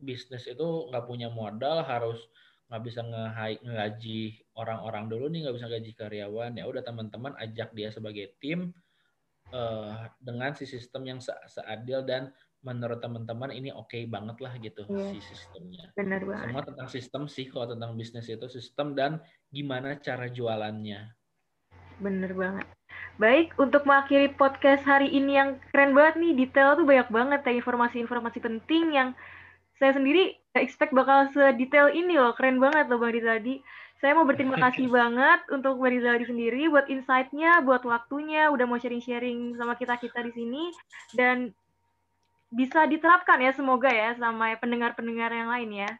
bisnis 0.00 0.48
itu 0.48 0.88
nggak 0.88 1.04
punya 1.04 1.28
modal 1.28 1.84
harus 1.84 2.24
nggak 2.68 2.82
bisa 2.84 3.00
ngegaji 3.04 4.40
orang-orang 4.56 5.12
dulu 5.12 5.28
nih 5.28 5.44
nggak 5.44 5.56
bisa 5.60 5.68
gaji 5.68 5.90
karyawan 5.92 6.56
ya 6.56 6.64
udah 6.64 6.82
teman-teman 6.84 7.36
ajak 7.36 7.72
dia 7.76 7.92
sebagai 7.92 8.32
tim 8.40 8.72
uh, 9.52 10.08
dengan 10.22 10.54
si 10.56 10.64
sistem 10.64 11.02
yang 11.04 11.18
se 11.20 11.34
seadil 11.50 12.06
dan 12.06 12.32
menurut 12.64 12.96
teman-teman 13.04 13.52
ini 13.52 13.68
oke 13.68 13.92
okay 13.92 14.08
banget 14.08 14.40
lah 14.40 14.56
gitu 14.56 14.88
yeah. 14.88 15.12
si 15.12 15.20
sistemnya. 15.20 15.92
Benar 15.92 16.24
banget. 16.24 16.44
Semua 16.48 16.62
tentang 16.64 16.88
sistem 16.88 17.22
sih 17.28 17.46
kalau 17.52 17.68
tentang 17.68 17.92
bisnis 17.92 18.24
itu 18.32 18.48
sistem 18.48 18.96
dan 18.96 19.20
gimana 19.52 20.00
cara 20.00 20.32
jualannya. 20.32 21.12
Bener 22.00 22.32
banget. 22.32 22.66
Baik, 23.14 23.54
untuk 23.62 23.86
mengakhiri 23.86 24.34
podcast 24.34 24.82
hari 24.82 25.06
ini 25.06 25.38
yang 25.38 25.62
keren 25.70 25.94
banget 25.94 26.18
nih, 26.18 26.32
detail 26.34 26.74
tuh 26.74 26.82
banyak 26.82 27.06
banget 27.14 27.40
ya 27.46 27.52
informasi-informasi 27.54 28.42
penting 28.42 28.90
yang 28.90 29.14
saya 29.78 29.94
sendiri 29.94 30.34
expect 30.58 30.90
bakal 30.90 31.30
sedetail 31.30 31.94
ini 31.94 32.18
loh, 32.18 32.34
keren 32.34 32.58
banget 32.58 32.90
loh 32.90 32.98
Bang 32.98 33.14
Dita 33.14 33.38
tadi. 33.38 33.62
Saya 34.04 34.20
mau 34.20 34.28
berterima 34.28 34.60
kasih 34.68 34.92
banget 34.92 35.48
untuk 35.48 35.80
Mbak 35.80 35.90
Rizaldi 35.96 36.24
sendiri 36.28 36.68
buat 36.68 36.92
insight-nya, 36.92 37.64
buat 37.64 37.88
waktunya, 37.88 38.52
udah 38.52 38.68
mau 38.68 38.76
sharing-sharing 38.76 39.56
sama 39.56 39.80
kita-kita 39.80 40.20
di 40.28 40.32
sini. 40.36 40.68
Dan 41.16 41.48
bisa 42.52 42.84
diterapkan 42.84 43.40
ya 43.40 43.56
semoga 43.56 43.88
ya 43.88 44.12
sama 44.20 44.52
pendengar-pendengar 44.60 45.32
yang 45.32 45.48
lain 45.48 45.70
ya. 45.72 45.90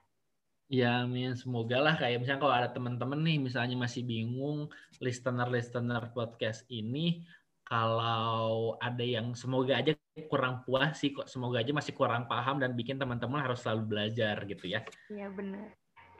Ya, 0.69 0.91
amin. 1.09 1.33
Semoga 1.33 1.81
lah 1.81 1.97
kayak 1.97 2.21
misalnya 2.21 2.45
kalau 2.45 2.53
ada 2.53 2.69
teman-teman 2.69 3.25
nih 3.25 3.41
misalnya 3.41 3.73
masih 3.81 4.05
bingung 4.05 4.69
listener-listener 5.01 6.13
podcast 6.13 6.69
ini 6.69 7.25
kalau 7.65 8.77
ada 8.85 9.01
yang 9.01 9.33
semoga 9.33 9.81
aja 9.81 9.97
kurang 10.29 10.61
puas 10.69 11.01
sih 11.01 11.17
kok 11.17 11.25
semoga 11.25 11.65
aja 11.65 11.73
masih 11.73 11.97
kurang 11.97 12.29
paham 12.29 12.61
dan 12.61 12.77
bikin 12.77 13.01
teman-teman 13.01 13.41
harus 13.41 13.65
selalu 13.65 13.97
belajar 13.97 14.45
gitu 14.45 14.69
ya. 14.69 14.85
Iya 15.09 15.33
benar. 15.33 15.73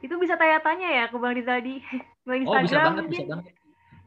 Itu 0.05 0.21
bisa 0.21 0.37
tanya-tanya 0.37 0.89
ya 0.93 1.05
ke 1.09 1.17
Bang 1.17 1.33
Rizaldi. 1.33 1.81
Bang 2.29 2.45
Instagram. 2.45 2.61
Oh, 2.61 2.67
bisa 2.69 2.79
banget, 2.85 3.05
bisa 3.09 3.25
banget. 3.25 3.47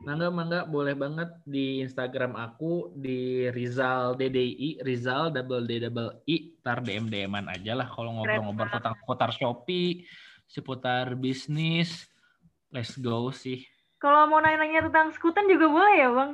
Mangga, 0.06 0.30
mangga, 0.30 0.60
boleh 0.70 0.94
banget 0.94 1.26
di 1.42 1.82
Instagram 1.82 2.38
aku 2.38 2.94
di 2.94 3.50
Rizal 3.50 4.14
DDI, 4.14 4.86
Rizal 4.86 5.34
double 5.34 5.66
D 5.66 5.82
double 5.84 6.22
I, 6.30 6.54
tar 6.62 6.86
DM 6.86 7.10
DM-an 7.10 7.50
aja 7.50 7.74
lah 7.74 7.90
kalau 7.90 8.14
ngobrol-ngobrol 8.16 8.72
tentang 8.72 8.94
seputar 9.04 9.34
Shopee, 9.34 10.06
seputar 10.46 11.18
bisnis, 11.18 12.08
Let's 12.68 13.00
go 13.00 13.32
sih. 13.32 13.64
Kalau 13.98 14.28
mau 14.28 14.44
nanya-nanya 14.44 14.92
tentang 14.92 15.16
skutan 15.16 15.48
juga 15.48 15.72
boleh 15.72 15.94
ya, 15.98 16.10
Bang? 16.12 16.32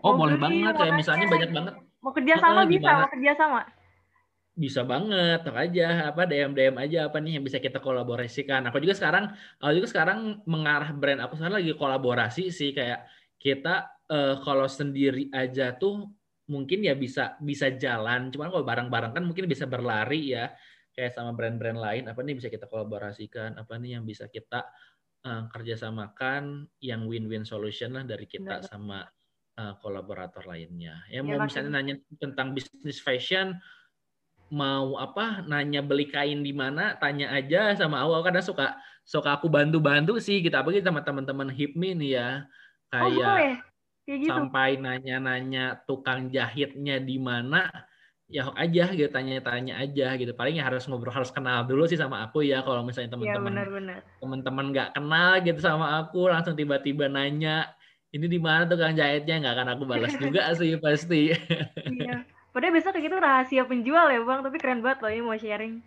Oh, 0.00 0.16
mau 0.16 0.24
boleh 0.24 0.40
banget 0.40 0.74
ya. 0.74 0.90
Misalnya 0.96 1.26
banyak 1.28 1.50
banget. 1.52 1.74
Mau 2.00 2.12
kerja 2.16 2.34
sama 2.40 2.62
bisa, 2.64 2.90
mau 3.04 3.10
kerja 3.12 3.32
sama. 3.36 3.60
Bisa 4.56 4.88
banget, 4.88 5.44
aja 5.44 6.08
apa 6.08 6.24
DM 6.24 6.56
DM 6.56 6.76
aja 6.80 7.12
apa 7.12 7.20
nih 7.20 7.36
yang 7.36 7.44
bisa 7.44 7.60
kita 7.60 7.76
kolaborasikan. 7.76 8.64
Aku 8.72 8.80
juga 8.80 8.96
sekarang, 8.96 9.28
aku 9.60 9.72
juga 9.76 9.88
sekarang 9.92 10.40
mengarah 10.48 10.96
brand 10.96 11.20
aku 11.20 11.36
sekarang 11.36 11.60
lagi 11.60 11.76
kolaborasi 11.76 12.48
sih 12.48 12.72
kayak 12.72 13.04
kita 13.36 13.84
uh, 14.08 14.40
kalau 14.40 14.64
sendiri 14.64 15.28
aja 15.36 15.76
tuh 15.76 16.08
mungkin 16.48 16.88
ya 16.88 16.96
bisa 16.96 17.36
bisa 17.36 17.68
jalan, 17.76 18.32
cuman 18.32 18.48
kalau 18.48 18.64
bareng-bareng 18.64 19.12
kan 19.12 19.24
mungkin 19.28 19.44
bisa 19.44 19.68
berlari 19.68 20.32
ya 20.32 20.48
kayak 20.96 21.12
sama 21.12 21.36
brand-brand 21.36 21.76
lain 21.76 22.02
apa 22.08 22.24
nih 22.24 22.40
bisa 22.40 22.48
kita 22.48 22.64
kolaborasikan 22.72 23.60
apa 23.60 23.76
nih 23.76 24.00
yang 24.00 24.08
bisa 24.08 24.32
kita 24.32 24.64
uh, 25.28 25.44
kerjasamakan 25.52 26.64
yang 26.80 27.04
win-win 27.04 27.44
solution 27.44 27.92
lah 27.92 28.08
dari 28.08 28.24
kita 28.24 28.64
Benar. 28.64 28.70
sama 28.70 29.04
uh, 29.60 29.74
kolaborator 29.82 30.46
lainnya. 30.46 31.02
Ya, 31.10 31.20
ya 31.20 31.26
mau 31.26 31.36
misalnya 31.42 31.76
nanya 31.76 31.94
tentang 32.16 32.54
bisnis 32.54 33.02
fashion, 33.02 33.58
mau 34.52 34.94
apa 34.96 35.42
nanya 35.46 35.82
beli 35.82 36.06
kain 36.10 36.42
di 36.42 36.54
mana, 36.54 36.94
tanya 36.98 37.32
aja 37.34 37.74
sama 37.74 38.02
aku. 38.02 38.12
Aku 38.20 38.24
kadang 38.30 38.46
suka 38.46 38.66
suka 39.06 39.38
aku 39.38 39.46
bantu-bantu 39.46 40.18
sih 40.18 40.42
kita 40.42 40.58
gitu. 40.58 40.62
apalagi 40.62 40.82
sama 40.82 41.00
teman-teman 41.02 41.48
HIPMI 41.50 41.90
nih 41.98 42.10
ya. 42.18 42.30
Oh, 42.94 43.10
kayak 43.10 43.26
oh, 43.26 43.38
gitu. 44.06 44.30
sampai 44.30 44.78
nanya-nanya 44.78 45.82
tukang 45.86 46.30
jahitnya 46.30 47.02
di 47.02 47.18
mana 47.18 47.66
ya 48.26 48.50
aja 48.58 48.90
gitu 48.90 49.06
tanya-tanya 49.06 49.78
aja 49.78 50.18
gitu 50.18 50.34
paling 50.34 50.58
ya 50.58 50.66
harus 50.66 50.82
ngobrol 50.90 51.14
harus 51.14 51.30
kenal 51.30 51.62
dulu 51.62 51.86
sih 51.86 51.94
sama 51.94 52.26
aku 52.26 52.42
ya 52.42 52.58
kalau 52.66 52.82
misalnya 52.82 53.14
iya, 53.14 53.38
teman-teman 53.38 53.54
ya, 53.86 53.98
teman-teman 54.18 54.64
nggak 54.74 54.88
kenal 54.98 55.30
gitu 55.46 55.60
sama 55.62 56.02
aku 56.02 56.26
langsung 56.26 56.58
tiba-tiba 56.58 57.06
nanya 57.06 57.70
ini 58.10 58.26
di 58.26 58.38
mana 58.42 58.66
tukang 58.66 58.98
jahitnya 58.98 59.38
nggak 59.38 59.54
akan 59.54 59.68
aku 59.78 59.82
balas 59.86 60.14
juga 60.18 60.42
sih 60.58 60.74
pasti 60.74 61.38
iya 61.86 62.26
padahal 62.56 62.72
biasa 62.72 62.88
kayak 62.88 63.04
gitu 63.04 63.16
rahasia 63.20 63.62
penjual 63.68 64.08
ya 64.08 64.24
bang. 64.24 64.40
Tapi 64.40 64.56
keren 64.56 64.80
banget 64.80 65.04
loh 65.04 65.12
ini 65.12 65.20
mau 65.20 65.36
sharing. 65.36 65.84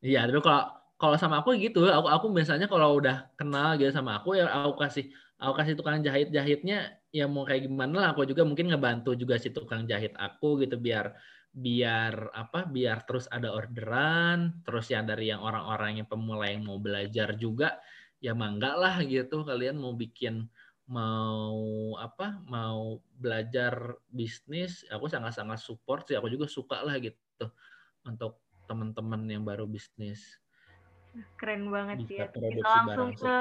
Iya 0.00 0.24
tapi 0.24 0.40
kalau 0.40 0.64
kalau 0.96 1.16
sama 1.20 1.44
aku 1.44 1.52
gitu. 1.60 1.84
Aku 1.84 2.08
aku 2.08 2.26
biasanya 2.32 2.64
kalau 2.64 2.96
udah 2.96 3.28
kenal 3.36 3.76
gitu 3.76 3.92
sama 3.92 4.24
aku 4.24 4.40
ya 4.40 4.48
aku 4.48 4.80
kasih 4.80 5.12
aku 5.36 5.52
kasih 5.60 5.76
tukang 5.76 6.00
jahit 6.00 6.32
jahitnya 6.32 6.96
ya 7.12 7.28
mau 7.28 7.44
kayak 7.44 7.68
gimana 7.68 7.92
lah. 7.92 8.08
Aku 8.16 8.24
juga 8.24 8.48
mungkin 8.48 8.72
ngebantu 8.72 9.12
juga 9.12 9.36
si 9.36 9.52
tukang 9.52 9.84
jahit 9.84 10.16
aku 10.16 10.64
gitu 10.64 10.80
biar 10.80 11.12
biar 11.52 12.32
apa 12.32 12.64
biar 12.64 13.04
terus 13.04 13.28
ada 13.28 13.52
orderan. 13.52 14.64
Terus 14.64 14.88
yang 14.88 15.04
dari 15.04 15.28
yang 15.28 15.44
orang-orang 15.44 16.00
yang 16.00 16.08
pemula 16.08 16.48
yang 16.48 16.64
mau 16.64 16.80
belajar 16.80 17.36
juga 17.36 17.76
ya 18.16 18.32
mangga 18.32 18.80
lah 18.80 18.96
gitu. 19.04 19.44
Kalian 19.44 19.76
mau 19.76 19.92
bikin 19.92 20.48
mau 20.92 21.96
apa 21.96 22.36
mau 22.44 23.00
belajar 23.16 23.96
bisnis 24.12 24.84
aku 24.92 25.08
sangat-sangat 25.08 25.56
support 25.56 26.04
sih 26.04 26.20
aku 26.20 26.28
juga 26.28 26.44
suka 26.44 26.84
lah 26.84 27.00
gitu 27.00 27.48
untuk 28.04 28.36
teman-teman 28.68 29.24
yang 29.24 29.42
baru 29.48 29.64
bisnis 29.64 30.36
Keren 31.36 31.68
banget 31.68 32.08
sih 32.08 32.16
ya. 32.16 32.24
Bisa 32.32 32.88
langsung 32.88 33.12
ke 33.12 33.36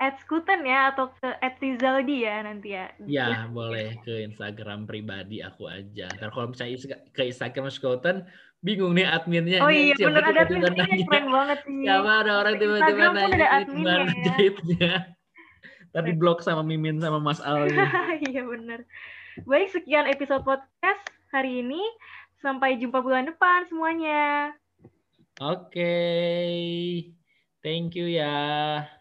Ed 0.00 0.16
Skuten 0.24 0.64
ya 0.64 0.88
atau 0.88 1.12
ke 1.12 1.28
Ed 1.44 1.60
Rizaldi 1.60 2.24
ya 2.24 2.40
nanti 2.40 2.72
ya. 2.72 2.86
Ya, 3.04 3.44
boleh 3.52 4.00
ke 4.00 4.24
Instagram 4.24 4.88
pribadi 4.88 5.44
aku 5.44 5.68
aja. 5.68 6.08
Karena 6.16 6.32
kalau 6.32 6.48
misalnya 6.48 6.96
ke 7.12 7.22
Instagram 7.28 7.68
Skuten 7.68 8.24
bingung 8.64 8.96
nih 8.96 9.04
adminnya. 9.04 9.60
Oh 9.60 9.68
iya, 9.68 9.92
bener 10.00 10.24
ada 10.24 10.48
adminnya 10.48 10.96
keren 11.04 11.26
banget 11.28 11.58
sih. 11.68 11.84
Siapa 11.84 12.12
ada 12.24 12.32
orang 12.40 12.54
tiba-tiba 12.56 13.04
nanya 13.12 13.36
ada 13.36 13.48
adminnya 13.60 13.96
ya. 14.80 14.96
Tapi 15.90 16.14
blok 16.14 16.42
sama 16.42 16.62
Mimin 16.62 17.02
sama 17.02 17.18
Mas 17.18 17.42
Al. 17.42 17.66
iya 18.30 18.46
bener. 18.46 18.86
Baik, 19.42 19.74
sekian 19.74 20.06
episode 20.06 20.46
podcast 20.46 21.02
hari 21.34 21.66
ini. 21.66 21.82
Sampai 22.38 22.78
jumpa 22.78 23.02
bulan 23.02 23.26
depan 23.26 23.66
semuanya. 23.66 24.54
Oke. 25.42 25.74
Okay. 25.74 26.50
Thank 27.60 27.98
you 27.98 28.08
ya. 28.08 28.99